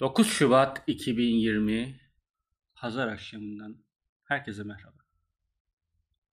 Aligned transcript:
9 0.00 0.32
Şubat 0.32 0.82
2020 0.86 2.00
Pazar 2.74 3.08
akşamından 3.08 3.76
herkese 4.24 4.62
merhaba. 4.62 4.98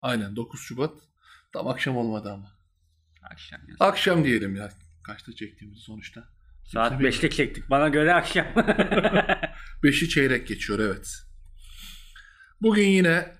Aynen 0.02 0.36
9 0.36 0.60
Şubat. 0.60 0.92
Tam 1.52 1.68
akşam 1.68 1.96
olmadı 1.96 2.32
ama. 2.32 2.58
Akşam 3.22 3.60
ya. 3.68 3.76
Akşam 3.80 4.24
diyelim 4.24 4.56
ya. 4.56 4.68
Kaçta 5.02 5.32
çektiğimizi 5.32 5.80
sonuçta. 5.80 6.28
Saat 6.64 6.98
Kimse 6.98 7.18
5'te 7.18 7.30
çektik. 7.30 7.70
Bana 7.70 7.88
göre 7.88 8.14
akşam. 8.14 8.46
5'i 9.82 10.08
çeyrek 10.08 10.48
geçiyor 10.48 10.78
evet. 10.78 11.08
Bugün 12.62 12.88
yine 12.88 13.36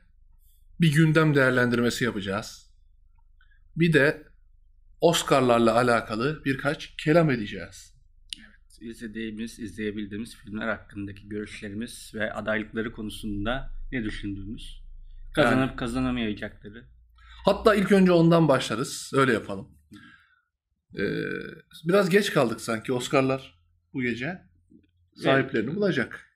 bir 0.80 0.92
gündem 0.92 1.34
değerlendirmesi 1.34 2.04
yapacağız. 2.04 2.70
Bir 3.76 3.92
de 3.92 4.26
Oscar'larla 5.00 5.74
alakalı 5.74 6.44
birkaç 6.44 6.96
kelam 6.96 7.30
edeceğiz. 7.30 7.95
İzlediğimiz, 8.80 9.58
izleyebildiğimiz 9.58 10.36
filmler 10.36 10.68
hakkındaki 10.68 11.28
görüşlerimiz 11.28 12.12
ve 12.14 12.32
adaylıkları 12.32 12.92
konusunda 12.92 13.70
ne 13.92 14.04
düşündüğümüz, 14.04 14.82
kazanıp 15.34 15.78
kazanamayacakları. 15.78 16.84
Hatta 17.44 17.74
ilk 17.74 17.92
önce 17.92 18.12
ondan 18.12 18.48
başlarız. 18.48 19.12
Öyle 19.14 19.32
yapalım. 19.32 19.68
Ee, 20.98 21.02
biraz 21.84 22.10
geç 22.10 22.32
kaldık 22.32 22.60
sanki 22.60 22.92
Oscar'lar 22.92 23.58
bu 23.94 24.02
gece. 24.02 24.42
Sahiplerini 25.14 25.76
bulacak. 25.76 26.26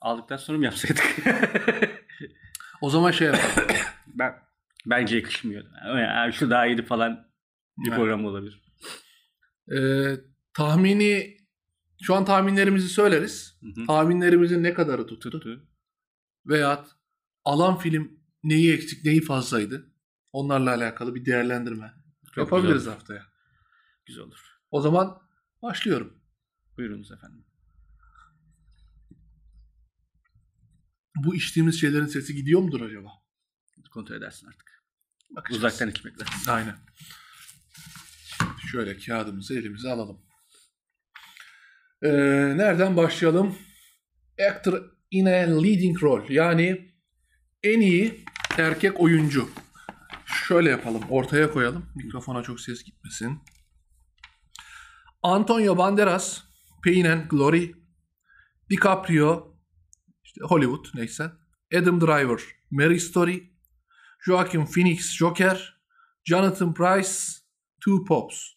Aldıktan 0.00 0.36
sonra 0.36 0.58
mı 0.58 0.64
yapsaydık? 0.64 1.16
O 2.80 2.90
zaman 2.90 3.10
şey 3.10 3.26
yapalım. 3.26 3.76
ben 4.06 4.34
bence 4.86 5.16
yakışmıyor. 5.16 5.64
Yani 5.86 6.32
şu 6.32 6.50
daha 6.50 6.66
iyiydi 6.66 6.82
falan 6.82 7.28
bir 7.78 7.88
Evet. 7.88 7.98
program 7.98 8.24
olabilir. 8.24 8.62
Ee, 9.70 10.20
tahmini 10.54 11.36
şu 12.02 12.14
an 12.14 12.24
tahminlerimizi 12.24 12.88
söyleriz. 12.88 13.58
Hı 13.60 13.80
hı. 13.80 13.86
Tahminlerimizin 13.86 14.62
ne 14.62 14.74
kadarı 14.74 15.06
tuttu? 15.06 15.30
Tuttu. 15.30 15.68
Veya 16.46 16.86
alan 17.44 17.78
film 17.78 18.20
neyi 18.44 18.72
eksik 18.72 19.04
neyi 19.04 19.20
fazlaydı? 19.20 19.92
Onlarla 20.32 20.70
alakalı 20.70 21.14
bir 21.14 21.24
değerlendirme 21.24 21.94
Çok 22.26 22.36
yapabiliriz 22.36 22.74
güzel, 22.74 22.92
haftaya. 22.94 23.26
güzel 24.06 24.22
olur. 24.24 24.58
O 24.70 24.80
zaman 24.80 25.22
başlıyorum. 25.62 26.22
Buyurunuz 26.76 27.12
efendim. 27.12 27.44
Bu 31.16 31.34
içtiğimiz 31.34 31.80
şeylerin 31.80 32.06
sesi 32.06 32.34
gidiyor 32.34 32.60
mudur 32.60 32.80
acaba? 32.80 33.08
Kontrol 33.90 34.16
edersin 34.16 34.46
artık. 34.46 34.84
Bakacağız. 35.30 35.64
Uzaktan 35.64 35.90
içmek 35.90 36.20
lazım. 36.20 36.34
Aynen. 36.48 36.76
Şöyle 38.70 38.96
kağıdımızı 38.96 39.58
elimize 39.58 39.90
alalım. 39.90 40.18
Ee, 42.02 42.08
nereden 42.56 42.96
başlayalım? 42.96 43.56
Actor 44.50 44.82
in 45.10 45.26
a 45.26 45.62
leading 45.62 46.02
role. 46.02 46.34
Yani 46.34 46.92
en 47.62 47.80
iyi 47.80 48.24
erkek 48.58 49.00
oyuncu. 49.00 49.48
Şöyle 50.26 50.70
yapalım. 50.70 51.02
Ortaya 51.10 51.52
koyalım. 51.52 51.86
Mikrofona 51.94 52.42
çok 52.42 52.60
ses 52.60 52.84
gitmesin. 52.84 53.38
Antonio 55.22 55.78
Banderas, 55.78 56.42
Pain 56.84 57.04
and 57.04 57.30
Glory. 57.30 57.72
DiCaprio, 58.70 59.56
işte 60.24 60.40
Hollywood 60.44 60.86
neyse. 60.94 61.32
Adam 61.78 62.00
Driver, 62.00 62.40
Mary 62.70 62.98
Story. 62.98 63.52
Joaquin 64.26 64.64
Phoenix, 64.64 65.16
Joker. 65.16 65.82
Jonathan 66.24 66.74
Price, 66.74 67.41
Two 67.84 68.04
Pops. 68.04 68.48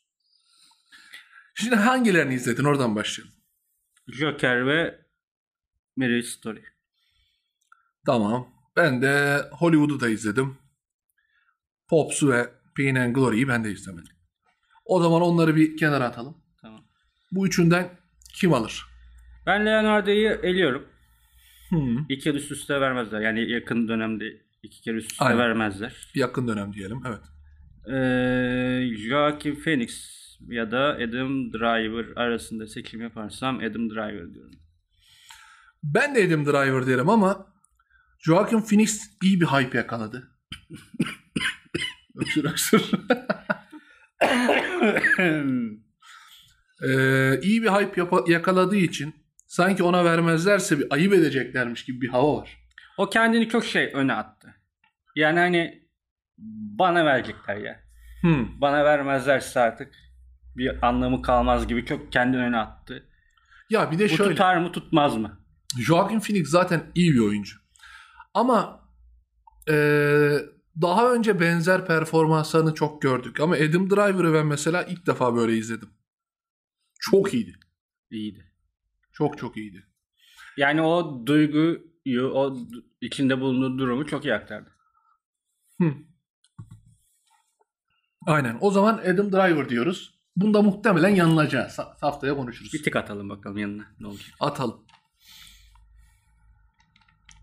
Şimdi 1.56 1.76
hangilerini 1.76 2.34
izledin? 2.34 2.64
Oradan 2.64 2.95
başlayalım. 2.95 3.36
Joker 4.08 4.68
ve 4.68 5.00
Mary 5.95 6.22
Story. 6.22 6.64
Tamam. 8.06 8.48
Ben 8.76 9.02
de 9.02 9.41
Hollywood'u 9.52 10.00
da 10.00 10.09
izledim. 10.09 10.58
Pops'u 11.88 12.31
ve 12.31 12.50
Pain 12.78 12.96
and 12.96 13.16
Glory'yi 13.16 13.47
ben 13.47 13.64
de 13.64 13.72
izlemedim. 13.72 14.16
O 14.85 15.02
zaman 15.02 15.22
onları 15.22 15.56
bir 15.56 15.78
kenara 15.78 16.06
atalım. 16.06 16.38
Tamam. 16.62 16.85
Bu 17.31 17.47
üçünden 17.47 18.00
kim 18.34 18.53
alır? 18.53 18.85
Ben 19.46 19.66
Leonardo'yu 19.66 20.30
eliyorum. 20.30 20.88
Hmm. 21.69 21.97
İki 22.09 22.19
kere 22.19 22.38
üst 22.38 22.52
üste 22.52 22.81
vermezler. 22.81 23.22
Yani 23.22 23.52
yakın 23.52 23.88
dönemde 23.88 24.41
iki 24.64 24.81
kere 24.81 24.96
üst 24.96 25.12
üste 25.12 25.25
Aynen. 25.25 25.40
vermezler. 25.40 26.12
Yakın 26.16 26.47
dönem 26.47 26.74
diyelim. 26.74 27.02
Evet. 27.08 27.22
Ee, 27.90 28.96
Joaquin 29.09 29.56
Phoenix 29.56 30.16
ya 30.47 30.72
da 30.72 30.94
Adam 30.94 31.53
Driver 31.53 32.06
arasında 32.16 32.68
seçim 32.68 33.01
yaparsam 33.01 33.57
Adam 33.59 33.90
Driver 33.90 34.34
diyorum. 34.34 34.59
Ben 35.84 36.16
de 36.16 36.25
Adam 36.28 36.46
Driver 36.46 36.88
derim 36.88 37.09
ama 37.09 37.47
Joaquin 38.19 38.62
Phoenix 38.62 39.01
iyi 39.23 39.41
bir 39.41 39.46
hype 39.46 39.78
yakaladı. 39.78 40.31
öksür 42.16 42.46
öksür. 42.46 42.81
Ee, 46.84 47.40
iyi 47.41 47.63
bir 47.63 47.67
hype 47.69 48.02
yapa- 48.02 48.31
yakaladığı 48.31 48.75
için 48.75 49.16
sanki 49.47 49.84
ona 49.84 50.06
vermezlerse 50.06 50.79
bir 50.79 50.85
ayıp 50.90 51.13
edeceklermiş 51.13 51.85
gibi 51.85 52.02
bir 52.02 52.07
hava 52.09 52.38
var. 52.41 52.57
o 52.97 53.09
kendini 53.09 53.50
çok 53.50 53.66
şey 53.66 53.91
öne 53.94 54.13
attı. 54.13 54.56
Yani 55.16 55.40
hani 55.40 55.84
bana 56.38 57.06
verecekler 57.06 57.57
ya. 57.57 57.79
Hmm. 58.22 58.62
Bana 58.62 58.85
vermezlerse 58.85 59.59
artık 59.59 59.94
bir 60.57 60.88
anlamı 60.88 61.22
kalmaz 61.22 61.68
gibi 61.68 61.85
çok 61.85 62.12
kendini 62.12 62.41
öne 62.41 62.57
attı. 62.57 63.09
Ya 63.69 63.91
bir 63.91 64.00
de 64.00 64.03
Bu 64.03 64.09
şöyle. 64.09 64.29
tutar 64.31 64.57
mı 64.57 64.72
tutmaz 64.72 65.18
mı? 65.18 65.40
Joaquin 65.79 66.19
Phoenix 66.19 66.50
zaten 66.50 66.91
iyi 66.96 67.13
bir 67.13 67.19
oyuncu. 67.19 67.57
Ama 68.34 68.90
eee, 69.68 70.40
daha 70.81 71.13
önce 71.13 71.40
benzer 71.40 71.85
performanslarını 71.85 72.73
çok 72.73 73.02
gördük. 73.02 73.40
Ama 73.40 73.56
Adam 73.56 73.90
Driver'ı 73.90 74.34
ben 74.34 74.46
mesela 74.47 74.84
ilk 74.84 75.07
defa 75.07 75.35
böyle 75.35 75.53
izledim. 75.57 75.90
Çok 77.00 77.34
iyiydi. 77.34 77.59
İyiydi. 78.12 78.52
Çok 79.13 79.38
çok 79.38 79.57
iyiydi. 79.57 79.84
Yani 80.57 80.81
o 80.81 81.23
duyguyu, 81.25 82.31
o 82.34 82.57
içinde 83.02 83.40
bulunduğu 83.41 83.78
durumu 83.79 84.06
çok 84.06 84.25
iyi 84.25 84.34
aktardı. 84.34 84.69
Hı. 85.81 85.94
Aynen. 88.25 88.58
O 88.62 88.72
zaman 88.72 88.97
Adam 88.97 89.31
Driver 89.31 89.69
diyoruz. 89.69 90.16
Bunda 90.36 90.62
muhtemelen 90.62 91.09
yanılacağız. 91.09 91.80
Ha- 91.80 91.97
Haftaya 92.02 92.36
konuşuruz. 92.36 92.74
Bir 92.74 92.84
tık 92.84 92.96
atalım 92.96 93.30
bakalım 93.30 93.58
yanına 93.58 93.86
ne 94.00 94.08
olacak. 94.08 94.30
Atalım. 94.40 94.86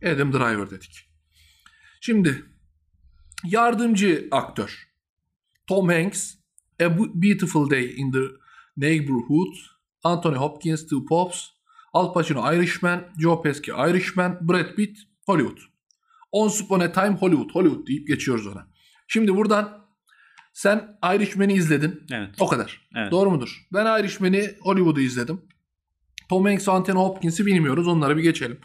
Adam 0.06 0.32
Driver 0.32 0.71
dedik. 0.71 1.09
Şimdi 2.00 2.44
yardımcı 3.44 4.28
aktör. 4.31 4.88
Tom 5.66 5.88
Hanks, 5.88 6.34
A 6.82 6.98
Beautiful 6.98 7.71
Day 7.71 7.94
in 8.00 8.12
the 8.12 8.19
Neighborhood, 8.76 9.54
Anthony 10.04 10.37
Hopkins, 10.37 10.82
Two 10.82 11.04
Pops, 11.04 11.47
Al 11.92 12.12
Pacino 12.12 12.53
Irishman, 12.54 13.04
Joe 13.19 13.42
Pesci 13.42 13.71
Irishman, 13.71 14.48
Brad 14.48 14.75
Pitt 14.75 14.98
Hollywood. 15.26 15.59
Once 16.32 16.65
Upon 16.65 16.81
a 16.81 16.92
Time 16.92 17.16
Hollywood, 17.16 17.50
Hollywood 17.50 17.87
deyip 17.87 18.09
geçiyoruz 18.09 18.47
ona. 18.47 18.69
Şimdi 19.09 19.37
buradan 19.37 19.81
sen 20.52 20.98
Irishman'i 21.14 21.52
izledin. 21.52 22.06
Evet. 22.12 22.34
O 22.40 22.46
kadar. 22.46 22.88
Evet. 22.96 23.12
Doğru 23.12 23.30
mudur? 23.30 23.66
Ben 23.72 24.00
Irishman'i 24.00 24.50
Hollywood'u 24.60 25.00
izledim. 25.00 25.40
Tom 26.28 26.44
Hanks 26.44 26.68
Anthony 26.68 26.96
Hopkins'i 26.96 27.46
bilmiyoruz. 27.46 27.88
Onları 27.88 28.16
bir 28.16 28.22
geçelim. 28.22 28.60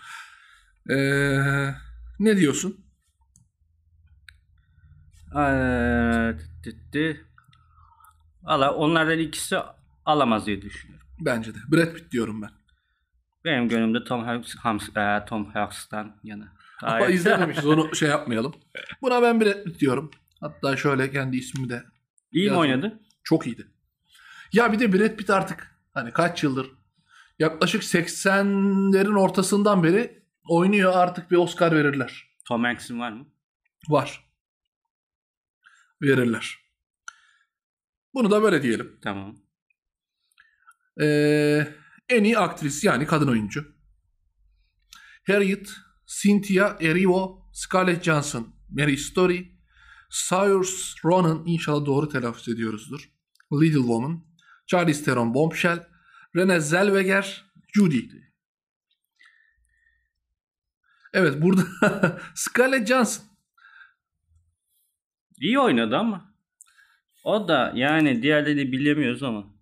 Ee, 0.90 1.74
ne 2.20 2.38
diyorsun? 2.38 2.86
Ee. 5.38 6.34
Valla 8.44 8.74
onlardan 8.74 9.20
ikisi 9.20 9.58
alamaz 10.06 10.46
diye 10.46 10.62
düşünüyorum. 10.62 11.08
Bence 11.20 11.56
de. 11.56 11.58
Brad 11.72 11.94
Pitt 11.94 12.12
diyorum 12.12 12.42
ben. 12.42 12.50
Benim 13.46 13.70
gönlümde 13.70 14.04
Tom 14.04 14.24
Hanks, 14.24 14.56
Hams, 14.56 14.90
e, 14.98 15.26
Tom 15.26 15.46
Hanks'tan 15.46 16.20
yana. 16.24 16.54
Ama 16.82 17.08
izlememişiz 17.08 17.66
onu 17.66 17.96
şey 17.96 18.10
yapmayalım. 18.10 18.56
Buna 19.02 19.22
ben 19.22 19.42
Brad 19.42 19.64
Pitt 19.64 19.80
diyorum. 19.80 20.12
Hatta 20.40 20.78
şöyle 20.78 21.12
kendi 21.12 21.38
ismimi 21.38 21.70
de. 21.70 21.84
İyi 22.32 22.50
mi 22.50 22.58
oynadı? 22.58 23.00
Çok 23.24 23.48
iyiydi. 23.48 23.68
Ya 24.54 24.74
bir 24.74 24.80
de 24.80 24.94
Brad 24.94 25.16
Pitt 25.16 25.30
artık 25.30 25.80
hani 25.94 26.14
kaç 26.14 26.44
yıldır 26.44 26.68
yaklaşık 27.40 27.84
80'lerin 27.84 29.20
ortasından 29.20 29.84
beri 29.84 30.24
oynuyor 30.44 30.94
artık 30.96 31.32
bir 31.32 31.38
Oscar 31.38 31.76
verirler. 31.76 32.28
Tom 32.46 32.64
Hanks'in 32.64 33.00
var 33.00 33.12
mı? 33.12 33.26
Var. 33.90 34.28
Verirler. 36.02 36.60
Bunu 38.14 38.32
da 38.32 38.44
böyle 38.44 38.64
diyelim. 38.64 39.00
Tamam. 39.02 39.38
Ee, 41.02 41.68
en 42.10 42.24
iyi 42.24 42.38
aktris 42.38 42.84
yani 42.84 43.06
kadın 43.06 43.28
oyuncu. 43.28 43.78
Harriet, 45.28 45.70
Cynthia 46.06 46.78
Erivo, 46.82 47.50
Scarlett 47.54 48.04
Johansson, 48.04 48.56
Mary 48.70 48.98
Story, 48.98 49.57
Saoirse 50.10 50.96
Ronan 51.06 51.44
inşallah 51.46 51.86
doğru 51.86 52.10
telaffuz 52.10 52.50
ediyoruzdur. 52.50 53.10
Little 53.54 53.78
Woman, 53.80 54.26
Charlize 54.68 55.04
Theron 55.04 55.34
Bombshell, 55.34 55.88
Renée 56.36 56.60
Zellweger, 56.60 57.46
Judy. 57.74 58.00
Evet 61.14 61.42
burada 61.42 61.62
Scarlett 62.36 62.88
Johansson. 62.88 63.26
İyi 65.42 65.60
oynadı 65.60 65.98
ama. 65.98 66.34
O 67.24 67.48
da 67.48 67.72
yani 67.76 68.22
diğerlerini 68.22 68.72
bilemiyoruz 68.72 69.24
ama. 69.24 69.58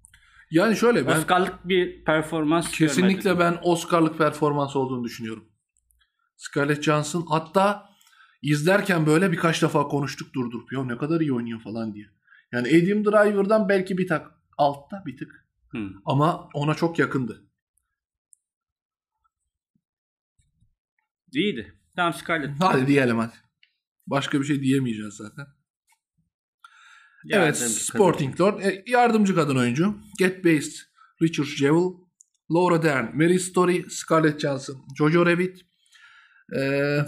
Yani 0.52 0.78
şöyle 0.78 1.08
ben 1.08 1.20
Oscar'lık 1.20 1.68
bir 1.68 2.04
performans 2.04 2.72
kesinlikle 2.72 3.30
görmedik. 3.30 3.40
ben 3.40 3.60
Oscar'lık 3.64 4.18
performans 4.18 4.76
olduğunu 4.76 5.04
düşünüyorum. 5.04 5.46
Scarlett 6.38 6.84
Johansson 6.84 7.26
hatta 7.30 7.90
izlerken 8.46 9.06
böyle 9.06 9.32
birkaç 9.32 9.62
defa 9.62 9.88
konuştuk 9.88 10.34
durdurup 10.34 10.74
ya 10.74 10.84
ne 10.84 10.98
kadar 10.98 11.22
iyi 11.22 11.34
oynuyor 11.34 11.60
falan 11.60 11.94
diye. 11.94 12.10
Yani 12.52 12.68
Adam 12.68 13.06
Driver'dan 13.06 13.70
belki 13.70 13.98
bir 13.98 14.08
tak 14.08 14.32
altta 14.58 15.04
bir 15.06 15.18
tık 15.18 15.46
Hı. 15.72 15.90
ama 16.06 16.50
ona 16.54 16.76
çok 16.76 17.00
yakındı. 17.00 17.46
İyiydi. 21.34 21.74
Tamam 21.96 22.14
Scarlett. 22.14 22.52
Hadi 22.60 22.88
diyelim 22.88 23.18
hadi. 23.18 23.34
Başka 24.08 24.40
bir 24.40 24.46
şey 24.46 24.62
diyemeyeceğiz 24.62 25.14
zaten. 25.14 25.46
Evet, 27.30 27.56
Yardımcı 27.56 27.86
Sporting 27.86 28.42
Lord. 28.42 28.60
E, 28.60 28.84
yardımcı 28.88 29.36
kadın 29.36 29.56
oyuncu. 29.56 29.98
Get 30.20 30.46
Based, 30.46 30.74
Richard 31.22 31.48
Jewell, 31.48 31.92
Laura 32.52 32.84
Dern, 32.84 33.18
Mary 33.18 33.40
Story, 33.40 33.86
Scarlett 33.90 34.40
Johansson, 34.40 34.86
Jojo 34.98 35.26
Rabbit, 35.26 35.62
e, 36.56 36.60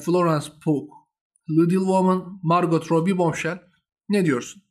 Florence 0.05 0.47
Pugh, 0.63 0.96
Little 1.49 1.77
Woman, 1.77 2.39
Margot 2.43 2.91
Robbie, 2.91 3.17
Bombshell. 3.17 3.59
Ne 4.09 4.25
diyorsun? 4.25 4.63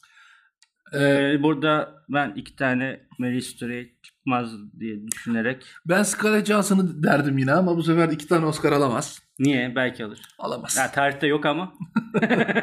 e, 0.92 0.98
e, 1.04 1.42
burada 1.42 2.04
ben 2.08 2.32
iki 2.36 2.56
tane 2.56 3.06
Mary 3.18 3.40
Story 3.40 3.96
çıkmaz 4.02 4.50
diye 4.80 5.06
düşünerek 5.06 5.66
ben 5.86 6.02
Scarlett 6.02 6.46
Johansson'ı 6.46 7.02
derdim 7.02 7.38
yine 7.38 7.52
ama 7.52 7.76
bu 7.76 7.82
sefer 7.82 8.08
iki 8.08 8.28
tane 8.28 8.46
Oscar 8.46 8.72
alamaz. 8.72 9.22
niye? 9.38 9.76
Belki 9.76 10.04
alır. 10.04 10.20
Alamaz. 10.38 10.76
Ya 10.76 10.90
tarihte 10.92 11.26
yok 11.26 11.46
ama. 11.46 11.74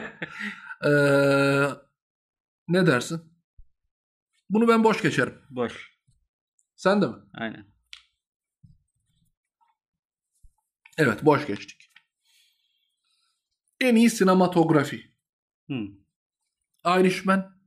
E, 0.85 0.91
ne 2.67 2.87
dersin? 2.87 3.21
Bunu 4.51 4.67
ben 4.67 4.83
boş 4.83 5.01
geçerim. 5.01 5.33
Boş. 5.49 5.97
Sen 6.75 7.01
de 7.01 7.07
mi? 7.07 7.15
Aynen. 7.33 7.65
Evet 10.97 11.25
boş 11.25 11.47
geçtik. 11.47 11.91
En 13.81 13.95
iyi 13.95 14.09
sinematografi. 14.09 15.11
Hı. 15.67 15.87
Irishman, 16.85 17.57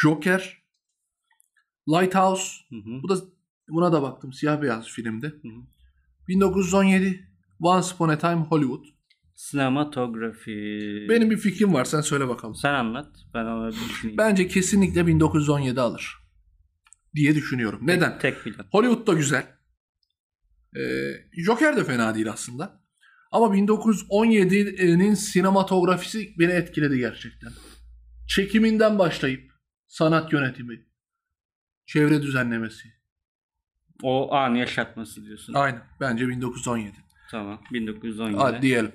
Joker, 0.00 0.62
Lighthouse. 1.88 2.52
Hı 2.68 2.76
hı. 2.76 3.02
Bu 3.02 3.08
da 3.08 3.24
buna 3.68 3.92
da 3.92 4.02
baktım. 4.02 4.32
Siyah 4.32 4.62
beyaz 4.62 4.86
filmdi. 4.86 5.26
Hı 5.26 5.48
hı. 5.48 5.62
1917 6.28 7.28
Once 7.60 7.94
Upon 7.94 8.08
a 8.08 8.18
Time 8.18 8.40
Hollywood. 8.40 8.84
Sinematografi. 9.42 11.06
Benim 11.08 11.30
bir 11.30 11.36
fikrim 11.36 11.74
var. 11.74 11.84
Sen 11.84 12.00
söyle 12.00 12.28
bakalım. 12.28 12.54
Sen 12.54 12.74
anlat. 12.74 13.16
Ben 13.34 13.44
ona 13.44 13.68
bir 13.68 13.74
düşüneyim. 13.74 14.18
Bence 14.18 14.48
kesinlikle 14.48 15.06
1917 15.06 15.80
alır 15.80 16.18
diye 17.14 17.34
düşünüyorum. 17.34 17.80
Neden? 17.82 18.18
Tek 18.18 18.44
plan. 18.44 18.66
Hollywood 18.72 19.06
da 19.06 19.12
güzel. 19.12 19.46
Ee, 20.76 21.42
Joker 21.42 21.76
de 21.76 21.84
fena 21.84 22.14
değil 22.14 22.30
aslında. 22.30 22.82
Ama 23.32 23.46
1917'nin 23.56 25.14
sinematografisi 25.14 26.34
beni 26.38 26.52
etkiledi 26.52 26.98
gerçekten. 26.98 27.52
Çekiminden 28.28 28.98
başlayıp 28.98 29.52
sanat 29.86 30.32
yönetimi, 30.32 30.86
çevre 31.86 32.22
düzenlemesi. 32.22 32.88
O 34.02 34.34
an 34.34 34.54
yaşatması 34.54 35.24
diyorsun. 35.24 35.54
Aynen. 35.54 35.82
Bence 36.00 36.28
1917. 36.28 36.92
Tamam. 37.30 37.60
1917. 37.72 38.38
Hadi 38.38 38.62
diyelim. 38.62 38.92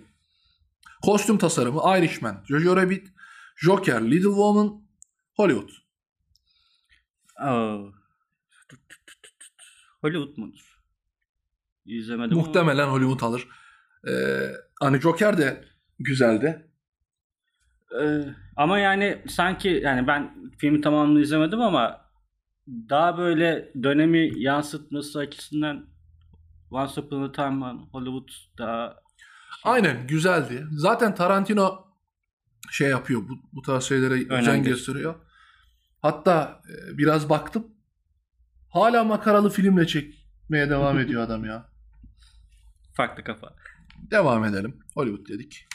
Kostüm 1.01 1.37
tasarımı 1.37 1.81
Irishman, 1.99 2.43
Jojo 2.47 2.75
Rabbit, 2.75 3.07
Joker, 3.55 4.01
Little 4.01 4.23
Woman, 4.29 4.81
Hollywood. 5.35 5.69
Aa. 7.39 7.77
Hollywood 10.01 10.37
mudur? 10.37 10.77
İzlemedim 11.85 12.37
ama- 12.37 12.47
Muhtemelen 12.47 12.87
Hollywood 12.87 13.21
alır. 13.21 13.47
Ee, 14.07 14.11
hani 14.81 14.99
Joker 15.01 15.37
de 15.37 15.65
güzeldi. 15.99 16.71
Ee, 18.01 18.23
ama 18.55 18.79
yani 18.79 19.23
sanki 19.27 19.67
yani 19.83 20.07
ben 20.07 20.51
filmi 20.57 20.81
tamamını 20.81 21.21
izlemedim 21.21 21.61
ama 21.61 22.01
daha 22.67 23.17
böyle 23.17 23.71
dönemi 23.83 24.39
yansıtması 24.41 25.19
açısından 25.19 25.85
Once 26.71 27.01
Upon 27.01 27.21
a 27.23 27.31
Time 27.31 27.71
in 27.71 27.77
Hollywood 27.91 28.29
daha 28.57 28.95
Aynen 29.67 30.07
güzeldi. 30.07 30.65
Zaten 30.71 31.15
Tarantino 31.15 31.87
şey 32.71 32.89
yapıyor 32.89 33.21
bu, 33.29 33.39
bu 33.53 33.61
tarz 33.61 33.83
şeylere 33.83 34.33
özen 34.33 34.63
gösteriyor. 34.63 35.15
Hatta 36.01 36.61
e, 36.69 36.97
biraz 36.97 37.29
baktım. 37.29 37.67
Hala 38.69 39.03
makaralı 39.03 39.49
filmle 39.49 39.87
çekmeye 39.87 40.69
devam 40.69 40.99
ediyor 41.03 41.21
adam 41.23 41.45
ya. 41.45 41.69
farklı 42.93 43.23
kafa. 43.23 43.53
Devam 44.11 44.45
edelim. 44.45 44.79
Hollywood 44.93 45.27
dedik. 45.27 45.67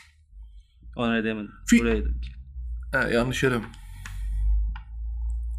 Onu 0.97 1.17
edemedim. 1.17 1.53
Fi- 1.73 1.81
Buraya 1.81 2.05
dedik. 2.05 2.33
He, 2.93 3.15
yanlış 3.15 3.43
yere 3.43 3.59
mi? 3.59 3.65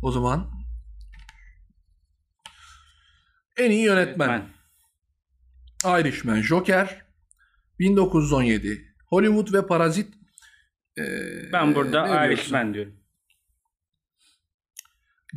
O 0.02 0.12
zaman 0.12 0.52
en 3.58 3.72
iyi 3.72 3.84
yönetmen. 3.86 4.30
Ben. 5.86 6.00
Irishman, 6.02 6.42
Joker, 6.42 7.06
1917, 7.84 8.96
Hollywood 9.10 9.54
ve 9.54 9.68
Parazit. 9.68 10.14
Ee, 10.98 11.04
Ben 11.54 11.76
burada? 11.76 12.26
Irishman 12.28 12.74
diyorum. 12.74 12.96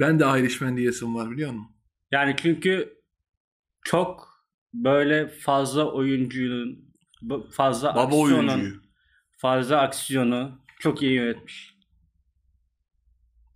Ben 0.00 0.20
de 0.20 0.24
Irishman 0.24 0.76
diyesim 0.76 1.14
var 1.14 1.30
biliyor 1.30 1.50
musun? 1.52 1.76
Yani 2.12 2.34
çünkü 2.42 3.02
çok 3.84 4.28
böyle 4.74 5.28
fazla 5.28 5.92
oyuncunun 5.92 6.94
fazla 7.52 7.94
Baba 7.94 8.00
aksiyonun 8.02 8.48
oyuncuyu. 8.48 8.80
fazla 9.36 9.80
aksiyonu 9.80 10.60
çok 10.80 11.02
iyi 11.02 11.12
yönetmiş. 11.12 11.76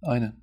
Aynen. 0.02 0.34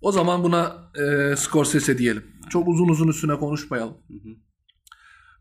O 0.00 0.12
zaman 0.12 0.42
buna 0.44 0.90
e, 0.98 1.36
Scorsese 1.36 1.98
diyelim. 1.98 2.32
Çok 2.50 2.68
uzun 2.68 2.88
uzun 2.88 3.08
üstüne 3.08 3.36
konuşmayalım. 3.36 3.96
Hı 4.08 4.14
hı. 4.14 4.36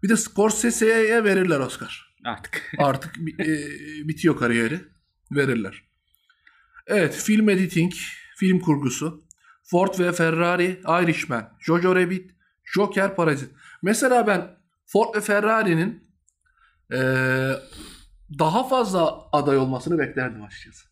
Bir 0.05 0.09
de 0.09 0.17
Scorsese'ye 0.17 1.23
verirler 1.23 1.59
Oscar. 1.59 2.15
Artık. 2.25 2.71
Artık 2.77 3.17
e, 3.17 3.47
bitiyor 4.07 4.37
kariyeri. 4.37 4.81
Verirler. 5.31 5.83
Evet, 6.87 7.13
film 7.13 7.49
editing, 7.49 7.93
film 8.37 8.59
kurgusu, 8.59 9.23
Ford 9.63 9.99
ve 9.99 10.11
Ferrari, 10.11 10.81
Irishman, 11.03 11.57
Jojo 11.59 11.95
Rabbit, 11.95 12.31
Joker, 12.63 13.15
Parazit. 13.15 13.49
Mesela 13.81 14.27
ben 14.27 14.57
Ford 14.85 15.15
ve 15.15 15.21
Ferrari'nin 15.21 16.11
e, 16.91 16.99
daha 18.39 18.67
fazla 18.67 19.29
aday 19.31 19.57
olmasını 19.57 19.99
beklerdim 19.99 20.43
açıkçası. 20.43 20.87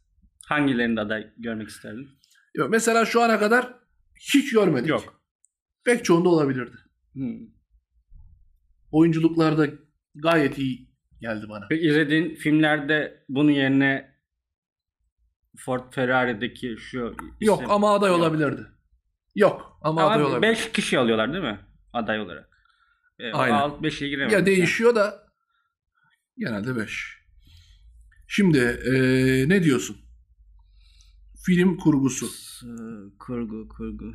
Hangilerinde 0.46 1.02
aday 1.02 1.34
görmek 1.38 1.70
isterdin? 1.70 2.10
Yok, 2.56 2.70
Mesela 2.70 3.06
şu 3.06 3.22
ana 3.22 3.40
kadar 3.40 3.74
hiç 4.34 4.54
görmedik. 4.54 4.90
Yok. 4.90 5.22
Pek 5.84 6.06
çoğunda 6.06 6.30
olabilirdi. 6.30 6.78
Hmm. 7.14 7.54
Oyunculuklarda 8.94 9.68
gayet 10.16 10.58
iyi 10.58 10.90
geldi 11.22 11.46
bana. 11.50 11.68
Peki 11.70 11.88
izlediğin 11.88 12.36
filmlerde 12.36 13.26
bunun 13.30 13.52
yerine 13.52 14.14
Ford 15.58 15.94
Ferrari'deki 15.94 16.76
şu 16.80 16.98
Yok 17.42 17.62
isim- 17.62 17.72
ama 17.72 17.94
aday 17.94 18.10
Yok. 18.10 18.20
olabilirdi. 18.20 18.68
Yok 19.36 19.78
ama, 19.82 20.04
aday 20.04 20.16
Ama 20.16 20.26
olabilir. 20.26 20.42
5 20.52 20.72
kişi 20.72 21.00
alıyorlar 21.00 21.34
değil 21.34 21.44
mi? 21.44 21.60
Aday 21.94 22.20
olarak. 22.22 22.50
E, 23.20 23.32
Aynen. 23.32 23.56
Alt 23.56 23.82
5'e 23.84 24.08
giremez. 24.10 24.34
Ya 24.34 24.46
değişiyor 24.46 24.96
da 24.96 25.28
genelde 26.38 26.76
5. 26.76 27.18
Şimdi 28.28 28.58
eee, 28.86 29.50
ne 29.50 29.64
diyorsun? 29.64 29.98
Film 31.46 31.78
kurgusu. 31.78 32.26
Ee, 32.66 32.70
Kurgu, 33.20 33.68
kurgu. 33.70 34.14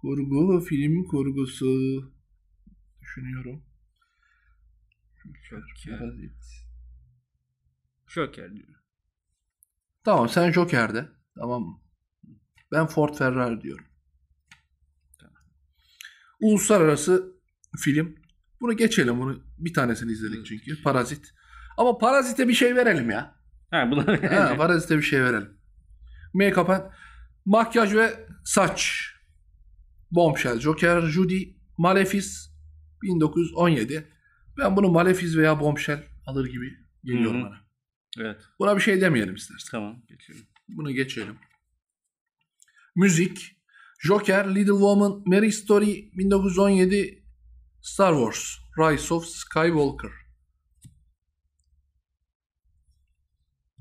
Kurgu, 0.00 0.60
film 0.60 1.04
kurgusu. 1.04 1.66
Düşünüyorum. 3.16 3.62
Joker. 5.48 5.62
Joker 8.06 8.54
diyorum. 8.54 8.74
Tamam 10.04 10.28
sen 10.28 10.52
Joker'de. 10.52 11.08
Tamam 11.34 11.62
mı? 11.62 11.80
Ben 12.72 12.86
Ford 12.86 13.14
Ferrari 13.14 13.60
diyorum. 13.60 13.84
Uluslararası 16.40 17.32
film 17.78 18.16
Bunu 18.60 18.76
geçelim. 18.76 19.20
Bunu 19.20 19.44
bir 19.58 19.74
tanesini 19.74 20.12
izledik 20.12 20.46
çünkü. 20.46 20.82
Parazit. 20.82 21.34
Ama 21.76 21.98
Parazit'e 21.98 22.48
bir 22.48 22.54
şey 22.54 22.76
verelim 22.76 23.10
ya. 23.10 23.36
Ha, 23.70 23.90
buna 23.90 24.30
Ha, 24.30 24.56
Parazit'e 24.58 24.96
bir 24.96 25.02
şey 25.02 25.22
verelim. 25.22 25.58
Make-up 26.34 26.70
and 26.70 26.92
makyaj 27.44 27.94
ve 27.94 28.26
saç. 28.44 29.02
Bombshell, 30.10 30.60
Joker, 30.60 31.00
Judy, 31.00 31.56
Malefice 31.78 32.55
1917. 33.02 34.08
Ben 34.58 34.76
bunu 34.76 34.88
Malefice 34.88 35.38
veya 35.38 35.60
Bombshell 35.60 36.04
alır 36.26 36.46
gibi 36.46 36.74
geliyor 37.04 37.34
Hı 37.34 37.38
hı. 37.38 37.42
bana. 37.42 37.60
evet. 38.18 38.40
Buna 38.58 38.76
bir 38.76 38.80
şey 38.80 39.00
demeyelim 39.00 39.34
istersen. 39.34 39.70
Tamam. 39.70 40.02
Geçiyorum. 40.08 40.46
Bunu 40.68 40.92
geçelim. 40.92 41.38
Müzik. 42.96 43.56
Joker, 43.98 44.54
Little 44.54 44.72
Woman, 44.72 45.22
Mary 45.26 45.50
Story 45.50 46.10
1917, 46.12 47.24
Star 47.82 48.12
Wars, 48.14 48.56
Rise 48.78 49.14
of 49.14 49.26
Skywalker. 49.26 50.10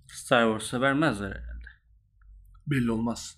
Star 0.08 0.44
Wars'a 0.60 0.82
vermezler 0.82 1.28
herhalde. 1.30 1.66
Belli 2.68 2.92
olmaz. 2.92 3.38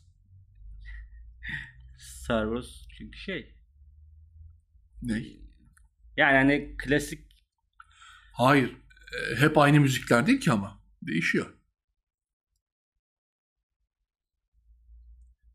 Star 1.97 2.45
Wars 2.45 2.87
çünkü 2.97 3.17
şey. 3.17 3.55
Ne? 5.01 5.23
Yani 6.17 6.37
hani 6.37 6.75
klasik 6.77 7.27
Hayır. 8.33 8.69
e, 9.31 9.35
Hep 9.35 9.57
aynı 9.57 9.79
müzikler 9.79 10.27
değil 10.27 10.39
ki 10.39 10.51
ama. 10.51 10.79
Değişiyor. 11.01 11.53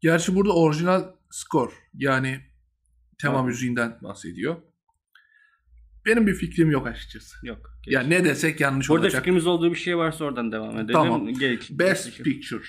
Gerçi 0.01 0.35
burada 0.35 0.55
orijinal 0.55 1.05
score 1.31 1.73
yani 1.95 2.41
tema 3.19 3.33
Tamam. 3.35 3.47
müziğinden 3.47 3.99
bahsediyor. 4.03 4.57
Benim 6.07 6.27
bir 6.27 6.35
fikrim 6.35 6.71
yok 6.71 6.87
açıkçası. 6.87 7.47
yok. 7.47 7.79
Geç. 7.83 7.95
Yani 7.95 8.11
ne 8.11 8.25
desek 8.25 8.61
yanlış 8.61 8.89
Burada 8.89 9.03
olacak. 9.05 9.21
fikrimiz 9.23 9.47
olduğu 9.47 9.71
bir 9.71 9.77
şey 9.79 9.97
varsa 9.97 10.25
oradan 10.25 10.53
devam 10.53 10.75
edelim. 10.79 10.93
Tamam. 10.93 11.29
Geç. 11.35 11.71
Best 11.71 12.05
Geçelim. 12.05 12.25
Picture. 12.25 12.63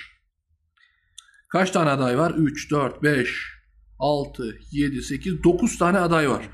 Kaç 1.50 1.72
tane 1.72 1.90
aday 1.90 2.18
var? 2.18 2.32
3, 2.38 2.72
4, 2.72 3.04
5, 3.04 3.54
6, 4.00 4.58
7, 4.72 5.02
8, 5.02 5.44
9 5.44 5.78
tane 5.78 6.00
aday 6.00 6.30
var. 6.30 6.50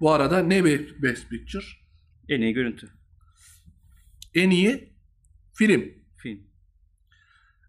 Bu 0.00 0.12
arada 0.12 0.38
ne 0.38 0.64
be- 0.64 1.02
Best 1.02 1.28
Picture? 1.30 1.64
En 2.28 2.40
iyi 2.40 2.54
görüntü. 2.54 2.88
En 4.34 4.50
iyi 4.50 4.92
film. 5.54 5.84
Film. 6.16 6.38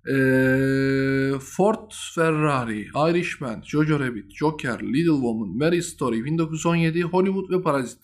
Ee, 0.07 1.39
Ford 1.39 1.91
Ferrari, 2.15 2.81
Irishman, 3.09 3.61
Jojo 3.65 3.99
Rabbit, 3.99 4.35
Joker, 4.35 4.79
Little 4.79 5.11
Woman, 5.11 5.57
Mary 5.57 5.81
Story, 5.81 6.25
1917, 6.25 7.01
Hollywood 7.01 7.49
ve 7.49 7.61
Parazit. 7.61 7.99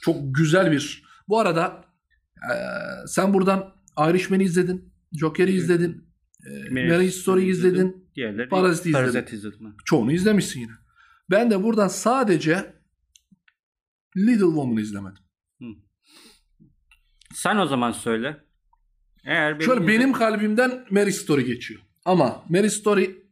Çok 0.00 0.16
güzel 0.34 0.72
bir... 0.72 1.02
Bu 1.28 1.38
arada 1.38 1.84
ee, 2.36 3.06
sen 3.06 3.34
buradan 3.34 3.74
Irishman'i 4.10 4.44
izledin, 4.44 4.92
Joker'i 5.12 5.52
izledin, 5.52 6.04
ee, 6.46 6.70
Mary 6.88 7.10
Story'yi 7.10 7.50
izledin, 7.50 8.08
Diğerleri 8.14 8.48
Parazit'i 8.48 8.88
izledim. 8.88 9.12
Parazit 9.12 9.32
izledim. 9.32 9.74
çoğunu 9.84 10.12
izlemişsin 10.12 10.60
yine. 10.60 10.72
Ben 11.30 11.50
de 11.50 11.62
buradan 11.62 11.88
sadece 11.88 12.75
Little 14.16 14.46
Woman'ı 14.46 14.80
izlemedim. 14.80 15.22
Sen 17.34 17.56
o 17.56 17.66
zaman 17.66 17.92
söyle. 17.92 18.44
Eğer 19.24 19.54
benim 19.54 19.66
Şöyle 19.66 19.88
benim 19.88 20.12
kalbimden 20.12 20.86
Mary 20.90 21.12
Story 21.12 21.44
geçiyor. 21.44 21.80
Ama 22.04 22.44
Mary 22.48 22.68
Story 22.68 23.26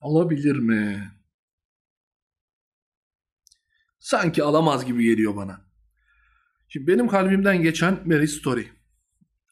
alabilir 0.00 0.56
mi? 0.56 1.12
Sanki 3.98 4.42
alamaz 4.42 4.86
gibi 4.86 5.04
geliyor 5.04 5.36
bana. 5.36 5.64
Şimdi 6.68 6.86
benim 6.86 7.08
kalbimden 7.08 7.62
geçen 7.62 8.08
Mary 8.08 8.26
Story. 8.26 8.68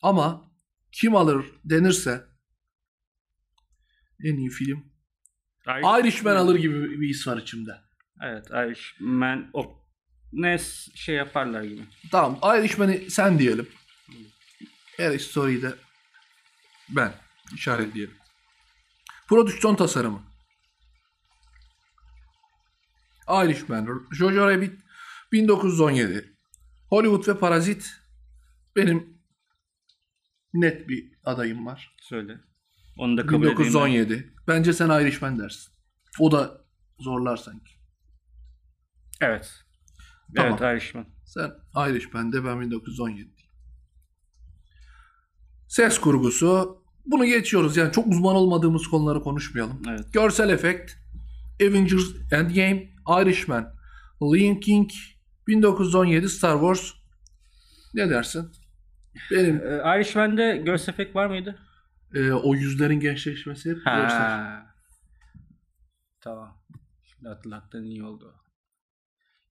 Ama 0.03 0.53
kim 0.93 1.17
alır 1.17 1.47
denirse 1.65 2.25
en 4.25 4.37
iyi 4.37 4.51
film 4.51 4.93
Irishman 6.01 6.37
alır 6.37 6.55
gibi 6.55 7.01
bir 7.01 7.09
his 7.09 7.27
var 7.27 7.39
içimde. 7.39 7.81
Evet 8.23 8.47
Irishman 8.51 9.51
o 9.53 9.82
ne 10.33 10.59
şey 10.95 11.15
yaparlar 11.15 11.63
gibi. 11.63 11.83
Tamam 12.11 12.59
Irishman'i 12.59 13.11
sen 13.11 13.39
diyelim. 13.39 13.69
Mary 14.99 15.19
Story'yi 15.19 15.63
de 15.63 15.75
ben 16.89 17.13
işaretleyelim. 17.55 18.15
Prodüksiyon 19.29 19.77
tasarımı. 19.77 20.23
Irishman, 23.29 24.07
Jojo 24.13 24.49
Rabbit 24.51 24.79
1917. 25.33 26.37
Hollywood 26.89 27.29
ve 27.29 27.39
Parazit 27.39 27.91
benim 28.77 29.23
net 30.55 30.89
bir 30.89 31.13
adayım 31.25 31.67
var. 31.67 31.97
Söyle. 32.01 32.41
Onu 32.99 33.17
da 33.17 33.27
kabul 33.27 33.37
edeyim. 33.43 33.59
ben. 33.59 33.65
1917. 33.65 34.35
Bence 34.49 34.73
sen 34.73 35.01
Irishman 35.03 35.39
dersin. 35.39 35.73
O 36.19 36.33
da 36.33 36.65
zorlar 36.99 37.37
sanki. 37.37 37.73
Evet. 39.21 39.53
Tamam. 40.37 40.59
Evet 40.63 40.83
Irishman. 40.83 41.07
Sen 41.25 41.51
Irishman 41.91 42.33
de 42.33 42.45
ben 42.45 42.61
1917. 42.61 43.31
Ses 45.69 45.99
kurgusu. 45.99 46.83
Bunu 47.07 47.25
geçiyoruz. 47.25 47.77
Yani 47.77 47.93
çok 47.93 48.07
uzman 48.07 48.37
olmadığımız 48.37 48.87
konuları 48.87 49.21
konuşmayalım. 49.23 49.83
Evet. 49.91 50.13
Görsel 50.13 50.49
efekt. 50.51 50.93
Avengers 51.63 52.05
Endgame. 52.33 52.89
Irishman. 53.23 53.75
Lion 54.23 54.55
King. 54.61 54.91
1917 55.49 56.29
Star 56.29 56.53
Wars. 56.61 56.91
Ne 57.95 58.11
dersin? 58.11 58.51
Benim 59.31 59.57
Ee, 59.57 59.97
Irishman'de 59.97 60.57
görsel 60.67 60.93
efekt 60.93 61.17
var 61.17 61.27
mıydı? 61.27 61.59
e, 62.15 62.33
o 62.33 62.55
yüzlerin 62.55 63.01
gençleşmesi 63.01 63.71
hep 63.71 63.77
görsel. 63.77 64.09
Ha. 64.21 64.67
Tamam. 66.21 66.63
Şimdi 67.05 67.29
hatırlattığın 67.29 67.85
iyi 67.85 68.05
oldu. 68.05 68.35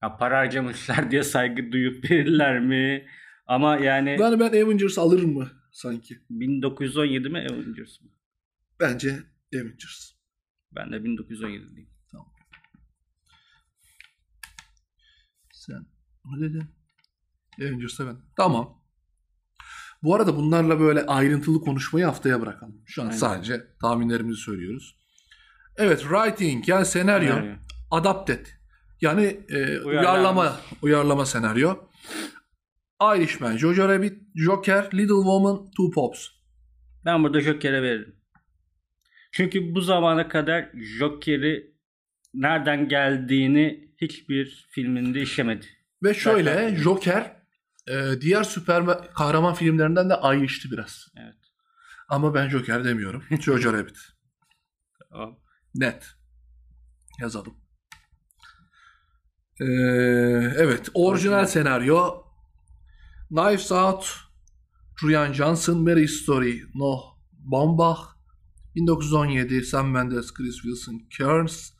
Ya 0.03 0.17
para 0.17 0.37
harcamışlar 0.37 1.11
diye 1.11 1.23
saygı 1.23 1.71
duyup 1.71 2.11
verirler 2.11 2.59
mi? 2.59 3.07
Ama 3.47 3.77
yani 3.77 4.17
Yani 4.19 4.39
ben 4.39 4.47
Avengers 4.65 4.97
alırım 4.97 5.33
mı 5.33 5.51
sanki? 5.71 6.19
1917 6.29 7.29
mi 7.29 7.39
Avengers 7.39 8.01
mı? 8.01 8.09
Bence 8.79 9.19
Avengers. 9.55 10.11
Ben 10.71 10.91
de 10.91 11.03
1917 11.03 11.69
diyeyim. 11.75 11.91
Sen 15.51 15.85
ne 16.25 16.41
dedin? 16.49 16.63
Avengers'ta 17.61 18.07
ben. 18.07 18.17
Tamam. 18.37 18.81
Bu 20.03 20.15
arada 20.15 20.35
bunlarla 20.35 20.79
böyle 20.79 21.05
ayrıntılı 21.05 21.61
konuşmayı 21.61 22.05
haftaya 22.05 22.41
bırakalım. 22.41 22.81
Şu 22.85 23.01
an 23.01 23.05
Aynen. 23.05 23.17
sadece 23.17 23.61
tahminlerimizi 23.81 24.41
söylüyoruz. 24.41 24.97
Evet, 25.77 25.99
writing 26.01 26.69
yani 26.69 26.85
senaryo, 26.85 27.33
Senaryo. 27.33 27.55
adapted. 27.91 28.45
Yani 29.01 29.39
e, 29.49 29.55
Uyarlanmış. 29.55 29.85
uyarlama, 29.85 30.59
uyarlama 30.81 31.25
senaryo. 31.25 31.75
Irishman, 33.17 33.57
Jojo 33.57 33.89
Rabbit, 33.89 34.21
Joker, 34.35 34.83
Little 34.93 35.07
Woman, 35.15 35.65
Two 35.71 35.91
Pops. 35.91 36.27
Ben 37.05 37.23
burada 37.23 37.41
Joker'e 37.41 37.81
veririm. 37.83 38.15
Çünkü 39.31 39.75
bu 39.75 39.81
zamana 39.81 40.27
kadar 40.27 40.69
Joker'i 40.99 41.71
nereden 42.33 42.87
geldiğini 42.89 43.93
hiçbir 44.01 44.67
filminde 44.71 45.21
işlemedi. 45.21 45.65
Ve 46.03 46.13
şöyle 46.13 46.53
Zaten- 46.53 46.75
Joker 46.75 47.41
e, 47.87 48.21
diğer 48.21 48.43
süper 48.43 48.83
kahraman 49.13 49.53
filmlerinden 49.53 50.09
de 50.09 50.15
ayrıştı 50.15 50.71
biraz. 50.71 51.07
Evet. 51.17 51.35
Ama 52.09 52.33
ben 52.33 52.49
Joker 52.49 52.83
demiyorum. 52.83 53.23
Jojo 53.41 53.73
Rabbit. 53.73 53.97
Net. 55.75 56.07
Yazalım. 57.21 57.60
Ee, 59.61 59.65
evet. 60.57 60.89
Orijinal 60.93 61.45
senaryo. 61.45 62.23
Knives 63.29 63.71
Out. 63.71 64.05
Rian 65.03 65.33
Johnson. 65.33 65.83
Mary 65.83 66.07
Story. 66.07 66.61
Noah 66.75 67.03
Baumbach. 67.31 67.99
1917. 68.75 69.61
Sam 69.61 69.91
Mendes. 69.91 70.33
Chris 70.33 70.55
Wilson. 70.55 71.01
Kearns. 71.17 71.73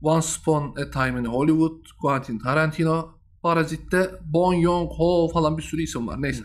Once 0.00 0.38
Upon 0.40 0.74
a 0.76 0.90
Time 0.90 1.20
in 1.20 1.24
Hollywood. 1.24 1.84
Quentin 2.00 2.38
Tarantino. 2.38 3.18
Parazit'te 3.42 4.10
Bon 4.24 4.62
Joon-ho 4.62 5.28
falan 5.32 5.58
bir 5.58 5.62
sürü 5.62 5.82
isim 5.82 6.08
var. 6.08 6.22
Neyse. 6.22 6.44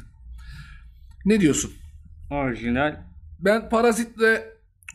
Ne 1.25 1.39
diyorsun? 1.39 1.71
Orijinal. 2.31 3.03
Ben 3.39 3.69
Parazit'le 3.69 4.41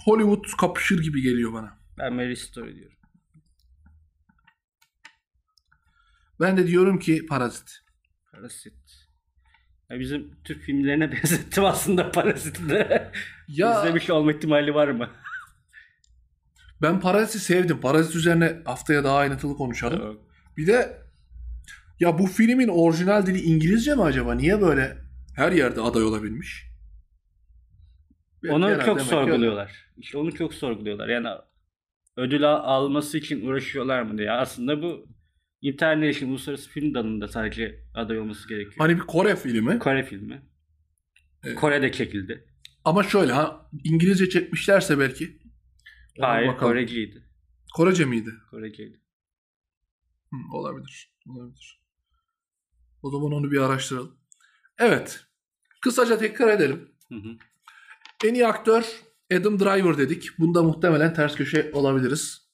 Hollywood 0.05 0.45
kapışır 0.61 1.03
gibi 1.03 1.23
geliyor 1.23 1.53
bana. 1.53 1.79
Ben 1.99 2.15
Mary 2.15 2.37
Story 2.37 2.75
diyorum. 2.75 2.94
Ben 6.41 6.57
de 6.57 6.67
diyorum 6.67 6.99
ki 6.99 7.27
Parazit. 7.27 7.79
Parasit. 8.33 8.75
Ya 9.91 10.01
bizim 10.01 10.35
Türk 10.45 10.63
filmlerine 10.63 11.13
benzettim 11.13 11.65
aslında 11.65 12.11
Parazit'i 12.11 12.69
de. 12.69 13.13
Ya 13.49 13.79
İzlemiş 13.81 14.11
olma 14.11 14.33
ihtimali 14.33 14.75
var 14.75 14.89
mı? 14.89 15.11
ben 16.83 17.01
Parazit'i 17.01 17.39
sevdim. 17.39 17.81
Parazit 17.81 18.15
üzerine 18.17 18.63
haftaya 18.65 19.05
daha 19.05 19.17
ayrıntılı 19.19 19.57
konuşalım. 19.57 20.21
Bir 20.57 20.67
de 20.67 21.05
Ya 22.01 22.19
bu 22.19 22.27
filmin 22.27 22.69
orijinal 22.69 23.27
dili 23.27 23.41
İngilizce 23.41 23.95
mi 23.95 24.03
acaba? 24.03 24.35
Niye 24.35 24.61
böyle 24.61 24.97
her 25.37 25.53
yerde 25.53 25.81
aday 25.81 26.03
olabilmiş? 26.05 26.67
Onu 28.49 28.67
Herhalde 28.69 28.85
çok 28.85 29.01
sorguluyorlar. 29.01 29.73
İşte 29.97 30.19
onu 30.19 30.35
çok 30.35 30.55
sorguluyorlar. 30.55 31.09
Yani 31.09 31.29
ödül 32.17 32.43
al- 32.45 32.85
alması 32.85 33.19
için 33.19 33.47
uğraşıyorlar 33.47 34.03
mı 34.03 34.19
diye. 34.19 34.31
Aslında 34.33 34.83
bu 34.83 35.07
International 35.65 36.31
Uluslararası 36.31 36.71
Film 36.71 36.95
Dalı'nda 36.95 37.29
sadece 37.29 37.85
aday 37.95 38.19
olması 38.19 38.49
gerekiyor. 38.49 38.75
Hani 38.79 38.97
bir 38.97 39.01
Kore 39.01 39.37
filmi. 39.37 39.79
Kore 39.79 40.03
filmi. 40.03 40.43
Evet. 41.45 41.57
Kore'de 41.57 41.93
çekildi. 41.93 42.45
Ama 42.85 43.03
şöyle 43.03 43.33
ha 43.33 43.71
İngilizce 43.85 44.29
çekmişlerse 44.29 44.99
belki. 44.99 45.39
Hayır 46.21 46.49
bakalım. 46.49 46.73
Koreciydi. 46.73 47.23
Korece 47.75 48.05
miydi? 48.05 48.31
Koreciydi. 48.51 49.01
Hı, 50.31 50.37
olabilir. 50.53 51.15
Olabilir. 51.29 51.81
O 53.03 53.11
zaman 53.11 53.33
onu 53.33 53.51
bir 53.51 53.61
araştıralım. 53.61 54.17
Evet. 54.79 55.27
Kısaca 55.81 56.19
tekrar 56.19 56.49
edelim. 56.49 56.89
Hı 57.09 57.15
hı. 57.15 57.37
En 58.25 58.35
iyi 58.35 58.47
aktör 58.47 58.85
Adam 59.33 59.61
Driver 59.61 59.99
dedik. 59.99 60.39
Bunda 60.39 60.63
muhtemelen 60.63 61.15
ters 61.15 61.35
köşe 61.37 61.71
olabiliriz. 61.73 62.49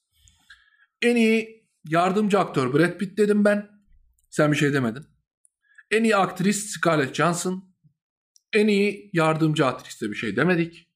En 1.01 1.15
iyi 1.15 1.60
yardımcı 1.85 2.39
aktör 2.39 2.73
Brad 2.73 2.97
Pitt 2.97 3.17
dedim 3.17 3.45
ben. 3.45 3.69
Sen 4.29 4.51
bir 4.51 4.57
şey 4.57 4.73
demedin. 4.73 5.05
En 5.91 6.03
iyi 6.03 6.15
aktris 6.15 6.65
Scarlett 6.65 7.15
Johansson. 7.15 7.75
En 8.53 8.67
iyi 8.67 9.09
yardımcı 9.13 9.65
aktris 9.65 10.01
de 10.01 10.09
bir 10.09 10.15
şey 10.15 10.35
demedik. 10.35 10.89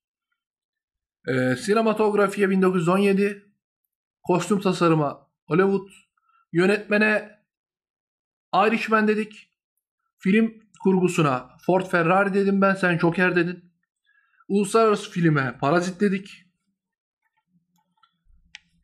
Ee, 1.27 1.55
sinematografiye 1.55 2.49
1917. 2.49 3.45
Kostüm 4.23 4.59
tasarıma 4.59 5.31
Hollywood. 5.45 5.89
Yönetmene 6.53 7.39
Irishman 8.55 9.07
dedik. 9.07 9.51
Film 10.17 10.53
kurgusuna 10.83 11.57
Ford 11.65 11.85
Ferrari 11.85 12.33
dedim 12.33 12.61
ben. 12.61 12.75
Sen 12.75 12.97
Joker 12.97 13.35
dedin. 13.35 13.73
Uluslararası 14.47 15.11
filme 15.11 15.57
Parazit 15.61 16.01
dedik. 16.01 16.45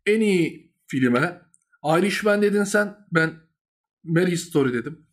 En 0.06 0.22
iyi 0.22 0.74
filme 0.88 1.42
Irishman 1.86 2.42
dedin 2.42 2.64
sen. 2.64 2.98
Ben 3.12 3.34
Marriage 4.04 4.38
Story 4.38 4.74
dedim. 4.74 5.08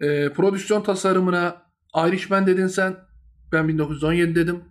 Ee, 0.00 0.32
prodüksiyon 0.32 0.82
tasarımına 0.82 1.62
Irishman 1.96 2.46
dedin 2.46 2.66
sen. 2.66 2.96
Ben 3.52 3.68
1917 3.68 4.34
dedim. 4.34 4.64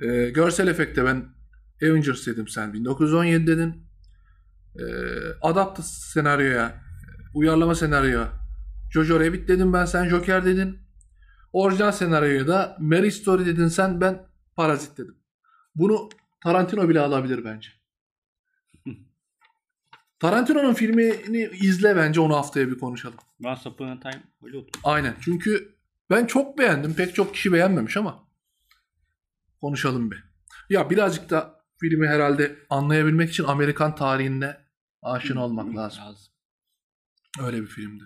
Ee, 0.00 0.30
görsel 0.30 0.66
efekte 0.68 1.04
ben 1.04 1.24
Avengers 1.82 2.26
dedim 2.26 2.48
sen 2.48 2.72
1917 2.72 3.46
dedin. 3.46 3.86
Ee, 4.78 4.84
adapte 5.42 5.82
senaryoya, 5.82 6.80
uyarlama 7.34 7.74
senaryoya 7.74 8.32
Jojo 8.90 9.20
Rabbit 9.20 9.48
dedim 9.48 9.72
ben 9.72 9.84
sen 9.84 10.08
Joker 10.08 10.44
dedin. 10.44 10.78
Orijinal 11.52 11.92
senaryoya 11.92 12.48
da 12.48 12.76
Mary 12.80 13.10
Story 13.10 13.46
dedin 13.46 13.68
sen 13.68 14.00
ben 14.00 14.26
Parazit 14.56 14.98
dedim. 14.98 15.16
Bunu 15.74 16.08
Tarantino 16.42 16.88
bile 16.88 17.00
alabilir 17.00 17.44
bence. 17.44 17.68
Tarantino'nun 20.24 20.74
filmini 20.74 21.50
izle 21.60 21.96
bence 21.96 22.20
onu 22.20 22.36
haftaya 22.36 22.68
bir 22.68 22.78
konuşalım. 22.78 23.18
Once 23.44 23.68
Upon 23.68 23.88
a 23.88 24.00
Time 24.00 24.22
Hollywood. 24.40 24.68
Aynen 24.84 25.14
çünkü 25.20 25.76
ben 26.10 26.26
çok 26.26 26.58
beğendim. 26.58 26.94
Pek 26.94 27.14
çok 27.14 27.34
kişi 27.34 27.52
beğenmemiş 27.52 27.96
ama 27.96 28.28
konuşalım 29.60 30.10
bir. 30.10 30.24
Ya 30.70 30.90
birazcık 30.90 31.30
da 31.30 31.64
filmi 31.80 32.08
herhalde 32.08 32.56
anlayabilmek 32.70 33.30
için 33.30 33.44
Amerikan 33.44 33.94
tarihine 33.94 34.56
aşina 35.02 35.44
olmak 35.44 35.76
lazım. 35.76 36.02
Öyle 37.42 37.62
bir 37.62 37.66
filmdi. 37.66 38.04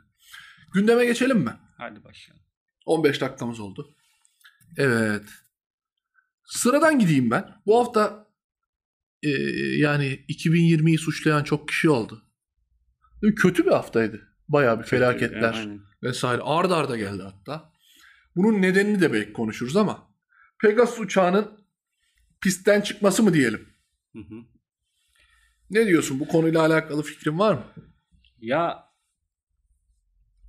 Gündeme 0.75 1.05
geçelim 1.05 1.39
mi? 1.39 1.53
Hadi 1.77 2.05
başlayalım. 2.05 2.45
15 2.87 3.21
dakikamız 3.21 3.61
oldu. 3.61 3.95
Evet. 4.77 5.25
Sıradan 6.45 6.99
gideyim 6.99 7.31
ben. 7.31 7.61
Bu 7.66 7.79
hafta 7.79 8.28
e, 9.22 9.28
yani 9.76 10.24
2020'yi 10.28 10.98
suçlayan 10.98 11.44
çok 11.44 11.68
kişi 11.68 11.90
oldu. 11.90 12.22
Kötü 13.37 13.66
bir 13.66 13.70
haftaydı. 13.70 14.28
Bayağı 14.48 14.78
bir 14.81 14.85
felaketler 14.85 15.52
Aynen. 15.52 15.81
vesaire. 16.02 16.42
Arda 16.42 16.76
arda 16.76 16.96
geldi 16.96 17.22
hatta. 17.22 17.72
Bunun 18.37 18.62
nedenini 18.62 19.00
de 19.00 19.12
belki 19.12 19.33
konuşuruz 19.33 19.76
ama 19.76 20.09
Pegasus 20.61 21.00
uçağının 21.00 21.64
pistten 22.40 22.81
çıkması 22.81 23.22
mı 23.22 23.35
diyelim? 23.35 23.68
Hı 24.12 24.18
hı. 24.18 24.35
Ne 25.70 25.87
diyorsun? 25.87 26.20
Bu 26.20 26.28
konuyla 26.28 26.61
alakalı 26.61 27.02
fikrin 27.02 27.38
var 27.38 27.54
mı? 27.54 27.64
Ya 28.40 28.85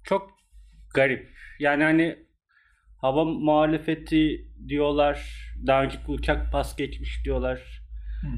çok 0.03 0.31
garip. 0.93 1.29
Yani 1.59 1.83
hani 1.83 2.27
hava 2.97 3.25
muhalefeti 3.25 4.51
diyorlar. 4.67 5.45
Daha 5.67 5.83
önceki 5.83 6.11
uçak 6.11 6.51
pas 6.51 6.75
geçmiş 6.75 7.25
diyorlar. 7.25 7.78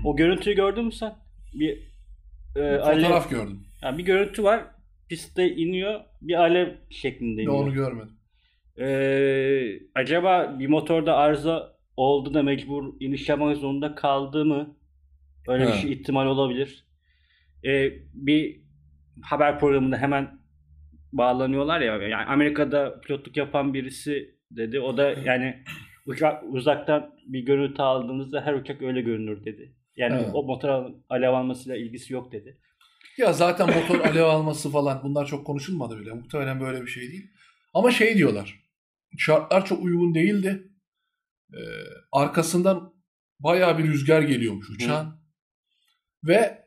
O 0.05 0.15
görüntüyü 0.15 0.55
gördün 0.55 0.85
mü 0.85 0.91
sen? 0.91 1.13
Bir 1.53 1.77
e, 2.55 2.77
Fotoğraf 2.77 2.87
alev- 2.87 3.29
gördüm. 3.29 3.63
Yani 3.81 3.97
bir 3.97 4.03
görüntü 4.03 4.43
var. 4.43 4.63
Piste 5.09 5.55
iniyor. 5.55 5.99
Bir 6.21 6.33
alev 6.41 6.69
şeklinde 6.89 7.41
iniyor. 7.41 7.53
onu 7.63 7.73
görmedim. 7.73 8.13
Ee, 8.79 9.79
acaba 9.95 10.55
bir 10.59 10.67
motorda 10.67 11.15
arıza 11.17 11.75
oldu 11.97 12.33
da 12.33 12.43
mecbur 12.43 12.93
iniş 12.99 13.29
yapmak 13.29 13.57
zorunda 13.57 13.95
kaldı 13.95 14.45
mı? 14.45 14.75
Öyle 15.47 15.63
bir 15.63 15.69
Ha. 15.69 15.75
şey 15.77 15.91
ihtimal 15.91 16.25
olabilir. 16.27 16.85
Ee, 17.65 17.93
bir 18.13 18.61
haber 19.21 19.59
programında 19.59 19.97
hemen 19.97 20.39
bağlanıyorlar 21.13 21.81
ya. 21.81 21.95
Yani 21.97 22.25
Amerika'da 22.25 23.01
pilotluk 23.01 23.37
yapan 23.37 23.73
birisi 23.73 24.35
dedi. 24.51 24.79
O 24.79 24.97
da 24.97 25.09
yani 25.25 25.63
uçak, 26.05 26.43
uzaktan 26.47 27.15
bir 27.25 27.39
görüntü 27.39 27.81
aldığınızda 27.81 28.41
her 28.41 28.53
uçak 28.53 28.81
öyle 28.81 29.01
görünür 29.01 29.45
dedi. 29.45 29.75
Yani 29.95 30.15
Evet. 30.15 30.29
o 30.33 30.43
motor 30.43 30.91
alev 31.09 31.33
almasıyla 31.33 31.77
ilgisi 31.77 32.13
yok 32.13 32.31
dedi. 32.31 32.57
Ya 33.17 33.33
zaten 33.33 33.67
motor 33.67 33.99
alev 34.05 34.23
alması 34.23 34.71
falan 34.71 35.03
bunlar 35.03 35.25
çok 35.25 35.45
konuşulmadı 35.45 35.99
bile. 35.99 36.13
Muhtemelen 36.13 36.59
böyle 36.59 36.81
bir 36.81 36.87
şey 36.87 37.03
değil. 37.11 37.31
Ama 37.73 37.91
şey 37.91 38.17
diyorlar. 38.17 38.61
Şartlar 39.17 39.65
çok 39.65 39.83
uygun 39.83 40.15
değildi. 40.15 40.67
Ee, 41.53 41.57
arkasından 42.11 42.93
bayağı 43.39 43.77
bir 43.77 43.83
rüzgar 43.83 44.21
geliyormuş 44.21 44.69
uçağın. 44.69 45.21
Ve 46.23 46.65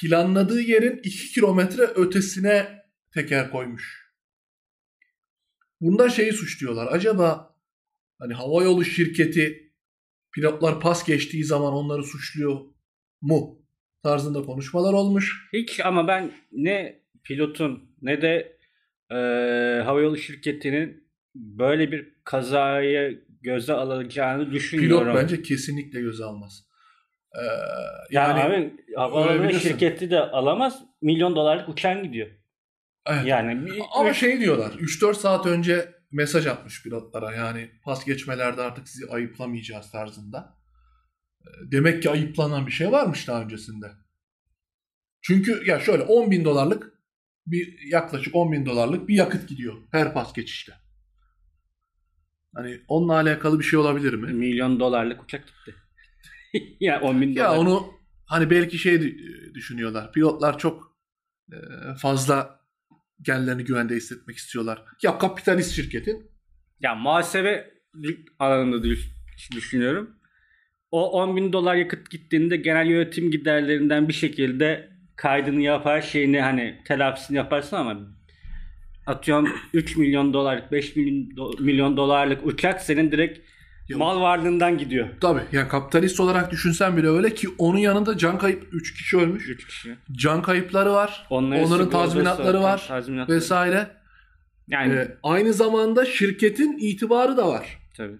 planladığı 0.00 0.60
yerin 0.60 1.00
2 1.04 1.32
kilometre 1.34 1.82
ötesine 1.82 2.82
teker 3.14 3.50
koymuş. 3.50 4.10
Bunda 5.80 6.08
şeyi 6.08 6.32
suçluyorlar. 6.32 6.86
Acaba 6.92 7.49
hani 8.20 8.34
havayolu 8.34 8.84
şirketi 8.84 9.72
pilotlar 10.34 10.80
pas 10.80 11.04
geçtiği 11.06 11.44
zaman 11.44 11.72
onları 11.72 12.02
suçluyor 12.04 12.60
mu? 13.20 13.60
Tarzında 14.02 14.42
konuşmalar 14.42 14.92
olmuş. 14.92 15.48
Hiç 15.52 15.80
ama 15.80 16.08
ben 16.08 16.32
ne 16.52 17.02
pilotun 17.24 17.96
ne 18.02 18.22
de 18.22 18.58
e, 19.10 19.14
havayolu 19.84 20.16
şirketinin 20.16 21.10
böyle 21.34 21.92
bir 21.92 22.14
kazayı 22.24 23.24
göze 23.42 23.72
alacağını 23.72 24.42
Pilot 24.42 24.54
düşünmüyorum. 24.54 25.14
bence 25.16 25.42
kesinlikle 25.42 26.00
göze 26.00 26.24
almaz. 26.24 26.70
Ee, 27.34 27.44
yani, 28.10 28.40
yani 28.40 28.42
abi 28.42 28.72
havayolu 28.96 29.52
şirketi 29.52 30.10
de 30.10 30.20
alamaz. 30.20 30.82
Milyon 31.02 31.36
dolarlık 31.36 31.68
uçağın 31.68 32.02
gidiyor. 32.02 32.28
evet. 33.06 33.26
Yani 33.26 33.66
bir, 33.66 33.82
Ama 33.94 34.14
şey 34.14 34.40
diyorlar 34.40 34.70
3-4 34.70 35.14
saat 35.14 35.46
önce 35.46 35.99
mesaj 36.12 36.46
atmış 36.46 36.82
pilotlara 36.82 37.32
yani 37.34 37.70
pas 37.84 38.04
geçmelerde 38.04 38.62
artık 38.62 38.88
sizi 38.88 39.06
ayıplamayacağız 39.10 39.90
tarzında. 39.90 40.58
Ee, 41.42 41.46
Demek 41.72 42.02
ki 42.02 42.10
ayıplanan 42.10 42.66
bir 42.66 42.72
şey 42.72 42.92
varmış 42.92 43.28
daha 43.28 43.42
öncesinde. 43.42 43.86
Çünkü 45.22 45.62
ya 45.66 45.80
şöyle 45.80 46.02
10 46.02 46.30
bin 46.30 46.44
dolarlık 46.44 46.92
bir 47.46 47.78
yaklaşık 47.90 48.34
10 48.34 48.52
bin 48.52 48.66
dolarlık 48.66 49.08
bir 49.08 49.14
yakıt 49.14 49.48
gidiyor 49.48 49.74
her 49.92 50.14
pas 50.14 50.32
geçişte. 50.32 50.72
Hani 52.54 52.80
onunla 52.88 53.12
alakalı 53.14 53.58
bir 53.58 53.64
şey 53.64 53.78
olabilir 53.78 54.14
mi? 54.14 54.32
milyon 54.32 54.80
dolarlık 54.80 55.22
uçak 55.22 55.44
gitti. 55.46 55.74
yani 56.80 57.04
10 57.04 57.20
bin 57.20 57.32
Ya 57.32 57.44
dolar. 57.48 57.56
onu 57.58 57.92
hani 58.26 58.50
belki 58.50 58.78
şey 58.78 58.94
dü- 58.94 59.54
düşünüyorlar. 59.54 60.12
Pilotlar 60.12 60.58
çok 60.58 60.96
e, 61.52 61.56
fazla 61.98 62.59
kendilerini 63.26 63.64
güvende 63.64 63.94
hissetmek 63.94 64.36
istiyorlar. 64.36 64.82
Ya 65.02 65.18
kapitalist 65.18 65.72
şirketin 65.72 66.30
Ya 66.80 66.94
muhasebe 66.94 67.70
alanında 68.38 68.84
düş- 68.84 69.10
düşünüyorum. 69.54 70.10
O 70.90 71.10
10 71.22 71.36
bin 71.36 71.52
dolar 71.52 71.74
yakıt 71.74 72.10
gittiğinde 72.10 72.56
genel 72.56 72.86
yönetim 72.86 73.30
giderlerinden 73.30 74.08
bir 74.08 74.12
şekilde 74.12 74.90
kaydını 75.16 75.60
yapar 75.60 76.00
şeyini 76.00 76.40
hani 76.40 76.80
telafisini 76.84 77.36
yaparsın 77.36 77.76
ama 77.76 77.96
atıyorum 79.06 79.48
3 79.74 79.96
milyon 79.96 80.32
dolarlık 80.32 80.72
5 80.72 80.96
milyon, 80.96 81.64
milyon 81.64 81.96
dolarlık 81.96 82.46
uçak 82.46 82.80
senin 82.82 83.12
direkt 83.12 83.38
Mal 83.98 84.20
varlığından 84.20 84.78
gidiyor. 84.78 85.08
Tabii 85.20 85.40
yani 85.52 85.68
kapitalist 85.68 86.20
olarak 86.20 86.50
düşünsen 86.50 86.96
bile 86.96 87.08
öyle 87.08 87.34
ki 87.34 87.48
onun 87.58 87.78
yanında 87.78 88.18
can 88.18 88.38
kayıp 88.38 88.68
3 88.72 88.94
kişi 88.94 89.16
ölmüş. 89.16 89.48
3 89.48 89.66
kişi. 89.66 89.96
Can 90.12 90.42
kayıpları 90.42 90.92
var. 90.92 91.26
Onların 91.30 91.64
Onların 91.64 91.90
tazminatları 91.90 92.62
var 92.62 92.84
Tazminatları. 92.88 93.36
vesaire. 93.36 93.90
Yani 94.68 94.92
Ee, 94.94 95.16
aynı 95.22 95.52
zamanda 95.52 96.04
şirketin 96.04 96.78
itibarı 96.80 97.36
da 97.36 97.48
var. 97.48 97.78
tabii. 97.96 98.16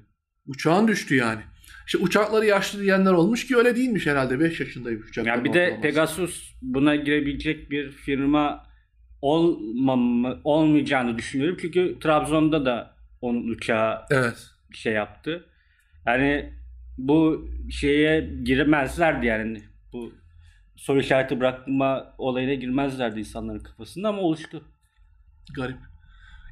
Uçağın 0.46 0.88
düştü 0.88 1.14
yani. 1.16 1.40
İşte 1.86 1.98
uçakları 1.98 2.46
yaşlı 2.46 2.80
diyenler 2.82 3.12
olmuş 3.12 3.46
ki 3.46 3.56
öyle 3.56 3.76
değilmiş 3.76 4.06
herhalde. 4.06 4.40
5 4.40 4.60
yaşındaymış 4.60 5.08
uçakların 5.08 5.36
Ya 5.38 5.44
bir 5.44 5.52
de 5.52 5.58
ortalaması. 5.60 5.82
Pegasus 5.82 6.52
buna 6.62 6.96
girebilecek 6.96 7.70
bir 7.70 7.90
firma 7.92 8.66
olmam 9.22 10.24
olmayacağını 10.44 11.18
düşünüyorum. 11.18 11.56
Çünkü 11.60 11.96
Trabzon'da 12.00 12.64
da 12.64 12.94
onun 13.20 13.48
uçağı 13.48 13.98
Evet. 14.10 14.46
şey 14.74 14.92
yaptı. 14.92 15.44
Yani 16.10 16.52
bu 16.98 17.48
şeye 17.70 18.20
giremezlerdi 18.44 19.26
yani. 19.26 19.62
Bu 19.92 20.12
soru 20.76 21.00
işareti 21.00 21.40
bırakma 21.40 22.14
olayına 22.18 22.54
girmezlerdi 22.54 23.18
insanların 23.18 23.58
kafasında 23.58 24.08
ama 24.08 24.22
oluştu. 24.22 24.64
Garip. 25.54 25.76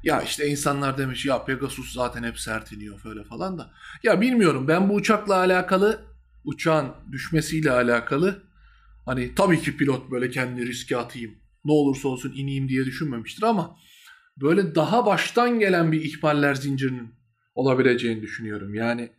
Ya 0.03 0.21
işte 0.21 0.47
insanlar 0.47 0.97
demiş 0.97 1.25
ya 1.25 1.45
Pegasus 1.45 1.93
zaten 1.93 2.23
hep 2.23 2.39
sert 2.39 2.71
iniyor 2.71 3.01
böyle 3.05 3.23
falan 3.23 3.57
da. 3.57 3.71
Ya 4.03 4.21
bilmiyorum 4.21 4.67
ben 4.67 4.89
bu 4.89 4.93
uçakla 4.93 5.35
alakalı 5.35 6.01
uçağın 6.43 6.91
düşmesiyle 7.11 7.71
alakalı 7.71 8.43
hani 9.05 9.35
tabii 9.35 9.61
ki 9.61 9.77
pilot 9.77 10.11
böyle 10.11 10.29
kendini 10.29 10.65
riske 10.65 10.97
atayım 10.97 11.31
ne 11.65 11.71
olursa 11.71 12.07
olsun 12.07 12.33
ineyim 12.35 12.69
diye 12.69 12.85
düşünmemiştir 12.85 13.43
ama 13.43 13.77
böyle 14.37 14.75
daha 14.75 15.05
baştan 15.05 15.59
gelen 15.59 15.91
bir 15.91 16.01
ihmaller 16.01 16.55
zincirinin 16.55 17.13
olabileceğini 17.55 18.21
düşünüyorum. 18.21 18.73
Yani 18.73 19.09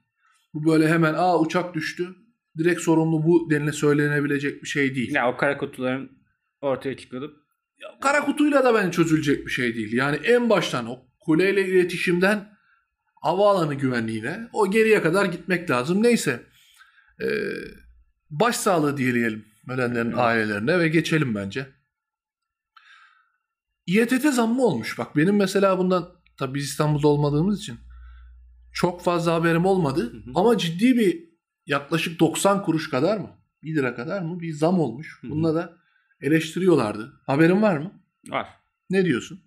bu 0.54 0.70
böyle 0.70 0.88
hemen 0.88 1.14
aa 1.14 1.40
uçak 1.40 1.74
düştü 1.74 2.16
direkt 2.58 2.80
sorumlu 2.80 3.24
bu 3.24 3.50
denile 3.50 3.72
söylenebilecek 3.72 4.62
bir 4.62 4.68
şey 4.68 4.94
değil. 4.94 5.14
Ya 5.14 5.32
o 5.32 5.36
kara 5.36 5.58
kutuların 5.58 6.10
ortaya 6.60 6.96
çıkarıp 6.96 7.40
Kara 8.00 8.24
kutuyla 8.24 8.64
da 8.64 8.74
bence 8.74 8.92
çözülecek 8.92 9.46
bir 9.46 9.50
şey 9.50 9.74
değil. 9.74 9.92
Yani 9.92 10.16
en 10.16 10.50
baştan 10.50 10.86
o 10.86 10.98
kuleyle 11.20 11.68
iletişimden 11.68 12.48
havaalanı 13.22 13.74
güvenliğine 13.74 14.48
o 14.52 14.70
geriye 14.70 15.02
kadar 15.02 15.24
gitmek 15.24 15.70
lazım. 15.70 16.02
Neyse 16.02 16.42
ee, 17.22 17.26
başsağlığı 18.30 18.96
dileyelim 18.96 19.44
ölenlerin 19.68 20.08
Evet. 20.08 20.18
ailelerine 20.18 20.78
ve 20.78 20.88
geçelim 20.88 21.34
bence. 21.34 21.66
İETT 23.86 24.34
zammı 24.34 24.62
olmuş. 24.64 24.98
Bak 24.98 25.16
benim 25.16 25.36
mesela 25.36 25.78
bundan 25.78 26.08
tabii 26.38 26.54
biz 26.54 26.64
İstanbul'da 26.64 27.08
olmadığımız 27.08 27.60
için 27.60 27.78
çok 28.72 29.02
fazla 29.02 29.34
haberim 29.34 29.66
olmadı. 29.66 30.12
Hı 30.12 30.16
hı. 30.16 30.32
Ama 30.34 30.58
ciddi 30.58 30.96
bir 30.96 31.30
yaklaşık 31.66 32.20
90 32.20 32.62
kuruş 32.62 32.90
kadar 32.90 33.18
mı? 33.18 33.30
1 33.62 33.74
lira 33.74 33.94
kadar 33.94 34.22
mı? 34.22 34.40
Bir 34.40 34.52
zam 34.52 34.80
olmuş. 34.80 35.18
Hı 35.20 35.26
hı. 35.26 35.30
Bununla 35.30 35.54
da 35.54 35.76
eleştiriyorlardı. 36.20 37.20
Haberin 37.26 37.62
var 37.62 37.76
mı? 37.76 37.92
var. 38.28 38.48
Ne 38.90 39.04
diyorsun? 39.04 39.40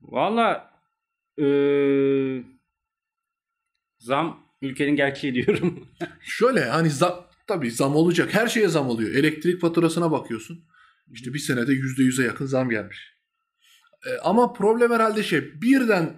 Valla 0.00 0.70
eee, 1.38 2.44
zam 3.98 4.44
ülkenin 4.62 4.96
gerçeği 4.96 5.34
diyorum. 5.34 5.88
Şöyle 6.20 6.64
hani 6.64 6.90
zam, 6.90 7.26
tabii 7.46 7.70
zam 7.70 7.96
olacak. 7.96 8.34
Her 8.34 8.46
şeye 8.46 8.68
zam 8.68 8.88
oluyor. 8.88 9.14
Elektrik 9.14 9.60
faturasına 9.60 10.10
bakıyorsun. 10.10 10.64
İşte 11.12 11.34
bir 11.34 11.38
senede 11.38 11.72
%100'e 11.72 12.24
yakın 12.26 12.46
zam 12.46 12.70
gelmiş. 12.70 13.14
E, 14.06 14.18
ama 14.18 14.52
problem 14.52 14.92
herhalde 14.92 15.22
şey 15.22 15.62
birden 15.62 16.14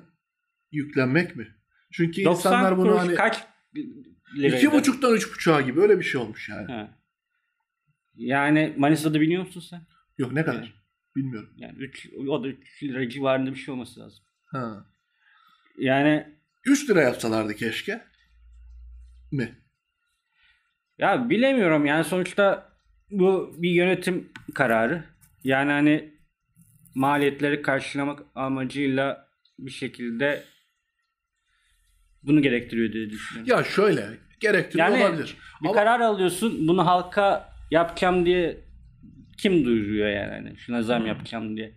yüklenmek 0.72 1.36
mi? 1.36 1.55
Çünkü 1.92 2.24
90 2.24 2.52
insanlar 2.52 2.78
bunu 2.78 3.00
hani 3.00 3.14
kaç 3.14 3.44
liraydı? 4.36 4.56
iki 4.56 4.72
buçuktan 4.72 5.14
üç 5.14 5.34
buçuğa 5.34 5.60
gibi 5.60 5.80
öyle 5.80 5.98
bir 5.98 6.04
şey 6.04 6.20
olmuş 6.20 6.48
yani. 6.48 6.72
He. 6.72 6.90
Yani 8.14 8.74
Manisa'da 8.76 9.20
biliyor 9.20 9.42
musun 9.42 9.60
sen? 9.60 9.80
Yok 10.18 10.32
ne 10.32 10.44
kadar? 10.44 10.86
Bilmiyorum. 11.16 11.52
Yani 11.56 11.78
3 11.78 12.10
o 12.28 12.44
da 12.44 12.48
3 12.48 12.82
lira 12.82 13.08
civarında 13.08 13.50
bir 13.50 13.58
şey 13.58 13.74
olması 13.74 14.00
lazım. 14.00 14.24
Ha. 14.44 14.86
Yani 15.78 16.26
3 16.66 16.90
lira 16.90 17.02
yapsalardı 17.02 17.54
keşke. 17.54 18.02
Mi? 19.32 19.54
ya 20.98 21.30
bilemiyorum 21.30 21.86
yani 21.86 22.04
sonuçta 22.04 22.72
bu 23.10 23.54
bir 23.58 23.70
yönetim 23.70 24.32
kararı. 24.54 25.04
Yani 25.44 25.70
hani 25.70 26.14
maliyetleri 26.94 27.62
karşılamak 27.62 28.22
amacıyla 28.34 29.28
bir 29.58 29.70
şekilde 29.70 30.44
bunu 32.26 32.42
gerektiriyor 32.42 32.92
diye 32.92 33.10
düşünüyorum. 33.10 33.52
Ya 33.58 33.64
şöyle 33.64 34.18
gerektiriyor 34.40 34.88
Yani 34.88 35.04
olabilir. 35.04 35.36
Bir 35.62 35.68
Ama 35.68 35.74
karar 35.74 36.00
alıyorsun 36.00 36.68
bunu 36.68 36.86
halka 36.86 37.52
yapacağım 37.70 38.26
diye 38.26 38.64
kim 39.38 39.64
duyuruyor 39.64 40.08
yani 40.08 40.30
hani 40.32 40.58
şuna 40.58 40.82
zam 40.82 41.06
yapacağım 41.06 41.56
diye. 41.56 41.74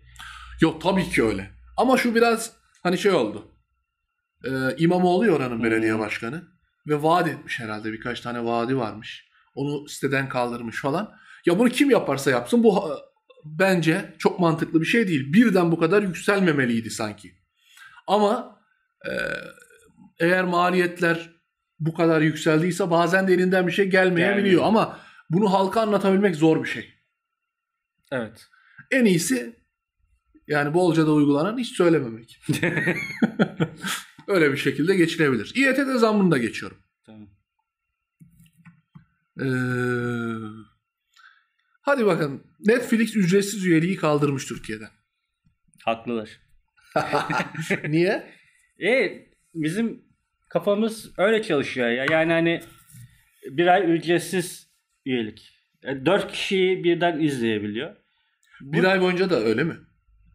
Yok 0.60 0.80
tabii 0.82 1.08
ki 1.08 1.24
öyle. 1.24 1.50
Ama 1.76 1.96
şu 1.96 2.14
biraz 2.14 2.52
hani 2.82 2.98
şey 2.98 3.12
oldu. 3.12 3.48
Ee, 4.44 4.50
İmamoğlu 4.78 5.30
oranın 5.30 5.62
belediye 5.62 5.92
Hmm. 5.92 6.00
başkanı. 6.00 6.42
Ve 6.86 7.02
vaat 7.02 7.28
etmiş 7.28 7.60
herhalde. 7.60 7.92
Birkaç 7.92 8.20
tane 8.20 8.44
vaadi 8.44 8.76
varmış. 8.76 9.28
Onu 9.54 9.88
siteden 9.88 10.28
kaldırmış 10.28 10.80
falan. 10.82 11.12
Ya 11.46 11.58
bunu 11.58 11.68
kim 11.68 11.90
yaparsa 11.90 12.30
yapsın 12.30 12.62
bu 12.64 12.90
bence 13.44 14.14
çok 14.18 14.40
mantıklı 14.40 14.80
bir 14.80 14.86
şey 14.86 15.08
değil. 15.08 15.32
Birden 15.32 15.72
bu 15.72 15.78
kadar 15.78 16.02
yükselmemeliydi 16.02 16.90
sanki. 16.90 17.32
Ama 18.06 18.60
e, 19.06 19.12
eğer 20.20 20.44
maliyetler 20.44 21.30
bu 21.78 21.94
kadar 21.94 22.20
yükseldiyse 22.20 22.90
bazen 22.90 23.28
de 23.28 23.34
elinden 23.34 23.66
bir 23.66 23.72
şey 23.72 23.86
gelmeyebiliyor. 23.90 24.44
Gelmiyor. 24.44 24.62
Ama 24.64 25.00
bunu 25.30 25.52
halka 25.52 25.80
anlatabilmek 25.80 26.36
zor 26.36 26.62
bir 26.64 26.68
şey. 26.68 26.94
Evet. 28.12 28.46
En 28.90 29.04
iyisi 29.04 29.56
yani 30.46 30.74
bolca 30.74 31.06
da 31.06 31.12
uygulanan 31.12 31.58
hiç 31.58 31.76
söylememek. 31.76 32.40
Öyle 34.28 34.52
bir 34.52 34.56
şekilde 34.56 34.96
geçilebilir. 34.96 35.52
İETT 35.56 36.00
zammını 36.00 36.30
da 36.30 36.38
geçiyorum. 36.38 36.78
tamam. 37.06 37.28
Ee, 39.40 39.46
hadi 41.80 42.06
bakalım. 42.06 42.44
Netflix 42.60 43.16
ücretsiz 43.16 43.64
üyeliği 43.66 43.96
kaldırmış 43.96 44.46
Türkiye'den. 44.46 44.90
Haklılar. 45.84 46.40
Niye? 47.88 48.30
E 48.82 49.26
bizim 49.54 50.02
kafamız 50.50 51.18
öyle 51.18 51.42
çalışıyor 51.42 51.88
ya. 51.88 52.06
Yani 52.10 52.32
hani 52.32 52.60
bir 53.50 53.66
ay 53.66 53.94
ücretsiz 53.94 54.70
üyelik. 55.06 55.60
E, 55.84 56.06
Dört 56.06 56.32
kişiyi 56.32 56.84
birden 56.84 57.20
izleyebiliyor. 57.20 57.96
Bir 58.60 58.84
ay 58.84 59.00
boyunca 59.00 59.30
da 59.30 59.40
öyle 59.40 59.64
mi? 59.64 59.74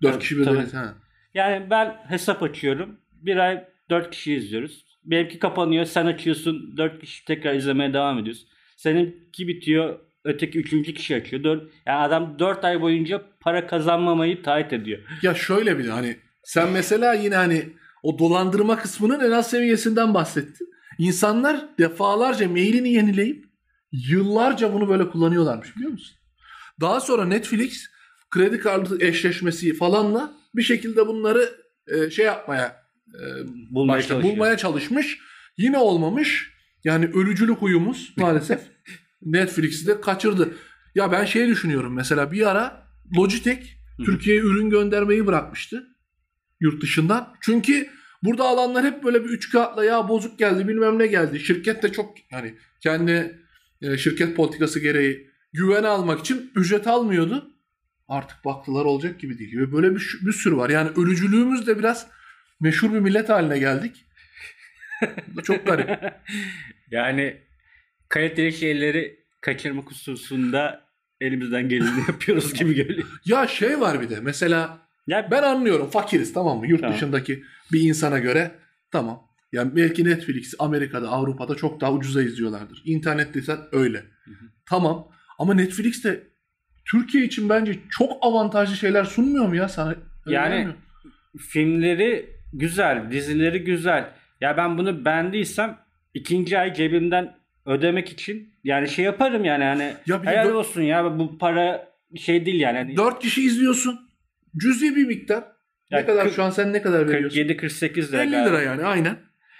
Dört 0.01 0.11
Tabii, 0.11 0.21
kişi 0.21 0.37
birden. 0.39 0.65
Ha. 0.65 0.95
Yani 1.33 1.69
ben 1.69 1.97
hesap 2.07 2.43
açıyorum. 2.43 2.99
Bir 3.11 3.37
ay 3.37 3.63
dört 3.89 4.11
kişi 4.11 4.33
izliyoruz. 4.33 4.85
Benimki 5.03 5.39
kapanıyor. 5.39 5.85
Sen 5.85 6.05
açıyorsun. 6.05 6.77
Dört 6.77 7.01
kişi 7.01 7.25
tekrar 7.25 7.53
izlemeye 7.53 7.93
devam 7.93 8.19
ediyoruz. 8.19 8.47
Seninki 8.77 9.47
bitiyor. 9.47 9.99
Öteki 10.23 10.59
üçüncü 10.59 10.93
kişi 10.93 11.15
açıyor. 11.15 11.43
Dört, 11.43 11.71
yani 11.85 11.97
adam 11.97 12.39
dört 12.39 12.65
ay 12.65 12.81
boyunca 12.81 13.21
para 13.39 13.67
kazanmamayı 13.67 14.43
taahhüt 14.43 14.73
ediyor. 14.73 14.99
Ya 15.21 15.35
şöyle 15.35 15.79
bir 15.79 15.85
de 15.85 15.91
hani 15.91 16.17
sen 16.43 16.69
mesela 16.69 17.13
yine 17.13 17.35
hani 17.35 17.69
o 18.05 18.19
dolandırma 18.19 18.77
kısmının 18.77 19.19
en 19.19 19.31
az 19.31 19.49
seviyesinden 19.49 20.13
bahsettin. 20.13 20.67
İnsanlar 20.97 21.65
defalarca 21.79 22.49
mailini 22.49 22.93
yenileyip 22.93 23.45
yıllarca 23.91 24.73
bunu 24.73 24.89
böyle 24.89 25.09
kullanıyorlarmış 25.09 25.75
biliyor 25.75 25.91
musun? 25.91 26.17
Daha 26.81 26.99
sonra 27.01 27.25
Netflix 27.25 27.85
kredi 28.31 28.59
kartı 28.59 29.05
eşleşmesi 29.05 29.73
falanla 29.73 30.33
bir 30.55 30.63
şekilde 30.63 31.07
bunları 31.07 31.49
e, 31.87 32.09
şey 32.09 32.25
yapmaya 32.25 32.83
e, 33.13 33.21
Bulmaya 33.71 34.01
çalışıyor. 34.01 34.33
bulmaya 34.33 34.57
çalışmış. 34.57 35.19
Yine 35.57 35.77
olmamış. 35.77 36.51
Yani 36.83 37.05
ölücülük 37.05 37.57
huyumuz 37.57 38.13
maalesef 38.17 38.59
Netflix'i 39.21 39.87
de 39.87 40.01
kaçırdı. 40.01 40.55
Ya 40.95 41.11
ben 41.11 41.25
şey 41.25 41.47
düşünüyorum 41.47 41.93
mesela 41.93 42.31
bir 42.31 42.49
ara 42.51 42.87
Logitech. 43.17 43.65
Türkiye'ye 44.05 44.41
ürün 44.41 44.69
göndermeyi 44.69 45.27
bırakmıştı 45.27 45.94
yurt 46.65 46.81
dışından. 46.81 47.35
Çünkü 47.41 47.89
burada 48.23 48.43
alanlar 48.43 48.85
hep 48.85 49.03
böyle 49.03 49.23
bir 49.23 49.29
üç 49.29 49.49
kağıtla 49.51 49.85
ya 49.85 50.09
bozuk 50.09 50.39
geldi 50.39 50.67
bilmem 50.67 50.99
ne 50.99 51.07
geldi. 51.07 51.39
Şirket 51.39 51.83
de 51.83 51.91
çok 51.91 52.15
hani 52.31 52.55
kendi 52.83 53.39
e, 53.81 53.97
şirket 53.97 54.35
politikası 54.35 54.79
gereği 54.79 55.29
güvene 55.53 55.87
almak 55.87 56.19
için 56.19 56.51
ücret 56.55 56.87
almıyordu. 56.87 57.51
Artık 58.07 58.45
baktılar 58.45 58.85
olacak 58.85 59.19
gibi 59.19 59.39
değil. 59.39 59.57
Ve 59.57 59.71
böyle 59.71 59.95
bir, 59.95 60.19
bir 60.21 60.33
sürü 60.33 60.57
var. 60.57 60.69
Yani 60.69 60.89
ölücülüğümüz 60.95 61.67
de 61.67 61.79
biraz 61.79 62.07
meşhur 62.59 62.93
bir 62.93 62.99
millet 62.99 63.29
haline 63.29 63.59
geldik. 63.59 64.05
Bu 65.27 65.43
çok 65.43 65.65
garip. 65.65 65.89
yani 66.91 67.41
kaliteli 68.09 68.53
şeyleri 68.53 69.25
kaçırmak 69.41 69.91
hususunda 69.91 70.85
elimizden 71.21 71.69
geleni 71.69 71.99
yapıyoruz 72.07 72.53
gibi 72.53 72.75
geliyor. 72.75 73.07
Ya 73.25 73.47
şey 73.47 73.79
var 73.79 74.01
bir 74.01 74.09
de 74.09 74.19
mesela 74.19 74.84
Ya 75.07 75.27
ben 75.31 75.43
anlıyorum 75.43 75.89
fakiriz 75.89 76.33
tamam 76.33 76.59
mı? 76.59 76.67
Yurt 76.67 76.81
Tamam. 76.81 76.95
dışındaki 76.95 77.43
bir 77.71 77.81
insana 77.81 78.19
göre 78.19 78.51
tamam. 78.91 79.27
Yani 79.51 79.75
belki 79.75 80.05
Netflix 80.05 80.53
Amerika'da, 80.59 81.09
Avrupa'da 81.09 81.55
çok 81.55 81.81
daha 81.81 81.93
ucuza 81.93 82.23
izliyorlardır. 82.23 82.81
İnternet 82.85 83.33
desen 83.33 83.57
öyle. 83.71 83.97
hı. 84.25 84.31
Tamam. 84.65 85.07
Ama 85.39 85.53
Netflix 85.53 86.03
de 86.03 86.23
Türkiye 86.85 87.23
için 87.23 87.49
bence 87.49 87.79
çok 87.89 88.11
avantajlı 88.21 88.75
şeyler 88.75 89.03
sunmuyor 89.03 89.47
mu 89.47 89.55
ya 89.55 89.69
sana? 89.69 89.95
Öyle 90.25 90.35
Yani-? 90.35 90.67
Filmleri 91.37 92.29
güzel, 92.53 93.11
dizileri 93.11 93.63
güzel. 93.63 94.09
Ya 94.41 94.57
ben 94.57 94.77
bunu 94.77 95.05
beğendiysem 95.05 95.77
ikinci 96.13 96.59
ay 96.59 96.73
cebimden 96.73 97.35
ödemek 97.65 98.09
için 98.09 98.53
yani 98.63 98.89
şey 98.89 99.05
yaparım 99.05 99.45
yani 99.45 99.63
hani 99.63 99.93
Ya 100.07 100.23
helal 100.23 100.51
olsun 100.51 100.81
ya 100.81 101.19
bu 101.19 101.37
para 101.37 101.87
şey 102.15 102.45
değil 102.45 102.59
yani. 102.59 102.77
Hani 102.77 102.97
4 102.97 103.19
kişi 103.19 103.45
izliyorsun. 103.45 104.04
Cüzi 104.57 104.95
bir 104.95 105.05
miktar. 105.05 105.43
ne 105.91 105.97
Ya 105.97 106.05
kadar 106.05 106.23
kırk- 106.27 106.35
şu 106.35 106.43
an 106.43 106.49
sen 106.49 106.73
ne 106.73 106.81
kadar 106.81 107.07
veriyorsun? 107.07 107.37
47 107.39 107.57
48 107.57 108.13
lira. 108.13 108.23
50 108.23 108.31
galiba. 108.31 108.49
lira 108.49 108.61
yani 108.61 108.83
aynen. 108.85 109.17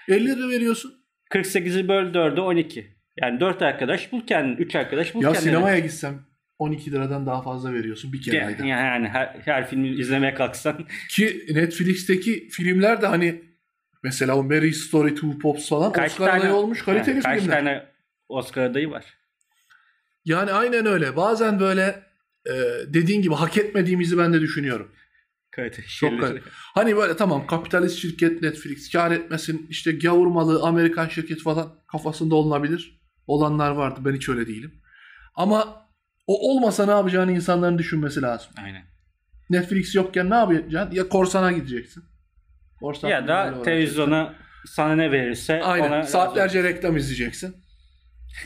50 0.08 0.26
lira 0.26 0.48
veriyorsun. 0.48 0.94
48'i 1.30 1.88
böl 1.88 2.14
4'e 2.14 2.40
12. 2.40 2.96
Yani 3.22 3.40
4 3.40 3.62
arkadaş 3.62 4.12
bul 4.12 4.26
kendin, 4.26 4.56
3 4.56 4.74
arkadaş 4.74 5.14
bul 5.14 5.22
Ya 5.22 5.32
kendine. 5.32 5.50
sinemaya 5.50 5.78
gitsem 5.78 6.22
12 6.58 6.92
liradan 6.92 7.26
daha 7.26 7.42
fazla 7.42 7.72
veriyorsun 7.72 8.12
bir 8.12 8.22
kere 8.22 8.46
ayda. 8.46 8.66
Ya- 8.66 8.78
yani 8.80 9.08
her, 9.08 9.36
her 9.44 9.68
filmi 9.68 9.88
izlemeye 9.88 10.34
kalksan 10.34 10.86
Ki 11.10 11.46
Netflix'teki 11.50 12.48
filmler 12.48 13.02
de 13.02 13.06
hani 13.06 13.42
mesela 14.02 14.36
o 14.36 14.42
Mary 14.42 14.72
Story 14.72 15.14
Two 15.14 15.38
Pops 15.38 15.68
falan 15.68 15.92
kaç 15.92 16.12
Oscar 16.12 16.26
tane 16.26 16.40
adayı 16.40 16.52
olmuş 16.54 16.82
kaliteli 16.82 17.14
yani 17.14 17.22
kaç 17.22 17.40
filmler. 17.40 17.56
tane 17.58 17.86
Oscar 18.28 18.62
adayı 18.62 18.90
var. 18.90 19.04
Yani 20.24 20.52
aynen 20.52 20.86
öyle. 20.86 21.16
Bazen 21.16 21.60
böyle 21.60 22.02
e, 22.50 22.54
dediğin 22.94 23.22
gibi 23.22 23.34
hak 23.34 23.56
etmediğimizi 23.58 24.18
ben 24.18 24.32
de 24.32 24.40
düşünüyorum. 24.40 24.92
Kaliteli 25.50 25.86
Çok 25.86 26.10
şeyleri. 26.10 26.20
kaliteli. 26.20 26.52
Hani 26.74 26.96
böyle 26.96 27.16
tamam 27.16 27.46
kapitalist 27.46 27.98
şirket 27.98 28.42
Netflix 28.42 28.92
kar 28.92 29.10
etmesin 29.10 29.66
işte 29.70 29.92
gavurmalı 29.92 30.62
Amerikan 30.62 31.08
şirket 31.08 31.42
falan 31.42 31.74
kafasında 31.92 32.34
olunabilir. 32.34 33.00
Olanlar 33.26 33.70
vardı 33.70 34.00
ben 34.04 34.14
hiç 34.14 34.28
öyle 34.28 34.46
değilim. 34.46 34.74
Ama 35.34 35.86
o 36.26 36.50
olmasa 36.50 36.86
ne 36.86 36.90
yapacağını 36.90 37.32
insanların 37.32 37.78
düşünmesi 37.78 38.22
lazım. 38.22 38.50
Aynen. 38.64 38.82
Netflix 39.50 39.94
yokken 39.94 40.30
ne 40.30 40.34
yapacaksın? 40.34 40.96
Ya 40.96 41.08
korsana 41.08 41.52
gideceksin. 41.52 42.04
Korsan 42.80 43.08
Ya 43.08 43.28
da 43.28 43.62
televizyona 43.62 44.34
sana 44.66 44.94
ne 44.94 45.12
verirse 45.12 45.62
Aynen. 45.62 45.88
ona 45.88 46.02
Saatlerce 46.02 46.62
reklam 46.62 46.96
izleyeceksin. 46.96 47.56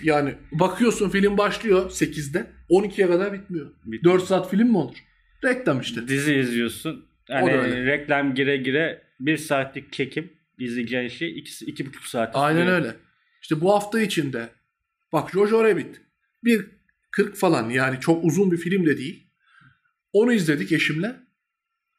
Yani 0.03 0.35
bakıyorsun 0.53 1.11
film 1.11 1.39
başlıyor 1.39 1.91
8'de 1.91 2.47
12'ye 2.71 3.07
kadar 3.07 3.33
bitmiyor. 3.33 3.71
Bitmiyor. 3.85 4.21
4 4.21 4.25
saat 4.25 4.51
film 4.51 4.69
mi 4.69 4.77
olur? 4.77 4.97
Reklam 5.45 5.81
işte. 5.81 6.09
dizi 6.09 6.35
izliyorsun. 6.35 7.07
Yani 7.29 7.87
reklam 7.87 8.35
gire 8.35 8.57
gire 8.57 9.03
bir 9.21 9.37
saatlik 9.37 9.93
çekim 9.93 10.33
izleyeceğin 10.59 11.09
şey 11.09 11.39
iki, 11.39 11.65
iki 11.65 11.87
buçuk 11.87 12.05
saat. 12.05 12.37
Aynen 12.37 12.61
sürüyor. 12.61 12.79
öyle. 12.79 12.97
İşte 13.43 13.61
bu 13.61 13.75
hafta 13.75 14.01
içinde 14.01 14.49
bak 15.13 15.31
Jojo 15.31 15.65
Rabbit 15.65 16.01
bir 16.45 16.67
40 17.11 17.37
falan 17.37 17.71
yani 17.71 18.01
çok 18.01 18.25
uzun 18.25 18.53
bir 18.53 18.57
film 18.57 18.87
de 18.87 18.99
değil. 18.99 19.27
Onu 20.13 20.33
izledik 20.33 20.73
eşimle. 20.73 21.17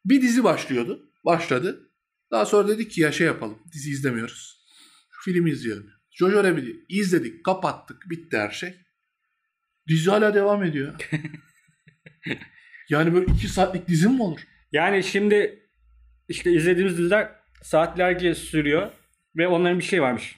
Bir 0.06 0.22
dizi 0.22 0.44
başlıyordu. 0.44 1.12
Başladı. 1.26 1.90
Daha 2.32 2.46
sonra 2.46 2.68
dedik 2.68 2.92
ki 2.92 3.02
ya 3.02 3.12
şey 3.12 3.28
yapalım. 3.28 3.60
Dizi 3.74 3.90
izlemiyoruz. 3.90 4.66
Şu 5.12 5.32
filmi 5.32 5.52
izleyelim. 5.52 5.92
Jojo 6.12 6.44
Rabbit'i 6.44 6.86
izledik, 6.90 7.46
kapattık, 7.46 8.10
bitti 8.10 8.38
her 8.38 8.50
şey. 8.50 8.76
Dizi 9.88 10.10
hala 10.10 10.34
devam 10.34 10.64
ediyor. 10.64 10.96
yani 12.90 13.14
böyle 13.14 13.26
iki 13.26 13.48
saatlik 13.48 13.88
dizi 13.88 14.10
mi 14.10 14.24
olur? 14.24 14.40
Yani 14.72 15.04
şimdi 15.04 15.68
işte 16.28 16.52
izlediğimiz 16.52 16.98
diziler 16.98 17.32
saatlerce 17.62 18.36
sürüyor 18.36 18.92
ve 19.38 19.48
onların 19.48 19.80
bir 19.80 19.84
şey 19.84 20.02
varmış. 20.02 20.36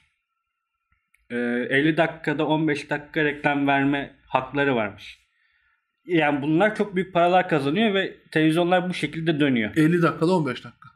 Ee, 1.30 1.36
50 1.36 1.98
dakikada 1.98 2.48
15 2.48 2.90
dakika 2.90 3.24
reklam 3.24 3.68
verme 3.68 4.16
hakları 4.28 4.76
varmış. 4.76 5.20
Yani 6.06 6.42
bunlar 6.42 6.76
çok 6.76 6.96
büyük 6.96 7.14
paralar 7.14 7.50
kazanıyor 7.50 7.94
ve 7.94 8.18
televizyonlar 8.32 8.90
bu 8.90 8.94
şekilde 8.94 9.40
dönüyor. 9.40 9.72
50 9.76 10.02
dakikada 10.02 10.36
15 10.36 10.64
dakika. 10.64 10.90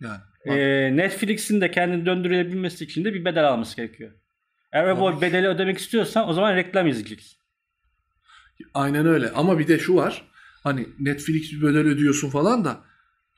Yani. 0.00 0.20
Bak. 0.46 0.56
Ee, 0.56 0.96
Netflix'in 0.96 1.60
de 1.60 1.70
kendini 1.70 2.06
döndürebilmesi 2.06 2.84
için 2.84 3.04
de 3.04 3.14
bir 3.14 3.24
bedel 3.24 3.48
alması 3.48 3.76
gerekiyor. 3.76 4.10
Eğer 4.72 5.00
bu 5.00 5.20
bedeli 5.20 5.48
ödemek 5.48 5.78
istiyorsan 5.78 6.28
o 6.28 6.32
zaman 6.32 6.56
reklam 6.56 6.86
izleyeceksin. 6.86 7.38
Aynen 8.74 9.06
öyle. 9.06 9.30
Ama 9.30 9.58
bir 9.58 9.68
de 9.68 9.78
şu 9.78 9.96
var. 9.96 10.24
Hani 10.62 10.86
Netflix 10.98 11.52
bir 11.52 11.62
bedel 11.62 11.86
ödüyorsun 11.86 12.30
falan 12.30 12.64
da 12.64 12.80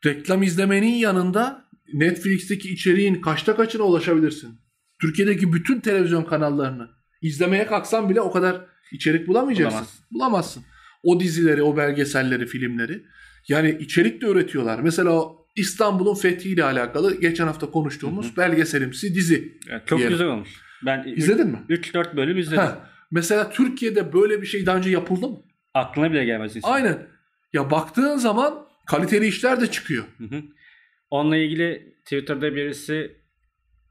reklam 0.07 0.43
izlemenin 0.43 0.95
yanında 0.95 1.65
Netflix'teki 1.93 2.73
içeriğin 2.73 3.15
kaçta 3.15 3.57
kaçına 3.57 3.83
ulaşabilirsin. 3.83 4.61
Türkiye'deki 5.01 5.53
bütün 5.53 5.81
televizyon 5.81 6.25
kanallarını 6.25 6.89
izlemeye 7.23 7.67
kalksan 7.67 8.11
bile 8.11 8.21
o 8.21 8.33
kadar 8.33 8.67
içerik 8.93 9.29
bulamayacaksın. 9.29 9.79
Bulamazsın. 9.79 10.05
Bulamazsın. 10.11 10.65
O 11.03 11.21
dizileri, 11.21 11.63
o 11.63 11.77
belgeselleri, 11.77 12.47
filmleri. 12.47 13.03
Yani 13.49 13.77
içerik 13.81 14.23
de 14.23 14.27
üretiyorlar. 14.27 14.79
Mesela 14.81 15.11
o 15.11 15.42
İstanbul'un 15.57 16.15
fethiyle 16.15 16.65
alakalı 16.65 17.21
geçen 17.21 17.47
hafta 17.47 17.71
konuştuğumuz 17.71 18.37
belgeselimsi 18.37 19.15
dizi. 19.15 19.59
Yani 19.69 19.83
çok 19.87 19.99
Diyelim. 19.99 20.19
güzel 20.19 20.29
olmuş. 20.29 20.61
Ben 20.87 21.05
İzledin 21.17 21.47
mi? 21.47 21.59
3-4 21.69 22.17
bölüm 22.17 22.39
izledim. 22.39 22.63
Heh. 22.63 22.71
Mesela 23.11 23.51
Türkiye'de 23.51 24.13
böyle 24.13 24.43
bir 24.43 24.47
şey 24.47 24.67
daha 24.67 24.77
önce 24.77 24.91
yapıldı 24.91 25.29
mı? 25.29 25.39
Aklına 25.75 26.13
bile 26.13 26.25
gelmez 26.25 26.57
insan. 26.57 26.73
Aynen. 26.73 27.07
Ya 27.53 27.71
baktığın 27.71 28.17
zaman 28.17 28.67
kaliteli 28.87 29.27
işler 29.27 29.61
de 29.61 29.71
çıkıyor. 29.71 30.05
Hı 30.19 30.25
hı. 30.25 30.43
Onunla 31.11 31.37
ilgili 31.37 31.97
Twitter'da 32.05 32.55
birisi 32.55 33.17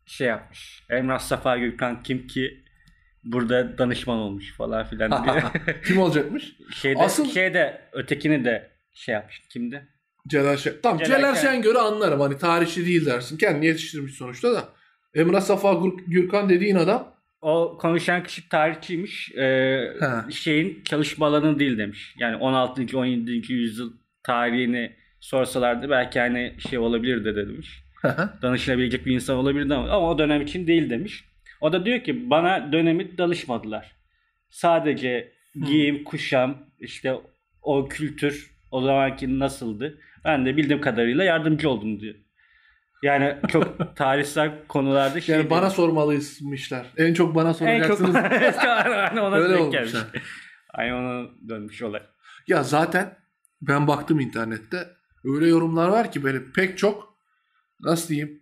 şey 0.05 0.27
yapmış. 0.27 0.83
Emrah 0.89 1.19
Safa 1.19 1.57
Gürkan 1.57 2.03
kim 2.03 2.27
ki 2.27 2.63
burada 3.23 3.77
danışman 3.77 4.17
olmuş 4.17 4.53
falan 4.57 4.85
filan 4.85 5.23
diye. 5.25 5.43
Kim 5.85 5.97
olacakmış? 5.97 6.55
şeyde, 6.73 6.99
Asıl- 6.99 7.29
şeyde 7.31 7.81
ötekini 7.91 8.45
de 8.45 8.71
şey 8.93 9.13
yapmış. 9.13 9.41
Kimdi? 9.49 9.87
Celal 10.27 10.57
Şen. 10.57 10.73
Tamam 10.83 10.97
Celal 10.99 11.19
Celal, 11.19 11.35
Şen. 11.35 11.41
Şengör'ü 11.41 11.77
anlarım. 11.77 12.19
Hani 12.19 12.37
tarihçi 12.37 12.85
değil 12.85 13.05
dersin. 13.05 13.37
Kendini 13.37 13.65
yetiştirmiş 13.65 14.13
sonuçta 14.13 14.53
da. 14.53 14.69
Emrah 15.13 15.41
Safa 15.41 15.71
Gür- 15.71 16.03
Gürkan 16.07 16.49
dediğin 16.49 16.75
adam 16.75 17.15
O 17.41 17.77
konuşan 17.81 18.23
kişi 18.23 18.49
tarihçiymiş. 18.49 19.31
Ee, 19.35 19.93
şeyin 20.31 20.83
çalışma 20.83 21.27
alanı 21.27 21.59
değil 21.59 21.77
demiş. 21.77 22.15
Yani 22.19 22.35
16. 22.35 22.97
17. 22.97 23.53
yüzyıl 23.53 23.93
tarihini 24.23 24.95
sorsalardı 25.19 25.89
belki 25.89 26.19
hani 26.19 26.55
şey 26.69 26.79
olabilirdi 26.79 27.25
de 27.35 27.47
demiş. 27.47 27.83
danışılabilecek 28.41 29.05
bir 29.05 29.11
insan 29.15 29.37
olabilirdi 29.37 29.73
ama, 29.73 29.89
ama 29.89 30.09
o 30.09 30.17
dönem 30.17 30.41
için 30.41 30.67
değil 30.67 30.89
demiş. 30.89 31.25
O 31.61 31.73
da 31.73 31.85
diyor 31.85 31.99
ki 32.03 32.29
bana 32.29 32.71
dönemi 32.71 33.17
danışmadılar. 33.17 33.95
Sadece 34.49 35.31
giyim, 35.65 36.03
kuşam, 36.03 36.57
işte 36.79 37.13
o 37.61 37.87
kültür 37.87 38.51
o 38.71 38.81
zamanki 38.81 39.39
nasıldı. 39.39 39.99
Ben 40.25 40.45
de 40.45 40.57
bildiğim 40.57 40.81
kadarıyla 40.81 41.23
yardımcı 41.23 41.69
oldum 41.69 41.99
diyor. 41.99 42.15
Yani 43.03 43.37
çok 43.47 43.95
tarihsel 43.95 44.67
konularda 44.67 45.21
şey 45.21 45.35
yani 45.35 45.49
bana 45.49 45.69
sormalıymışlar. 45.69 46.87
En 46.97 47.13
çok 47.13 47.35
bana 47.35 47.49
en 47.49 47.53
çok 47.53 47.97
soracaksınız. 47.97 48.15
Aynen 48.65 49.17
ona 49.17 49.35
Öyle 49.35 49.49
denk 49.49 49.61
olmuş 49.61 49.75
gelmiş. 49.75 49.93
ha. 49.93 50.07
Aynen 50.73 50.93
ona 50.93 51.27
dönmüş 51.49 51.81
olay. 51.81 52.01
Ya 52.47 52.63
zaten 52.63 53.17
ben 53.61 53.87
baktım 53.87 54.19
internette. 54.19 54.87
Öyle 55.23 55.47
yorumlar 55.47 55.87
var 55.89 56.11
ki 56.11 56.23
böyle 56.23 56.51
pek 56.55 56.77
çok 56.77 57.17
nasıl 57.79 58.09
diyeyim 58.09 58.41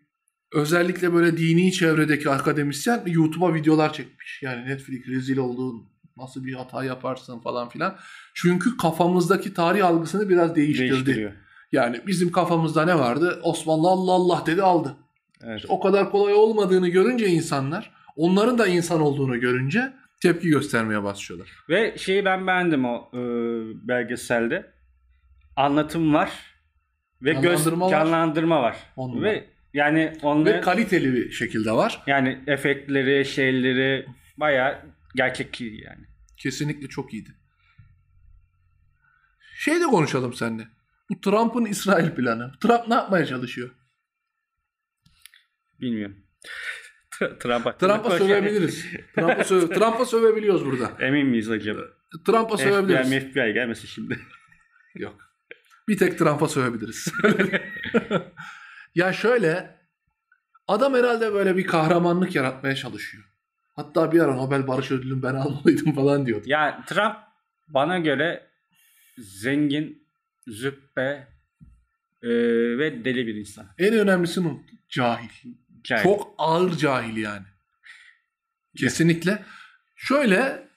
özellikle 0.53 1.13
böyle 1.13 1.37
dini 1.37 1.71
çevredeki 1.71 2.29
akademisyen 2.29 3.03
YouTube'a 3.05 3.53
videolar 3.53 3.93
çekmiş. 3.93 4.39
Yani 4.43 4.65
Netflix 4.65 5.07
rezil 5.07 5.37
olduğun 5.37 5.89
nasıl 6.17 6.45
bir 6.45 6.53
hata 6.53 6.83
yaparsın 6.83 7.39
falan 7.39 7.69
filan. 7.69 7.97
Çünkü 8.33 8.77
kafamızdaki 8.77 9.53
tarih 9.53 9.85
algısını 9.85 10.29
biraz 10.29 10.55
değiştirdi. 10.55 10.91
Değiştiriyor. 10.91 11.31
Yani 11.71 12.01
bizim 12.07 12.31
kafamızda 12.31 12.85
ne 12.85 12.99
vardı? 12.99 13.39
Osmanlı 13.43 13.87
Allah 13.87 14.11
Allah 14.11 14.43
dedi 14.45 14.61
aldı. 14.63 14.95
Evet. 15.43 15.65
O 15.67 15.79
kadar 15.79 16.11
kolay 16.11 16.33
olmadığını 16.33 16.89
görünce 16.89 17.27
insanlar, 17.27 17.91
onların 18.15 18.57
da 18.57 18.67
insan 18.67 19.01
olduğunu 19.01 19.39
görünce 19.39 19.93
tepki 20.21 20.49
göstermeye 20.49 21.03
başlıyorlar. 21.03 21.49
Ve 21.69 21.97
şeyi 21.97 22.25
ben 22.25 22.47
beğendim 22.47 22.85
o 22.85 23.09
e, 23.13 23.19
belgeselde. 23.87 24.71
Anlatım 25.55 26.13
var 26.13 26.31
ve 27.21 27.33
göz 27.33 27.43
Canlandırma 27.43 27.85
var. 27.85 27.91
canlandırma 27.91 28.61
var. 28.61 28.77
On 28.95 29.09
numara. 29.09 29.23
Ve 29.23 29.45
yani 29.73 30.13
onları 30.23 30.57
Ve 30.57 30.61
kaliteli 30.61 31.13
bir 31.13 31.31
şekilde 31.31 31.71
var. 31.71 32.03
yani 32.07 32.39
efektleri, 32.47 33.25
şeyleri 33.25 34.05
bayağı 34.37 34.77
gerçekçi 35.15 35.65
yani. 35.65 36.05
Kesinlikle 36.37 36.87
çok 36.87 37.13
iyiydi. 37.13 37.29
Şey 39.57 39.75
de 39.81 39.83
konuşalım 39.85 40.33
seninle. 40.33 40.67
Bu 41.09 41.21
Trump'ın 41.21 41.65
İsrail 41.65 42.11
planı. 42.11 42.51
Trump 42.61 42.87
ne 42.87 42.93
yapmaya 42.93 43.25
çalışıyor? 43.25 43.69
Bilmiyorum. 45.81 46.17
Trump'a 47.39 47.77
Trump'a 47.77 48.17
sövebiliriz. 48.17 48.85
Trump'a 49.15 49.43
söve, 49.43 49.69
Trump'a 49.75 50.05
sövebiliyoruz 50.05 50.65
burada. 50.65 50.91
Emin 50.99 51.27
miyiz 51.27 51.49
acaba? 51.49 51.81
Trump'a 52.25 52.57
sövebiliriz. 52.57 53.07
FBI, 53.07 53.19
FBI 53.19 53.53
gelmesin 53.53 53.87
şimdi. 53.87 54.19
Yok. 54.95 55.15
Bir 55.87 55.97
tek 55.97 56.19
Trump'a 56.19 56.47
sövebiliriz. 56.47 57.13
ya 58.95 59.13
şöyle 59.13 59.79
Adam 60.69 60.93
herhalde 60.93 61.33
böyle 61.33 61.57
bir 61.57 61.67
kahramanlık 61.67 62.35
yaratmaya 62.35 62.75
çalışıyor. 62.75 63.23
Hatta 63.75 64.11
bir 64.11 64.19
ara 64.19 64.35
Nobel 64.35 64.67
Barış 64.67 64.91
Ödülü'nü 64.91 65.23
ben 65.23 65.35
almalıydım 65.35 65.93
falan 65.93 66.25
diyordu. 66.25 66.43
Ya 66.45 66.83
Trump 66.87 67.15
bana 67.67 67.99
göre 67.99 68.47
zengin, 69.17 70.07
züppe 70.49 71.27
e, 72.23 72.29
ve 72.77 73.05
deli 73.05 73.27
bir 73.27 73.35
insan. 73.35 73.67
En 73.77 73.93
önemlisi 73.93 74.43
bu 74.43 74.63
cahil. 74.89 75.29
Cahil. 75.83 76.03
Çok 76.03 76.35
ağır 76.37 76.77
cahil 76.77 77.17
yani. 77.17 77.45
Kesinlikle. 78.77 79.43
Şöyle 79.95 80.67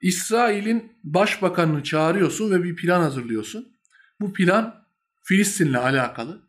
İsrail'in 0.00 0.92
başbakanını 1.04 1.82
çağırıyorsun 1.82 2.50
ve 2.50 2.64
bir 2.64 2.76
plan 2.76 3.00
hazırlıyorsun. 3.00 3.76
Bu 4.20 4.32
plan 4.32 4.86
Filistin'le 5.22 5.74
alakalı. 5.74 6.42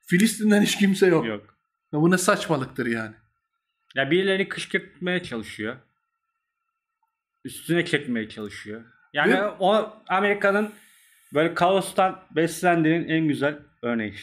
Filistin'den 0.00 0.62
hiç 0.62 0.76
kimse 0.76 1.06
yok. 1.06 1.26
Yok. 1.26 1.58
Ya 1.92 2.00
bu 2.00 2.10
ne 2.10 2.18
saçmalıktır 2.18 2.86
yani. 2.86 3.14
Ya 3.94 4.10
birileri 4.10 4.48
kışkırtmaya 4.48 5.22
çalışıyor. 5.22 5.76
Üstüne 7.44 7.84
çekmeye 7.84 8.28
çalışıyor. 8.28 8.84
Yani 9.12 9.32
Ve- 9.32 9.48
o 9.48 10.02
Amerika'nın 10.08 10.72
böyle 11.34 11.54
kaostan 11.54 12.22
beslendiğinin 12.36 13.08
en 13.08 13.28
güzel 13.28 13.58
örneği. 13.82 14.14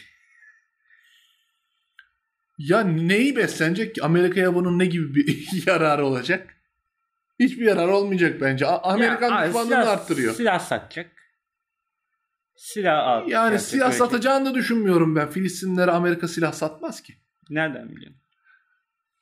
Ya 2.58 2.80
neyi 2.80 3.36
beslenecek 3.36 3.94
ki? 3.94 4.02
Amerika'ya 4.04 4.54
bunun 4.54 4.78
ne 4.78 4.86
gibi 4.86 5.14
bir 5.14 5.48
yararı 5.66 6.04
olacak? 6.06 6.54
Hiçbir 7.40 7.66
yarar 7.66 7.88
olmayacak 7.88 8.40
bence. 8.40 8.66
A- 8.66 8.92
Amerikan 8.92 9.30
Ya, 9.42 9.46
düşmanlığını 9.48 9.68
silah- 9.74 9.88
arttırıyor. 9.88 10.34
Silah 10.34 10.58
satacak. 10.58 11.10
Silah 12.56 13.06
al. 13.06 13.28
Yani 13.28 13.58
silah 13.58 13.86
ölecek. 13.86 13.98
satacağını 13.98 14.46
da 14.46 14.54
düşünmüyorum 14.54 15.16
ben. 15.16 15.30
Filistinlere 15.30 15.90
Amerika 15.90 16.28
silah 16.28 16.52
satmaz 16.52 17.02
ki. 17.02 17.14
Nereden 17.50 17.88
biliyorsun? 17.96 18.20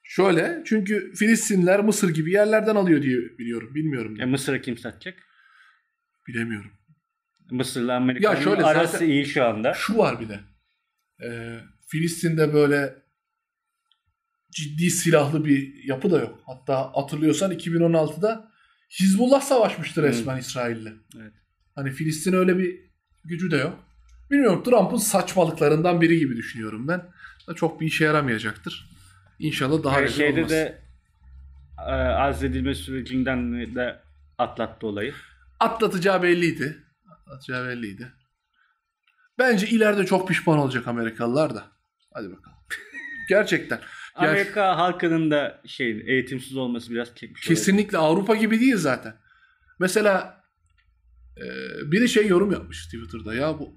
Şöyle 0.03 0.63
çünkü 0.67 1.13
Filistinler 1.15 1.81
Mısır 1.81 2.15
gibi 2.15 2.33
yerlerden 2.33 2.75
alıyor 2.77 3.03
diye 3.03 3.17
biliyorum. 3.39 3.75
Bilmiyorum. 3.75 4.21
E, 4.21 4.25
Mısır'ı 4.25 4.61
kim 4.63 4.79
satacak? 4.79 5.15
Bilemiyorum. 6.29 6.71
Mısır'la 7.51 7.97
Amerika'nın 7.97 8.41
şöyle 8.41 8.65
arası 8.65 8.93
zaten- 8.93 9.09
iyi 9.09 9.27
şu 9.27 9.45
anda. 9.45 9.75
Şu 9.75 9.99
var 9.99 10.21
bir 10.21 10.29
de. 10.29 10.41
Ee, 11.23 11.59
Filistin'de 11.87 12.55
böyle 12.55 12.95
ciddi 14.51 14.91
silahlı 14.91 15.45
bir 15.45 15.85
yapı 15.85 16.11
da 16.11 16.21
yok. 16.21 16.41
Hatta 16.47 16.91
hatırlıyorsan 16.95 17.53
2016'da 17.53 18.51
Hizbullah 19.01 19.41
savaşmıştı 19.41 20.03
resmen 20.03 20.37
İsrail'le. 20.37 20.93
Evet. 21.21 21.33
Hani 21.75 21.91
Filistin 21.91 22.33
öyle 22.33 22.59
bir 22.59 22.81
gücü 23.25 23.51
de 23.51 23.57
yok. 23.57 23.85
Bilmiyorum 24.31 24.63
Trump'ın 24.63 24.97
saçmalıklarından 24.97 26.01
biri 26.01 26.19
gibi 26.19 26.37
düşünüyorum 26.37 26.89
ben. 26.89 27.03
Çok 27.57 27.81
bir 27.81 27.87
işe 27.87 28.05
yaramayacaktır. 28.05 28.91
İnşallah 29.39 29.85
daha 29.85 30.03
rezil 30.03 30.17
şeyde 30.17 30.41
olmaz. 30.41 30.51
de 30.51 30.83
e, 31.79 31.93
azledilme 31.93 32.75
sürecinden 32.75 33.75
de 33.75 34.01
atlattı 34.39 34.87
olayı. 34.87 35.15
Atlatacağı 35.61 36.23
belliydi. 36.23 36.86
Atlatacağı 37.27 37.69
belliydi. 37.69 38.13
Bence 39.39 39.67
ileride 39.67 40.07
çok 40.07 40.29
pişman 40.29 40.59
olacak 40.59 40.89
Amerikalılar 40.89 41.55
da. 41.55 41.65
Hadi 42.15 42.27
bakalım. 42.31 42.57
Gerçekten. 43.29 43.81
Amerika 44.15 44.77
halkının 44.79 45.31
da 45.31 45.63
şey 45.67 46.03
eğitimsiz 46.07 46.57
olması 46.57 46.91
biraz 46.91 47.09
çekmiş. 47.15 47.43
olabilir. 47.47 47.57
Kesinlikle 47.61 47.99
Avrupa 47.99 48.35
gibi 48.37 48.61
değil 48.61 48.77
zaten. 48.77 49.15
Mesela 49.81 50.41
e, 51.37 51.45
biri 51.93 52.09
şey 52.09 52.27
yorum 52.27 52.53
yapmış 52.53 52.85
Twitter'da. 52.85 53.35
Ya 53.35 53.59
bu 53.59 53.77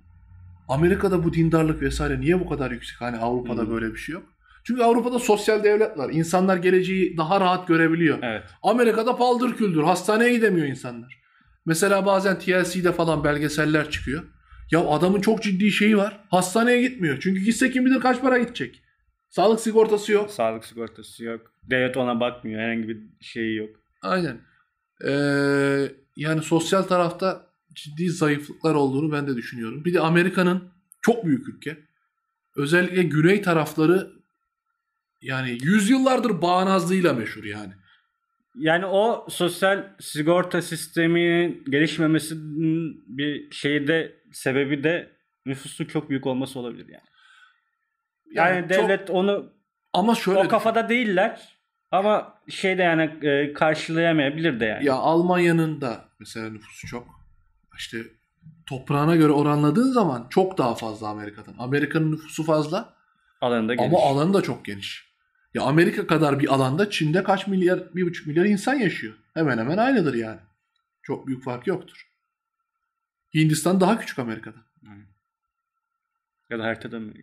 Amerika'da 0.68 1.24
bu 1.24 1.34
dindarlık 1.34 1.82
vesaire 1.82 2.20
niye 2.22 2.40
bu 2.40 2.50
kadar 2.50 2.72
yüksek? 2.72 3.02
Hani 3.02 3.18
Avrupa'da 3.18 3.62
Hmm. 3.62 3.72
böyle 3.72 3.92
bir 3.94 3.98
şey 4.00 4.14
yok. 4.14 4.24
Çünkü 4.64 4.84
Avrupa'da 4.84 5.20
sosyal 5.20 5.64
devlet 5.64 5.98
var. 5.98 6.10
İnsanlar 6.14 6.58
geleceği 6.58 7.18
daha 7.18 7.42
rahat 7.42 7.68
görebiliyor. 7.68 8.20
Evet. 8.22 8.44
Amerika'da 8.64 9.16
paldır 9.16 9.56
küldür. 9.58 9.84
Hastaneye 9.84 10.34
gidemiyor 10.34 10.68
insanlar. 10.68 11.19
Mesela 11.70 12.06
bazen 12.06 12.40
TLC'de 12.40 12.92
falan 12.92 13.24
belgeseller 13.24 13.92
çıkıyor. 13.92 14.24
Ya 14.72 14.80
adamın 14.80 15.22
çok 15.22 15.44
ciddi 15.44 15.72
şeyi 15.72 15.98
var. 15.98 16.20
Hastaneye 16.30 16.82
gitmiyor. 16.82 17.18
Çünkü 17.22 17.42
gitse 17.42 17.72
kim 17.72 17.86
bilir 17.86 18.00
kaç 18.00 18.22
para 18.22 18.40
gidecek. 18.40 18.82
Sağlık 19.30 19.60
sigortası 19.60 20.12
yok. 20.12 20.32
Sağlık 20.32 20.66
sigortası 20.66 21.24
yok. 21.24 21.42
Devlet 21.64 21.98
ona 21.98 22.20
bakmıyor. 22.20 22.62
Herhangi 22.62 22.88
bir 22.88 22.98
şeyi 23.22 23.56
yok. 23.56 23.70
Aynen. 24.02 24.42
Ee, 25.08 25.92
yani 26.16 26.42
sosyal 26.42 26.84
tarafta 26.84 27.48
ciddi 27.74 28.10
zayıflıklar 28.10 28.76
olduğunu 28.76 29.12
ben 29.12 29.28
de 29.28 29.36
düşünüyorum. 29.36 29.86
Bir 29.86 29.94
de 29.94 30.00
Amerika'nın 30.00 30.64
çok 31.02 31.26
büyük 31.26 31.50
ülke. 31.50 31.78
Özellikle 32.56 33.04
güney 33.04 33.42
tarafları 33.42 34.12
yani 35.22 35.58
yüzyıllardır 35.62 36.42
bağnazlığıyla 36.42 37.14
meşhur 37.14 37.44
yani. 37.44 37.74
Yani 38.56 38.86
o 38.86 39.28
sosyal 39.30 39.84
sigorta 40.00 40.62
sisteminin 40.62 41.64
gelişmemesinin 41.70 43.04
bir 43.08 43.52
şeyde 43.52 44.16
sebebi 44.32 44.84
de 44.84 45.12
nüfusun 45.46 45.86
çok 45.86 46.10
büyük 46.10 46.28
olması 46.28 46.60
olabilir 46.60 46.88
yani. 46.90 47.04
Yani, 48.32 48.62
çok- 48.62 48.70
devlet 48.70 49.10
onu 49.10 49.54
ama 49.94 50.16
şöyle 50.16 50.40
o 50.40 50.48
kafada 50.48 50.90
değiller 50.90 51.60
ama 51.92 52.34
şeyde 52.50 52.82
yani 52.82 53.26
e, 53.28 53.54
karşılayamayabilir 53.54 54.60
de 54.60 54.66
yani. 54.66 54.86
Ya 54.86 54.94
Almanya'nın 54.96 55.82
da 55.82 56.06
mesela 56.20 56.50
nüfusu 56.50 56.88
çok. 56.88 57.08
İşte 57.78 57.98
toprağına 58.66 59.16
göre 59.16 59.32
oranladığın 59.32 59.92
zaman 59.92 60.28
çok 60.30 60.58
daha 60.58 60.76
fazla 60.76 61.08
Amerika'dan. 61.08 61.56
Amerika'nın 61.60 62.12
nüfusu 62.12 62.44
fazla 62.44 62.94
Alanında 63.42 63.76
geniş. 63.76 63.94
ama 63.94 64.04
alanı 64.06 64.34
da 64.34 64.42
çok 64.42 64.66
geniş. 64.66 65.09
Ya 65.54 65.64
Amerika 65.64 66.08
kadar 66.08 66.40
bir 66.40 66.54
alanda 66.54 66.90
Çin'de 66.90 67.24
kaç 67.24 67.48
milyar, 67.48 67.96
bir 67.96 68.04
buçuk 68.04 68.28
milyar 68.28 68.46
insan 68.46 68.74
yaşıyor. 68.74 69.14
Hemen 69.34 69.58
hemen 69.58 69.78
aynıdır 69.78 70.14
yani. 70.14 70.40
Çok 71.04 71.28
büyük 71.28 71.44
fark 71.44 71.68
yoktur. 71.68 72.10
Hindistan 73.34 73.82
daha 73.82 74.00
küçük 74.00 74.20
Amerika'dan. 74.20 74.64
Ya 76.50 76.60
da 76.60 76.64
haritada 76.64 77.00
mı? 77.00 77.14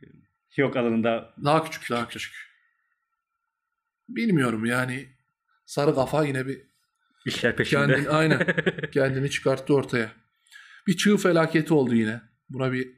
Yok 0.57 0.77
alanında 0.77 1.35
Daha 1.45 1.65
küçük, 1.65 1.91
daha 1.91 2.09
küçük. 2.09 2.35
Bilmiyorum 4.09 4.65
yani 4.65 5.09
sarı 5.67 5.95
kafa 5.95 6.25
yine 6.25 6.47
bir 6.47 6.63
işler 7.27 7.57
peşinde. 7.57 7.87
Kendini, 7.87 8.09
aynen. 8.11 8.47
Kendini 8.93 9.31
çıkarttı 9.31 9.75
ortaya. 9.75 10.13
Bir 10.87 10.97
çığ 10.97 11.17
felaketi 11.17 11.75
oldu 11.75 11.95
yine. 11.95 12.21
Buna 12.49 12.73
bir 12.73 12.93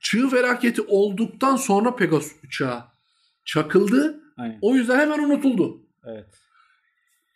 çığ 0.00 0.28
felaketi 0.28 0.82
olduktan 0.82 1.56
sonra 1.56 1.96
Pegasus 1.96 2.32
uçağı 2.44 2.84
çakıldı. 3.44 4.23
Aynen. 4.36 4.58
O 4.62 4.74
yüzden 4.74 4.98
hemen 4.98 5.18
unutuldu. 5.18 5.86
Evet. 6.06 6.26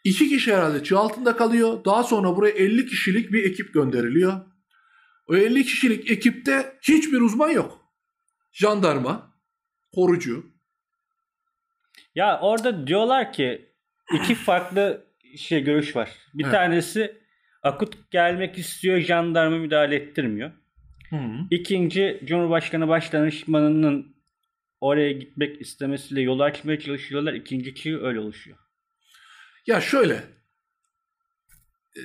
İki 0.05 0.29
kişi 0.29 0.55
herhalde 0.55 0.85
çığ 0.85 0.99
altında 0.99 1.37
kalıyor. 1.37 1.85
Daha 1.85 2.03
sonra 2.03 2.37
buraya 2.37 2.51
50 2.51 2.87
kişilik 2.87 3.33
bir 3.33 3.45
ekip 3.45 3.75
gönderiliyor. 3.75 4.41
O 5.27 5.37
50 5.37 5.65
kişilik 5.65 6.11
ekipte 6.11 6.79
hiçbir 6.83 7.21
uzman 7.21 7.51
yok. 7.51 7.81
Jandarma, 8.53 9.35
korucu. 9.95 10.47
Ya 12.15 12.41
orada 12.41 12.87
diyorlar 12.87 13.33
ki 13.33 13.73
iki 14.15 14.35
farklı 14.35 15.07
şey 15.37 15.61
görüş 15.65 15.97
var. 15.97 16.11
Bir 16.35 16.45
Evet. 16.45 16.53
tanesi 16.53 17.19
akut 17.63 18.11
gelmek 18.11 18.59
istiyor, 18.59 18.99
jandarma 18.99 19.59
müdahale 19.59 19.97
ettirmiyor. 19.97 20.53
İkinci 21.51 22.21
Cumhurbaşkanı 22.25 22.89
Başdanışmanı'nın 22.89 24.17
oraya 24.81 25.13
gitmek 25.13 25.61
istemesiyle 25.61 26.21
yolu 26.21 26.43
açmaya 26.43 26.81
çalışıyorlar. 26.81 27.33
İkinci 27.35 27.75
çığ 27.75 28.01
öyle 28.03 28.21
oluşuyor. 28.21 28.57
Ya 29.67 29.81
şöyle. 29.81 30.25
e, 31.97 32.03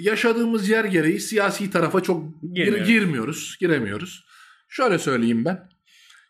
yaşadığımız 0.00 0.68
yer 0.68 0.84
gereği 0.84 1.20
siyasi 1.20 1.70
tarafa 1.70 2.00
çok 2.02 2.42
gir- 2.42 2.84
Girmiyoruz. 2.84 3.56
giremiyoruz. 3.60 4.24
Şöyle 4.68 4.98
söyleyeyim 4.98 5.44
ben. 5.44 5.68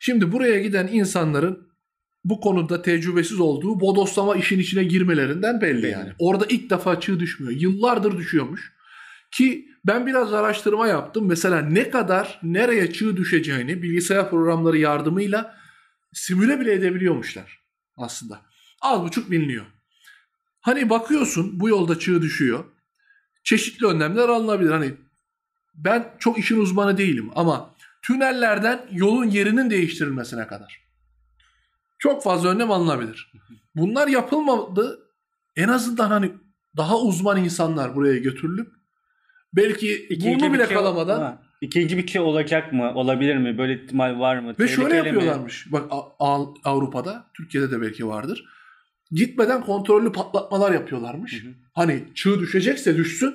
Şimdi 0.00 0.33
buraya 0.33 0.61
giden 0.61 0.87
insanların 0.92 1.68
bu 2.24 2.40
konuda 2.40 2.83
tecrübesiz 2.83 3.40
olduğu 3.40 3.81
bodoslama 3.81 4.37
işin 4.37 4.59
içine 4.59 4.85
girmelerinden 4.85 5.61
belli, 5.61 5.83
Belli. 5.83 5.90
yani. 5.92 6.12
Orada 6.18 6.46
ilk 6.48 6.70
defa 6.70 7.00
çığ 7.00 7.20
düşmüyor. 7.20 7.61
Yıllardır 7.61 8.18
düşüyormuş. 8.18 8.72
Ki 9.33 9.69
ben 9.87 10.06
biraz 10.06 10.33
araştırma 10.33 10.87
yaptım. 10.88 11.29
Mesela 11.29 11.60
ne 11.60 11.90
kadar 11.90 12.40
nereye 12.42 12.92
çığ 12.92 13.17
düşeceğini 13.17 13.83
bilgisayar 13.83 14.31
programları 14.31 14.79
yardımıyla 14.79 15.62
simüle 16.13 16.60
bile 16.60 16.73
edebiliyormuşlar 16.73 17.63
aslında. 17.96 18.40
Az 18.81 19.02
buçuk 19.02 19.31
biliniyor. 19.31 19.67
Hani 20.60 20.90
bakıyorsun 20.90 21.60
bu 21.60 21.69
yolda 21.69 21.98
çığ 21.98 22.23
düşüyor. 22.23 22.65
Çeşitli 23.44 23.87
önlemler 23.87 24.29
alınabilir. 24.29 24.71
Hani 24.71 24.94
ben 25.75 26.15
çok 26.19 26.38
işin 26.38 26.60
uzmanı 26.60 26.96
değilim 26.98 27.31
ama 27.35 27.75
tünellerden 28.02 28.88
yolun 28.92 29.25
yerinin 29.25 29.71
değiştirilmesine 29.71 30.46
kadar. 30.46 30.83
Çok 31.98 32.23
fazla 32.23 32.48
önlem 32.48 32.71
alınabilir. 32.71 33.33
Bunlar 33.75 34.08
yapılmadı. 34.08 34.98
En 35.56 35.69
azından 35.69 36.08
hani 36.08 36.33
daha 36.77 36.98
uzman 36.98 37.44
insanlar 37.44 37.96
buraya 37.96 38.19
götürülüp 38.19 38.73
belki 39.52 40.06
İkinci 40.10 40.40
burnu 40.40 40.52
bile 40.52 40.67
kalamadan 40.69 41.21
Ha, 41.21 41.42
ikinci 41.63 41.98
bir 41.98 42.06
şey 42.06 42.21
olacak 42.21 42.73
mı? 42.73 42.92
Olabilir 42.94 43.37
mi? 43.37 43.58
Böyle 43.58 43.83
ihtimal 43.85 44.19
var 44.19 44.38
mı? 44.38 44.54
Ve 44.58 44.69
şöyle 44.69 44.88
Tehlikeli 44.88 45.02
mi? 45.02 45.06
yapıyorlarmış. 45.17 45.73
Bak 45.73 45.87
A- 45.90 46.35
A- 46.42 46.54
Avrupa'da, 46.65 47.31
Türkiye'de 47.35 47.71
de 47.71 47.81
belki 47.81 48.06
vardır. 48.06 48.44
Gitmeden 49.10 49.60
kontrollü 49.65 50.13
patlatmalar 50.13 50.73
yapıyorlarmış. 50.73 51.44
Hı 51.44 51.48
hı. 51.48 51.52
Hani 51.73 52.04
çığ 52.15 52.40
düşecekse 52.40 52.96
düşsün. 52.96 53.35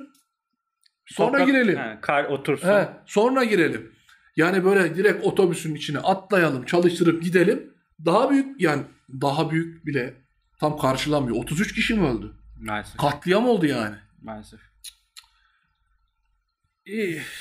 Sonra 1.06 1.38
Toprak- 1.38 1.46
girelim. 1.46 1.78
He, 1.78 1.98
kar 2.02 2.24
otursun. 2.24 2.68
He, 2.68 2.90
sonra 3.06 3.44
girelim. 3.44 3.92
Yani 4.36 4.66
böyle 4.66 4.96
direkt 4.96 5.26
otobüsün 5.26 5.76
içine 5.76 6.00
atlayalım, 6.00 6.66
çalıştırıp 6.66 7.24
gidelim. 7.24 7.74
Daha 8.06 8.30
büyük 8.32 8.62
yani 8.62 8.84
daha 9.22 9.52
büyük 9.52 9.86
bile 9.86 10.14
tam 10.60 10.78
karşılamıyor. 10.78 11.38
33 11.38 11.74
kişi 11.76 11.94
mi 11.94 12.08
öldü? 12.08 12.32
Maalesef. 12.62 12.98
Katliam 12.98 13.48
oldu 13.48 13.66
yani. 13.66 13.96
Maalesef. 14.22 14.60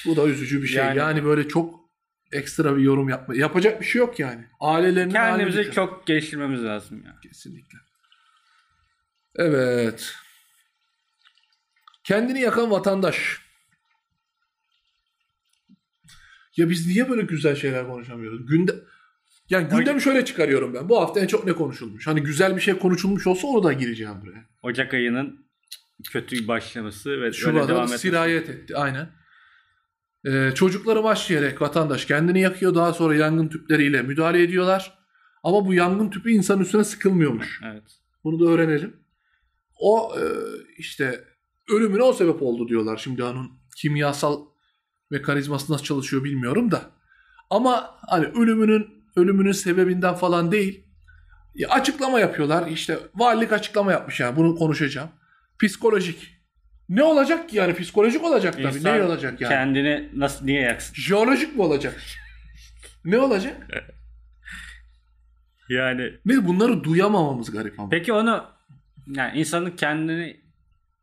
Bu 0.07 0.17
da 0.17 0.27
üzücü 0.27 0.63
bir 0.63 0.67
şey. 0.67 0.79
Yani, 0.85 0.99
Yani- 0.99 1.25
böyle 1.25 1.49
çok 1.49 1.81
ekstra 2.33 2.77
bir 2.77 2.83
yorum 2.83 3.09
yapma. 3.09 3.35
Yapacak 3.35 3.81
bir 3.81 3.87
şey 3.87 3.99
yok 3.99 4.19
yani. 4.21 4.45
Ailelerinin 4.61 5.13
Kendimizi 5.13 5.59
düşün. 5.59 5.71
çok 5.73 6.07
geliştirmemiz 6.07 6.65
lazım 6.65 7.03
ya. 7.07 7.17
Kesinlikle. 7.23 7.79
Evet. 9.37 10.15
Kendini 12.05 12.41
yakan 12.41 12.71
vatandaş. 12.71 13.41
Ya 16.57 16.71
biz 16.71 16.87
niye 16.87 17.09
böyle 17.11 17.23
güzel 17.23 17.57
şeyler 17.57 17.87
konuşamıyoruz? 17.87 18.47
Günde 18.47 18.73
yani 19.51 19.69
gündemi 19.69 20.03
şöyle 20.03 20.25
çıkarıyorum 20.25 20.75
ben. 20.75 20.89
Bu 20.89 21.01
hafta 21.01 21.21
en 21.21 21.27
çok 21.27 21.45
ne 21.47 21.53
konuşulmuş? 21.53 22.07
Hani 22.07 22.23
güzel 22.23 22.57
bir 22.57 22.61
şey 22.61 22.79
konuşulmuş 22.79 23.27
olsa 23.27 23.47
onu 23.47 23.63
da 23.65 23.73
gireceğim 23.73 24.15
buraya. 24.23 24.45
Ocak 24.63 24.95
ayının 24.95 25.47
kötü 26.13 26.49
başlaması 26.49 27.11
ve 27.11 27.15
öyle 27.25 27.33
Şubat'a 27.33 27.69
devam 27.69 27.81
da 27.81 27.85
etmesi. 27.85 28.03
sirayet 28.03 28.51
etti. 28.51 28.77
Aynen. 28.77 29.09
Ee, 30.27 30.53
çocukları 30.55 31.05
başlayarak 31.05 31.63
vatandaş 31.63 32.05
kendini 32.05 32.41
yakıyor. 32.41 32.75
Daha 32.75 32.93
sonra 32.93 33.15
yangın 33.15 33.49
tüpleriyle 33.49 34.03
müdahale 34.03 34.43
ediyorlar. 34.43 34.99
Ama 35.43 35.67
bu 35.67 35.75
yangın 35.75 36.11
tüpü 36.11 36.31
insanın 36.31 36.61
üstüne 36.61 36.85
sıkılmıyormuş. 36.85 37.61
Evet. 37.65 37.83
Bunu 38.25 38.41
da 38.41 38.51
öğrenelim. 38.51 38.97
O 39.81 40.13
e, 40.19 40.23
işte 40.79 41.25
ölümüne 41.71 42.03
o 42.03 42.13
sebep 42.13 42.43
oldu 42.43 42.69
diyorlar. 42.69 42.97
Şimdi 42.97 43.25
onun 43.25 43.51
kimyasal 43.77 44.41
mekanizması 45.11 45.73
nasıl 45.73 45.85
çalışıyor 45.85 46.25
bilmiyorum 46.25 46.71
da. 46.71 46.83
Ama 47.51 47.95
hani 48.09 48.27
ölümünün 48.27 48.87
ölümünün 49.17 49.53
sebebinden 49.53 50.15
falan 50.15 50.53
değil. 50.53 50.85
Ya 51.55 51.69
açıklama 51.69 52.21
yapıyorlar. 52.21 52.69
İşte 52.69 52.99
valilik 53.15 53.53
açıklama 53.53 53.93
yapmış 53.93 54.21
yani. 54.21 54.37
Bunu 54.37 54.57
konuşacağım. 54.57 55.09
Psikolojik. 55.63 56.36
Ne 56.89 57.03
olacak 57.03 57.49
ki 57.49 57.57
yani? 57.57 57.75
Psikolojik 57.75 58.25
olacak 58.25 58.55
tabii. 58.55 58.77
İnsan 58.77 58.99
ne 58.99 59.03
olacak 59.03 59.41
yani? 59.41 59.51
Kendini 59.51 60.09
nasıl 60.15 60.45
niye 60.45 60.61
yaksın? 60.61 60.95
Jeolojik 60.95 61.57
mi 61.57 61.63
olacak? 61.63 62.01
ne 63.05 63.19
olacak? 63.19 63.57
Yani 65.69 66.13
Ne 66.27 66.47
bunları 66.47 66.85
duyamamamız 66.85 67.51
garip 67.51 67.81
ama. 67.81 67.89
peki 67.91 68.13
onu 68.13 68.45
yani 69.15 69.39
insanın 69.39 69.71
kendini 69.71 70.37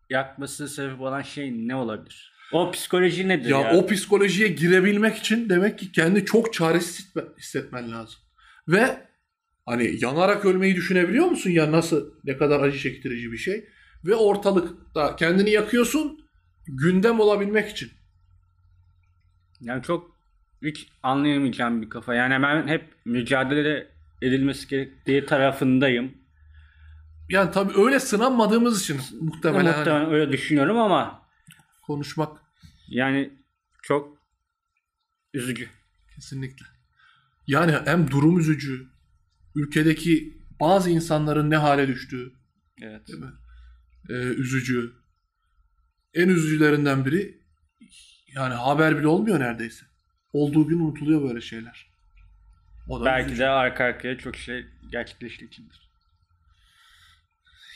yakması 0.09 0.69
sebep 0.69 1.01
olan 1.01 1.21
şey 1.21 1.67
ne 1.67 1.75
olabilir? 1.75 2.33
O 2.51 2.71
psikoloji 2.71 3.27
nedir 3.27 3.49
Ya, 3.49 3.59
ya? 3.59 3.71
o 3.77 3.87
psikolojiye 3.87 4.47
girebilmek 4.47 5.15
için 5.17 5.49
demek 5.49 5.79
ki 5.79 5.91
kendi 5.91 6.25
çok 6.25 6.53
çaresiz 6.53 6.99
hissetme- 6.99 7.37
hissetmen 7.37 7.91
lazım. 7.91 8.19
Ve 8.67 8.85
hani 9.65 9.95
yanarak 10.01 10.45
ölmeyi 10.45 10.75
düşünebiliyor 10.75 11.25
musun 11.25 11.49
ya 11.49 11.71
nasıl 11.71 12.13
ne 12.23 12.37
kadar 12.37 12.59
acı 12.59 12.77
çektirici 12.79 13.31
bir 13.31 13.37
şey 13.37 13.65
ve 14.05 14.15
ortalıkta 14.15 15.15
kendini 15.15 15.49
yakıyorsun 15.49 16.25
gündem 16.67 17.19
olabilmek 17.19 17.69
için. 17.69 17.91
Yani 19.61 19.83
çok 19.83 20.17
hiç 20.61 20.87
anlayamayacağım 21.03 21.81
bir 21.81 21.89
kafa. 21.89 22.15
Yani 22.15 22.43
ben 22.43 22.67
hep 22.67 22.95
mücadele 23.05 23.87
edilmesi 24.21 24.67
gerektiği 24.67 25.25
tarafındayım. 25.25 26.13
Yani 27.29 27.51
tabii 27.51 27.81
öyle 27.81 27.99
sınanmadığımız 27.99 28.81
için 28.81 29.01
muhtemelen, 29.21 29.65
hani 29.65 29.77
Muhtemelen 29.77 30.11
öyle 30.13 30.31
düşünüyorum 30.31 30.77
ama 30.77 31.21
konuşmak 31.81 32.41
yani 32.87 33.33
çok 33.83 34.17
üzücü. 35.33 35.69
kesinlikle. 36.15 36.65
Yani 37.47 37.75
hem 37.85 38.11
durum 38.11 38.39
üzücü, 38.39 38.87
ülkedeki 39.55 40.37
bazı 40.59 40.89
insanların 40.89 41.49
ne 41.49 41.57
hale 41.57 41.87
düştüğü, 41.87 42.33
Evet. 42.81 43.07
Değil 43.07 43.19
mi? 43.19 43.31
Ee, 44.09 44.13
üzücü. 44.13 44.93
En 46.13 46.29
üzücülerinden 46.29 47.05
biri 47.05 47.41
yani 48.35 48.53
haber 48.53 48.97
bile 48.97 49.07
olmuyor 49.07 49.39
neredeyse. 49.39 49.85
Olduğu 50.33 50.67
gün 50.67 50.79
unutuluyor 50.79 51.23
böyle 51.23 51.41
şeyler. 51.41 51.87
O 52.89 53.01
da 53.01 53.05
Belki 53.05 53.25
üzücü. 53.27 53.39
de 53.39 53.47
arka 53.47 53.83
arkaya 53.83 54.17
çok 54.17 54.35
şey 54.35 54.65
gerçekleştiği 54.91 55.47
içindir. 55.47 55.89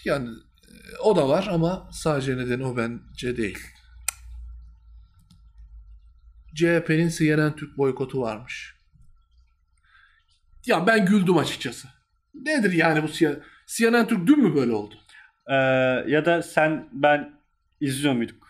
yani 0.06 0.30
e, 0.68 0.98
o 1.04 1.16
da 1.16 1.30
var 1.30 1.48
ama 1.52 1.90
sadece 1.92 2.38
nedeni 2.38 2.66
o 2.66 2.78
bence 2.78 3.38
değil. 3.38 3.60
CHP'nin 6.56 7.10
CNN 7.10 7.56
Türk 7.56 7.78
boykotu 7.78 8.22
varmış. 8.22 8.76
Ya 10.66 10.88
ben 10.88 11.06
güldüm 11.06 11.38
açıkçası. 11.38 11.88
Nedir 12.34 12.72
yani 12.72 13.04
bu 13.04 13.08
CNN 13.68 14.08
Türk 14.08 14.28
dün 14.28 14.40
mü 14.44 14.56
böyle 14.56 14.72
oldu? 14.72 14.96
Ee, 15.48 15.54
ya 16.08 16.26
da 16.26 16.44
sen 16.44 16.90
ben 16.92 17.34
izliyor 17.82 18.14
muyduk? 18.14 18.48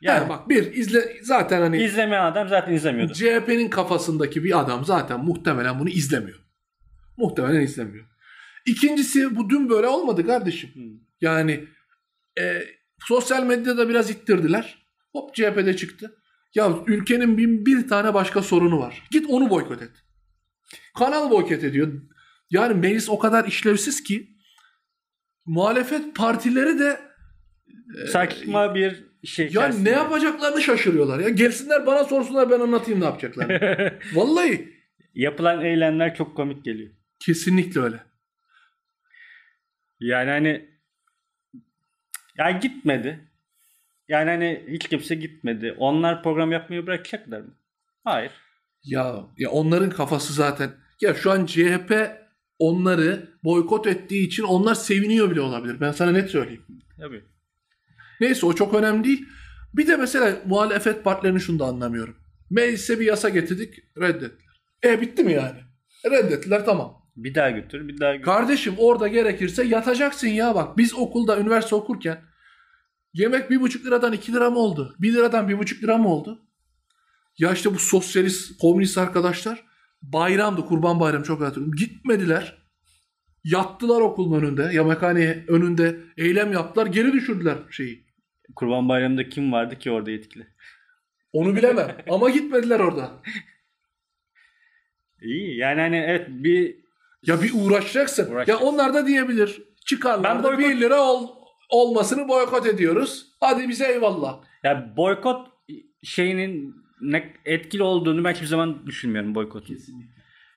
Yani 0.00 0.18
Yani 0.18 0.28
bak 0.28 0.48
bir 0.48 0.72
izle 0.72 1.16
zaten 1.22 1.60
hani 1.60 1.82
izlemeyen 1.82 2.24
adam 2.24 2.48
zaten 2.48 2.72
izlemiyordu. 2.72 3.12
CHP'nin 3.12 3.70
kafasındaki 3.70 4.44
bir 4.44 4.60
adam 4.60 4.84
zaten 4.84 5.24
muhtemelen 5.24 5.78
bunu 5.78 5.88
izlemiyor. 5.88 6.38
Muhtemelen 7.16 7.60
izlemiyor. 7.60 8.04
İkincisi 8.66 9.36
bu 9.36 9.50
dün 9.50 9.70
böyle 9.70 9.86
olmadı 9.86 10.26
kardeşim. 10.26 10.70
Hı. 10.74 10.80
Yani 11.20 11.64
e, 12.40 12.62
sosyal 12.98 13.44
medyada 13.44 13.88
biraz 13.88 14.10
ittirdiler. 14.10 14.86
Hop 15.12 15.34
CHP'de 15.34 15.76
çıktı. 15.76 16.14
Ya 16.54 16.72
ülkenin 16.86 17.38
bin 17.38 17.66
bir 17.66 17.88
tane 17.88 18.14
başka 18.14 18.42
sorunu 18.42 18.80
var. 18.80 19.02
Git 19.10 19.26
onu 19.30 19.50
boykot 19.50 19.82
et. 19.82 19.90
Kanal 20.98 21.30
boykot 21.30 21.64
ediyor. 21.64 21.92
Yani 22.50 22.74
meclis 22.74 23.08
o 23.08 23.18
kadar 23.18 23.44
işlevsiz 23.44 24.02
ki 24.02 24.37
muhalefet 25.48 26.14
partileri 26.16 26.78
de 26.78 27.00
Saçma 28.12 28.74
bir 28.74 29.04
şey. 29.24 29.44
ya 29.46 29.50
içerisinde. 29.50 29.90
ne 29.90 29.94
yapacaklarını 29.94 30.62
şaşırıyorlar. 30.62 31.18
Ya 31.20 31.28
gelsinler 31.28 31.86
bana 31.86 32.04
sorsunlar 32.04 32.50
ben 32.50 32.60
anlatayım 32.60 33.00
ne 33.00 33.04
yapacaklarını. 33.04 33.92
Vallahi 34.14 34.78
Yapılan 35.14 35.64
eylemler 35.64 36.14
çok 36.14 36.36
komik 36.36 36.64
geliyor. 36.64 36.90
kesinlikle 37.20 37.80
öyle. 37.80 38.00
Yani 40.00 40.30
hani 40.30 40.68
ya 42.38 42.50
gitmedi. 42.50 43.28
Yani 44.08 44.30
hani 44.30 44.64
hiç 44.68 44.88
kimse 44.88 45.14
gitmedi. 45.14 45.74
Onlar 45.78 46.22
program 46.22 46.52
yapmayı 46.52 46.86
bırakacaklar 46.86 47.40
mı? 47.40 47.54
Hayır. 48.04 48.32
Ya 48.84 49.24
ya 49.38 49.50
onların 49.50 49.90
kafası 49.90 50.32
zaten 50.32 50.70
ya 51.00 51.14
şu 51.14 51.30
an 51.30 51.46
CHP 51.46 51.92
onları 52.58 53.28
boykot 53.44 53.86
ettiği 53.86 54.26
için 54.26 54.42
onlar 54.42 54.74
seviniyor 54.74 55.30
bile 55.30 55.40
olabilir. 55.40 55.80
Ben 55.80 55.92
sana 55.92 56.10
net 56.10 56.30
söyleyeyim. 56.30 56.64
Tabii. 57.00 57.24
Neyse 58.20 58.46
o 58.46 58.52
çok 58.52 58.74
önemli 58.74 59.04
değil. 59.04 59.26
Bir 59.74 59.86
de 59.86 59.96
mesela 59.96 60.42
muhalefet 60.46 61.04
partilerini 61.04 61.40
şunu 61.40 61.58
da 61.58 61.64
anlamıyorum. 61.64 62.16
Meclise 62.50 63.00
bir 63.00 63.06
yasa 63.06 63.28
getirdik 63.28 63.74
reddettiler. 64.00 64.62
E 64.84 65.00
bitti 65.00 65.24
mi 65.24 65.32
yani? 65.32 65.58
Reddettiler 66.10 66.64
tamam. 66.64 66.98
Bir 67.16 67.34
daha 67.34 67.50
götür, 67.50 67.88
bir 67.88 68.00
daha 68.00 68.12
götür. 68.12 68.24
Kardeşim 68.24 68.74
orada 68.78 69.08
gerekirse 69.08 69.64
yatacaksın 69.64 70.28
ya 70.28 70.54
bak. 70.54 70.76
Biz 70.76 70.94
okulda 70.94 71.40
üniversite 71.40 71.74
okurken 71.74 72.20
yemek 73.12 73.50
bir 73.50 73.60
buçuk 73.60 73.86
liradan 73.86 74.12
iki 74.12 74.32
lira 74.32 74.50
mı 74.50 74.58
oldu? 74.58 74.96
Bir 74.98 75.12
liradan 75.12 75.48
bir 75.48 75.58
buçuk 75.58 75.82
lira 75.82 75.98
mı 75.98 76.08
oldu? 76.08 76.42
Ya 77.38 77.52
işte 77.52 77.74
bu 77.74 77.78
sosyalist, 77.78 78.58
komünist 78.58 78.98
arkadaşlar 78.98 79.67
bayramdı, 80.02 80.64
kurban 80.66 81.00
bayramı 81.00 81.24
çok 81.24 81.40
hatırlıyorum. 81.40 81.76
Gitmediler. 81.76 82.58
Yattılar 83.44 84.00
okulun 84.00 84.40
önünde. 84.42 84.70
Yemekhane 84.74 85.44
önünde 85.48 85.96
eylem 86.16 86.52
yaptılar. 86.52 86.86
Geri 86.86 87.12
düşürdüler 87.12 87.56
şeyi. 87.70 88.08
Kurban 88.56 88.88
Bayramı'nda 88.88 89.28
kim 89.28 89.52
vardı 89.52 89.78
ki 89.78 89.90
orada 89.90 90.10
yetkili? 90.10 90.46
Onu 91.32 91.56
bilemem. 91.56 91.96
Ama 92.10 92.30
gitmediler 92.30 92.80
orada. 92.80 93.10
İyi. 95.22 95.56
Yani 95.56 95.80
hani 95.80 95.96
evet 95.96 96.26
bir 96.28 96.76
Ya 97.26 97.42
bir 97.42 97.52
uğraşacaksın. 97.54 98.22
Ya 98.26 98.32
Uğraşacaksın. 98.32 98.66
onlar 98.66 98.94
da 98.94 99.06
diyebilir. 99.06 99.62
Çıkarlar 99.86 100.36
Ben 100.36 100.42
boykot- 100.44 100.58
1 100.58 100.80
lira 100.80 101.00
ol, 101.02 101.28
olmasını 101.70 102.28
boykot 102.28 102.66
ediyoruz. 102.66 103.26
Hadi 103.40 103.68
bize 103.68 103.86
eyvallah. 103.92 104.40
ya 104.64 104.94
boykot 104.96 105.48
şeyinin 106.04 106.74
ne 107.00 107.32
etkili 107.44 107.82
olduğunu 107.82 108.24
ben 108.24 108.32
hiçbir 108.32 108.46
zaman 108.46 108.86
düşünmüyorum 108.86 109.34
boykotun. 109.34 109.78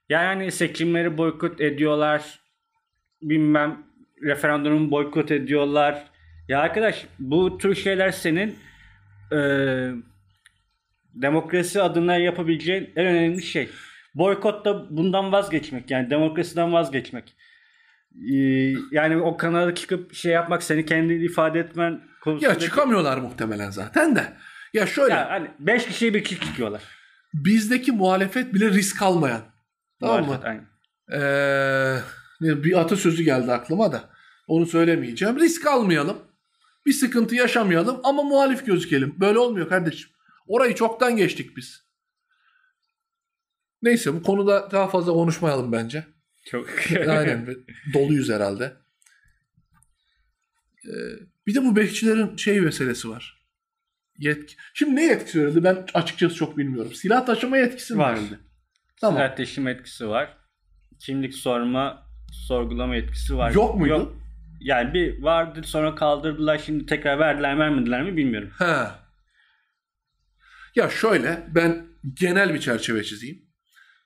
Yani 0.09 0.25
hani 0.25 0.51
seçimleri 0.51 1.17
boykot 1.17 1.61
ediyorlar. 1.61 2.39
Bilmem 3.21 3.83
referandumu 4.23 4.91
boykot 4.91 5.31
ediyorlar. 5.31 6.07
Ya 6.47 6.59
arkadaş 6.59 7.05
bu 7.19 7.57
tür 7.57 7.75
şeyler 7.75 8.11
senin 8.11 8.55
eee, 9.31 9.93
Demokrasi 11.13 11.81
adına 11.81 12.15
yapabileceğin 12.15 12.89
en 12.95 13.05
önemli 13.05 13.41
şey. 13.41 13.69
Boykot 14.15 14.65
da 14.65 14.97
bundan 14.97 15.31
vazgeçmek 15.31 15.91
yani 15.91 16.09
demokrasiden 16.09 16.73
vazgeçmek. 16.73 17.35
Ee, 18.33 18.73
yani 18.91 19.17
o 19.17 19.37
kanala 19.37 19.75
çıkıp 19.75 20.13
şey 20.13 20.31
yapmak 20.31 20.63
seni 20.63 20.85
kendini 20.85 21.23
ifade 21.23 21.59
etmen 21.59 22.01
konusunda. 22.23 22.49
Ya 22.49 22.59
çıkamıyorlar 22.59 23.17
muhtemelen 23.17 23.69
zaten 23.69 24.15
de. 24.15 24.33
Ya 24.73 24.87
şöyle 24.87 25.13
Ya 25.13 25.29
hani 25.29 25.51
5 25.59 25.85
kişiye 25.87 26.13
bir 26.13 26.23
kişi 26.23 26.39
çıkıyorlar. 26.41 26.81
bizdeki 27.33 27.91
muhalefet 27.91 28.53
bile 28.53 28.69
risk 28.69 29.01
almayan. 29.01 29.41
Tamam 29.99 30.25
mı? 30.25 30.39
Aynen. 30.43 30.67
Ee, 31.13 32.63
bir 32.63 32.79
atasözü 32.79 33.23
geldi 33.23 33.51
aklıma 33.51 33.91
da. 33.91 34.09
Onu 34.47 34.65
söylemeyeceğim. 34.65 35.39
Risk 35.39 35.67
almayalım. 35.67 36.17
Bir 36.85 36.93
sıkıntı 36.93 37.35
yaşamayalım 37.35 37.99
ama 38.03 38.23
muhalif 38.23 38.65
gözükelim. 38.65 39.15
Böyle 39.19 39.39
olmuyor 39.39 39.69
kardeşim. 39.69 40.09
Orayı 40.47 40.75
çoktan 40.75 41.17
geçtik 41.17 41.57
biz. 41.57 41.83
Neyse 43.81 44.13
bu 44.13 44.23
konuda 44.23 44.71
daha 44.71 44.87
fazla 44.87 45.13
konuşmayalım 45.13 45.71
bence. 45.71 46.05
Çok. 46.45 46.69
Aynen 47.07 47.55
doluyuz 47.93 48.29
herhalde. 48.29 48.73
Ee, 50.85 50.93
bir 51.47 51.55
de 51.55 51.63
bu 51.63 51.75
bekçilerin 51.75 52.35
şey 52.37 52.61
meselesi 52.61 53.09
var. 53.09 53.40
Yetki. 54.21 54.55
Şimdi 54.73 54.95
ne 54.95 55.03
yetkisi 55.03 55.41
verildi 55.41 55.63
ben 55.63 55.85
açıkçası 55.93 56.35
çok 56.35 56.57
bilmiyorum. 56.57 56.93
Silah 56.93 57.25
taşıma 57.25 57.57
yetkisi 57.57 57.93
mi 57.93 57.99
Var. 57.99 58.15
verildi? 58.15 58.39
Tamam. 59.01 59.17
Silah 59.17 59.35
taşıma 59.35 59.69
etkisi 59.69 60.07
var. 60.07 60.37
Kimlik 60.99 61.33
sorma, 61.33 62.07
sorgulama 62.47 62.95
etkisi 62.95 63.37
var. 63.37 63.51
Yok 63.53 63.75
muydu? 63.75 64.15
Yani 64.59 64.93
bir 64.93 65.23
vardı 65.23 65.61
sonra 65.65 65.95
kaldırdılar 65.95 66.57
şimdi 66.57 66.85
tekrar 66.85 67.19
verdiler 67.19 67.59
vermediler 67.59 68.03
mi 68.03 68.17
bilmiyorum. 68.17 68.49
Ha. 68.53 68.99
Ya 70.75 70.89
şöyle 70.89 71.47
ben 71.55 71.85
genel 72.13 72.53
bir 72.53 72.59
çerçeve 72.59 73.03
çizeyim. 73.03 73.41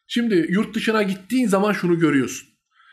Şimdi 0.07 0.45
yurt 0.49 0.76
dışına 0.76 1.03
gittiğin 1.03 1.47
zaman 1.47 1.74
şunu 1.74 1.99
görüyorsun. 1.99 2.49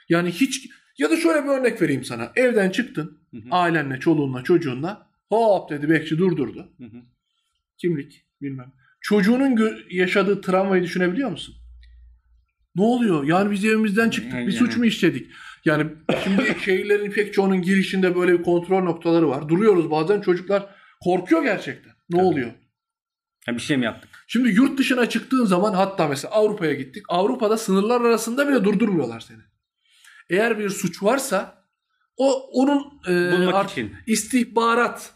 Yani 0.08 0.30
hiç 0.30 0.68
ya 0.98 1.10
da 1.10 1.16
şöyle 1.16 1.44
bir 1.44 1.48
örnek 1.48 1.82
vereyim 1.82 2.04
sana. 2.04 2.32
Evden 2.36 2.70
çıktın 2.70 3.18
Hı 3.30 3.36
hı. 3.36 3.42
ailenle, 3.50 4.00
çoluğunla, 4.00 4.42
çocuğunla 4.42 5.10
hop 5.28 5.70
dedi 5.70 5.90
bekçi 5.90 6.18
durdurdu. 6.18 6.68
Hı 6.78 6.84
hı. 6.84 7.02
Kimlik 7.82 8.24
bilmem. 8.42 8.72
Çocuğunun 9.00 9.60
yaşadığı 9.90 10.40
travmayı 10.40 10.82
düşünebiliyor 10.82 11.30
musun? 11.30 11.54
Ne 12.76 12.82
oluyor? 12.82 13.24
Yani 13.24 13.50
biz 13.50 13.64
evimizden 13.64 14.10
çıktık. 14.10 14.32
Bir 14.32 14.38
Yani. 14.38 14.52
suç 14.52 14.76
mu 14.76 14.84
işledik? 14.86 15.30
Yani 15.64 15.90
şimdi 16.24 16.56
şehirlerin 16.64 17.10
pek 17.10 17.34
çoğunun 17.34 17.62
girişinde 17.62 18.16
böyle 18.16 18.38
bir 18.38 18.42
kontrol 18.42 18.82
noktaları 18.82 19.28
var. 19.28 19.48
Duruyoruz 19.48 19.90
bazen 19.90 20.20
çocuklar 20.20 20.74
korkuyor 21.04 21.42
gerçekten. 21.42 21.92
Ne 22.10 22.16
Tabii. 22.18 22.26
oluyor? 22.26 22.52
Ha, 23.46 23.54
bir 23.54 23.60
şey 23.60 23.76
mi 23.76 23.84
yaptık? 23.84 24.10
Şimdi 24.28 24.48
yurt 24.48 24.78
dışına 24.78 25.08
çıktığın 25.08 25.44
zaman 25.44 25.74
hatta 25.74 26.08
mesela 26.08 26.34
Avrupa'ya 26.34 26.72
gittik. 26.74 27.02
Avrupa'da 27.08 27.56
sınırlar 27.58 28.00
arasında 28.00 28.48
bile 28.48 28.64
durdurmuyorlar 28.64 29.20
seni. 29.20 29.40
Eğer 30.30 30.58
bir 30.58 30.68
suç 30.70 31.02
varsa 31.02 31.64
o 32.16 32.32
onun 32.52 32.84
e, 33.08 33.46
art- 33.52 33.78
istihbarat 34.06 35.14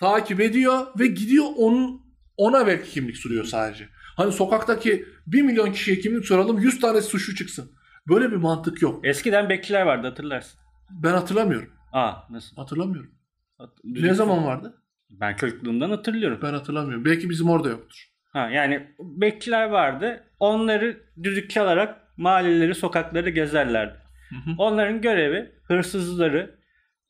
takip 0.00 0.40
ediyor 0.40 0.86
ve 0.98 1.06
gidiyor 1.06 1.44
onun 1.56 2.00
ona 2.36 2.66
belki 2.66 2.90
kimlik 2.90 3.16
soruyor 3.16 3.44
sadece. 3.44 3.88
Hani 4.16 4.32
sokaktaki 4.32 5.04
1 5.26 5.42
milyon 5.42 5.72
kişiye 5.72 5.98
kimlik 5.98 6.24
soralım 6.26 6.58
100 6.58 6.80
tane 6.80 7.00
suçlu 7.02 7.34
çıksın. 7.34 7.70
Böyle 8.08 8.30
bir 8.30 8.36
mantık 8.36 8.82
yok. 8.82 9.06
Eskiden 9.06 9.48
bekçiler 9.48 9.82
vardı 9.82 10.06
hatırlarsın. 10.06 10.60
Ben 10.90 11.12
hatırlamıyorum. 11.12 11.70
Aa 11.92 12.12
nasıl? 12.30 12.56
Hatırlamıyorum. 12.56 13.10
Hat- 13.58 13.78
Ne 13.84 14.14
zaman 14.14 14.44
vardı? 14.44 14.82
Ben 15.10 15.36
çocukluğumdan 15.36 15.90
hatırlıyorum. 15.90 16.38
Ben 16.42 16.52
hatırlamıyorum. 16.52 17.04
Belki 17.04 17.30
bizim 17.30 17.50
orada 17.50 17.68
yoktur. 17.68 18.04
Ha, 18.32 18.50
yani 18.50 18.86
bekçiler 19.00 19.68
vardı. 19.68 20.24
Onları 20.40 21.00
düdük 21.22 21.50
çalarak 21.50 21.96
mahalleleri, 22.16 22.74
sokakları 22.74 23.30
gezerlerdi. 23.30 23.98
Hı 24.30 24.50
hı. 24.50 24.54
Onların 24.58 25.00
görevi 25.00 25.52
hırsızları, 25.64 26.57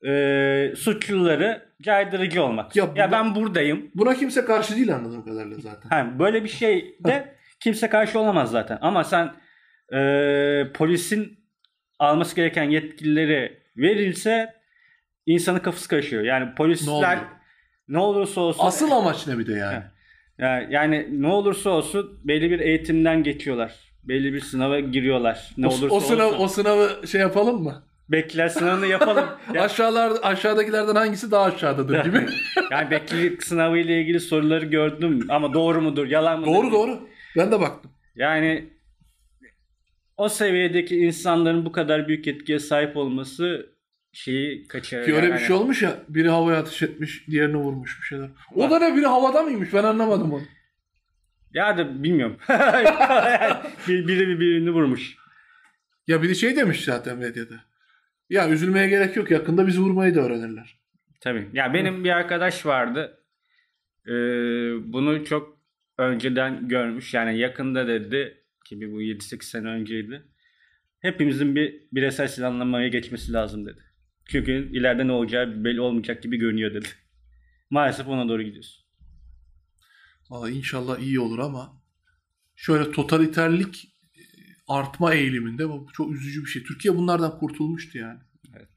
e, 0.06 0.72
suçluları 0.76 1.68
caydırıcı 1.82 2.42
olmak. 2.42 2.76
Ya 2.76 2.90
Ya, 2.96 3.08
bu- 3.08 3.12
ben 3.12 3.34
buradayım. 3.34 3.90
Buna 3.94 4.14
kimse 4.14 4.44
karşı 4.44 4.76
değil 4.76 4.94
anladığım 4.94 5.24
kadarıyla 5.24 5.56
zaten. 5.60 5.88
Ha, 5.88 6.18
böyle 6.18 6.44
bir 6.44 6.48
şey 6.48 6.96
de 7.06 7.34
kimse 7.60 7.88
karşı 7.88 8.18
olamaz 8.18 8.50
zaten. 8.50 8.78
Ama 8.80 9.04
sen 9.04 9.32
e, 9.98 10.72
polisin 10.74 11.38
alması 11.98 12.36
gereken 12.36 12.64
yetkileri 12.70 13.58
verilse 13.76 14.54
insanın 15.26 15.58
kafası 15.58 15.88
karışıyor. 15.88 16.22
Yani 16.22 16.46
Ne 16.46 16.54
polisler 16.54 16.92
oluyor? 16.92 17.18
ne 17.88 17.98
olursa 17.98 18.40
olsun 18.40 18.66
Asıl 18.66 18.90
amaç 18.90 19.26
ne 19.26 19.38
bir 19.38 19.46
de 19.46 19.52
yani? 19.52 19.74
Evet. 19.74 19.84
Ya- 20.38 20.66
yani 20.70 21.08
ne 21.22 21.26
olursa 21.26 21.70
olsun 21.70 22.20
belli 22.24 22.50
bir 22.50 22.60
eğitimden 22.60 23.22
geçiyorlar. 23.22 23.74
Belli 24.04 24.32
bir 24.34 24.40
sınava 24.40 24.80
giriyorlar. 24.80 25.50
Ne 25.56 25.66
o, 25.66 25.70
olursa 25.70 25.94
o 25.94 26.00
sınav 26.00 26.26
olsun. 26.28 26.38
o 26.44 26.48
sınavı 26.48 27.08
şey 27.08 27.20
yapalım 27.20 27.62
mı? 27.62 27.82
Bekçiler 28.10 28.48
sınavını 28.48 28.86
yapalım. 28.86 29.26
Ya- 29.54 29.62
Aşağılar 29.64 30.12
aşağıdakilerden 30.22 30.94
hangisi 30.94 31.30
daha 31.30 31.44
aşağıdadır 31.44 32.04
gibi. 32.04 32.26
yani 32.70 32.90
bekçilik 32.90 33.42
sınavı 33.44 33.78
ile 33.78 34.00
ilgili 34.00 34.20
soruları 34.20 34.64
gördüm 34.66 35.26
ama 35.28 35.54
doğru 35.54 35.80
mudur, 35.80 36.06
yalan 36.06 36.40
mıdır? 36.40 36.52
doğru 36.52 36.72
doğru. 36.72 37.08
Ben 37.36 37.52
de 37.52 37.60
baktım. 37.60 37.90
Yani 38.14 38.68
o 40.16 40.28
seviyedeki 40.28 40.96
insanların 40.96 41.64
bu 41.64 41.72
kadar 41.72 42.08
büyük 42.08 42.28
etkiye 42.28 42.58
sahip 42.58 42.96
olması 42.96 43.66
şeyi 44.12 44.66
kaçırıyor. 44.66 45.06
Ki 45.06 45.14
öyle 45.14 45.26
yani. 45.26 45.40
bir 45.40 45.44
şey 45.46 45.56
olmuş 45.56 45.82
ya. 45.82 45.96
Biri 46.08 46.28
havaya 46.28 46.58
ateş 46.58 46.82
etmiş, 46.82 47.28
diğerini 47.28 47.56
vurmuş 47.56 47.98
bir 48.00 48.06
şeyler. 48.06 48.28
O 48.54 48.70
da 48.70 48.78
ne 48.78 48.96
biri 48.96 49.06
havada 49.06 49.42
mıymış? 49.42 49.72
Ben 49.74 49.84
anlamadım 49.84 50.32
onu. 50.32 50.42
Ya 51.54 51.78
da 51.78 52.02
bilmiyorum. 52.02 52.36
bir, 53.88 54.08
biri 54.08 54.40
birini 54.40 54.70
vurmuş. 54.70 55.16
Ya 56.06 56.22
biri 56.22 56.36
şey 56.36 56.56
demiş 56.56 56.84
zaten 56.84 57.18
medyada. 57.18 57.54
Ya 58.30 58.50
üzülmeye 58.50 58.88
gerek 58.88 59.16
yok. 59.16 59.30
Yakında 59.30 59.66
bizi 59.66 59.80
vurmayı 59.80 60.14
da 60.14 60.20
öğrenirler. 60.20 60.78
Tabii. 61.20 61.48
Ya 61.52 61.74
benim 61.74 62.04
bir 62.04 62.10
arkadaş 62.10 62.66
vardı. 62.66 63.24
Ee, 64.06 64.12
bunu 64.92 65.24
çok 65.24 65.58
önceden 65.98 66.68
görmüş. 66.68 67.14
Yani 67.14 67.38
yakında 67.38 67.88
dedi 67.88 68.44
ki 68.64 68.92
bu 68.92 69.02
7-8 69.02 69.42
sene 69.42 69.68
önceydi. 69.68 70.22
Hepimizin 71.00 71.54
bir 71.54 71.82
bireysel 71.92 72.28
silahlanmaya 72.28 72.88
geçmesi 72.88 73.32
lazım 73.32 73.66
dedi. 73.66 73.84
Çünkü 74.26 74.52
ileride 74.72 75.06
ne 75.06 75.12
olacağı 75.12 75.64
belli 75.64 75.80
olmayacak 75.80 76.22
gibi 76.22 76.36
görünüyor 76.36 76.74
dedi. 76.74 76.88
Maalesef 77.70 78.08
ona 78.08 78.28
doğru 78.28 78.42
gidiyoruz. 78.42 78.88
Valla 80.30 80.50
inşallah 80.50 80.98
iyi 80.98 81.20
olur 81.20 81.38
ama 81.38 81.82
şöyle 82.56 82.92
totaliterlik 82.92 83.87
artma 84.68 85.14
eğiliminde 85.14 85.68
bu 85.68 85.86
çok 85.92 86.12
üzücü 86.12 86.40
bir 86.44 86.50
şey. 86.50 86.62
Türkiye 86.62 86.96
bunlardan 86.96 87.38
kurtulmuştu 87.38 87.98
yani. 87.98 88.18
Evet. 88.56 88.68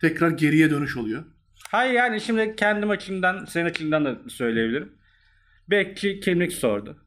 Tekrar 0.00 0.30
geriye 0.30 0.70
dönüş 0.70 0.96
oluyor. 0.96 1.24
Hayır 1.70 1.92
yani 1.94 2.20
şimdi 2.20 2.56
kendim 2.56 2.90
açımdan, 2.90 3.44
senin 3.44 3.64
açından 3.64 4.04
da 4.04 4.18
söyleyebilirim. 4.28 4.92
Belki 5.70 6.20
kimlik 6.20 6.52
sordu. 6.52 7.04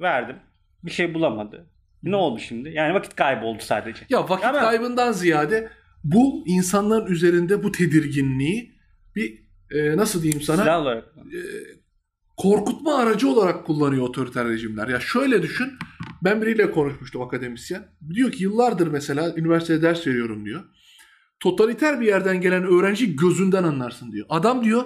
Verdim. 0.00 0.36
Bir 0.84 0.90
şey 0.90 1.14
bulamadı. 1.14 1.66
Ne 2.02 2.16
oldu 2.16 2.40
şimdi? 2.40 2.68
Yani 2.68 2.94
vakit 2.94 3.16
kaybı 3.16 3.46
oldu 3.46 3.62
sadece. 3.62 4.06
Ya 4.08 4.28
vakit 4.28 4.44
Ama- 4.44 4.60
kaybından 4.60 5.12
ziyade 5.12 5.70
bu 6.04 6.44
insanların 6.46 7.06
üzerinde 7.06 7.62
bu 7.62 7.72
tedirginliği 7.72 8.74
bir 9.16 9.44
e, 9.70 9.96
nasıl 9.96 10.22
diyeyim 10.22 10.42
sana 10.42 10.62
Silah 10.62 10.80
olarak. 10.80 11.04
korkutma 12.36 12.98
aracı 12.98 13.28
olarak 13.28 13.66
kullanıyor 13.66 14.02
otoriter 14.08 14.48
rejimler. 14.48 14.88
Ya 14.88 15.00
şöyle 15.00 15.42
düşün. 15.42 15.72
Ben 16.24 16.42
biriyle 16.42 16.70
konuşmuştum 16.70 17.22
akademisyen. 17.22 17.82
Diyor 18.14 18.32
ki 18.32 18.42
yıllardır 18.42 18.86
mesela 18.86 19.34
üniversitede 19.36 19.82
ders 19.82 20.06
veriyorum 20.06 20.44
diyor. 20.46 20.64
Totaliter 21.40 22.00
bir 22.00 22.06
yerden 22.06 22.40
gelen 22.40 22.64
öğrenci 22.64 23.16
gözünden 23.16 23.62
anlarsın 23.64 24.12
diyor. 24.12 24.26
Adam 24.28 24.64
diyor 24.64 24.84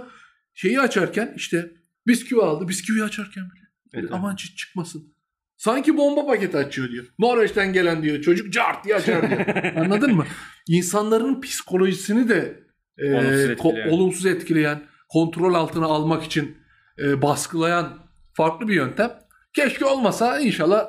şeyi 0.54 0.80
açarken 0.80 1.32
işte 1.36 1.70
bisküvi 2.06 2.40
aldı. 2.42 2.68
Bisküvi 2.68 3.04
açarken 3.04 3.44
bile. 3.44 3.64
Evet, 3.94 4.10
Aman 4.12 4.34
çı- 4.34 4.54
çıkmasın. 4.56 5.14
Sanki 5.56 5.96
bomba 5.96 6.26
paketi 6.26 6.56
açıyor 6.56 6.90
diyor. 6.90 7.04
Norveç'ten 7.18 7.72
gelen 7.72 8.02
diyor. 8.02 8.22
Çocuk 8.22 8.52
cart 8.52 8.84
diye 8.84 8.94
açar 8.96 9.30
diyor. 9.30 9.74
Anladın 9.76 10.14
mı? 10.14 10.26
İnsanların 10.68 11.40
psikolojisini 11.40 12.28
de 12.28 12.60
e, 12.98 13.12
Olumsuz 13.14 13.40
ko- 13.44 13.50
etkileyen. 13.52 13.88
olumsuz 13.88 14.26
etkileyen, 14.26 14.82
kontrol 15.08 15.54
altına 15.54 15.86
almak 15.86 16.24
için 16.24 16.56
e, 16.98 17.22
baskılayan 17.22 17.98
farklı 18.34 18.68
bir 18.68 18.74
yöntem. 18.74 19.10
Keşke 19.52 19.84
olmasa 19.84 20.40
inşallah 20.40 20.88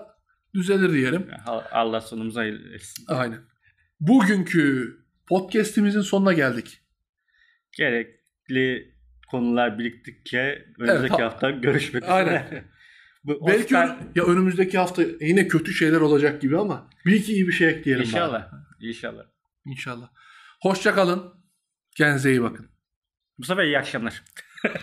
düzelir 0.53 0.93
diyelim. 0.93 1.27
Allah 1.71 2.01
sonumuzu 2.01 2.39
hayır 2.39 2.71
etsin. 2.73 3.05
Aynen. 3.07 3.39
Bugünkü 3.99 4.95
podcast'imizin 5.27 6.01
sonuna 6.01 6.33
geldik. 6.33 6.79
Gerekli 7.77 8.95
konular 9.31 9.79
biriktikçe 9.79 10.65
önümüzdeki 10.79 11.13
ha- 11.13 11.23
hafta 11.25 11.51
görüşmek 11.51 12.03
üzere. 12.03 12.13
Aynen. 12.13 12.63
Bu 13.23 13.47
Belki 13.47 13.75
Oscar- 13.75 13.97
ya 14.15 14.23
önümüzdeki 14.23 14.77
hafta 14.77 15.03
yine 15.21 15.47
kötü 15.47 15.73
şeyler 15.73 16.01
olacak 16.01 16.41
gibi 16.41 16.57
ama 16.57 16.89
bir 17.05 17.11
iki 17.13 17.33
iyi 17.33 17.47
bir 17.47 17.51
şey 17.51 17.69
ekleyelim. 17.69 18.03
bari. 18.03 18.07
İnşallah. 18.09 18.51
İnşallah. 18.81 19.23
İnşallah. 19.65 20.09
Hoşça 20.61 20.95
kalın. 20.95 21.33
Kendinize 21.97 22.29
iyi 22.31 22.41
bakın. 22.41 22.69
Bu 23.37 23.43
sefer 23.43 23.63
iyi 23.63 23.79
akşamlar. 23.79 24.23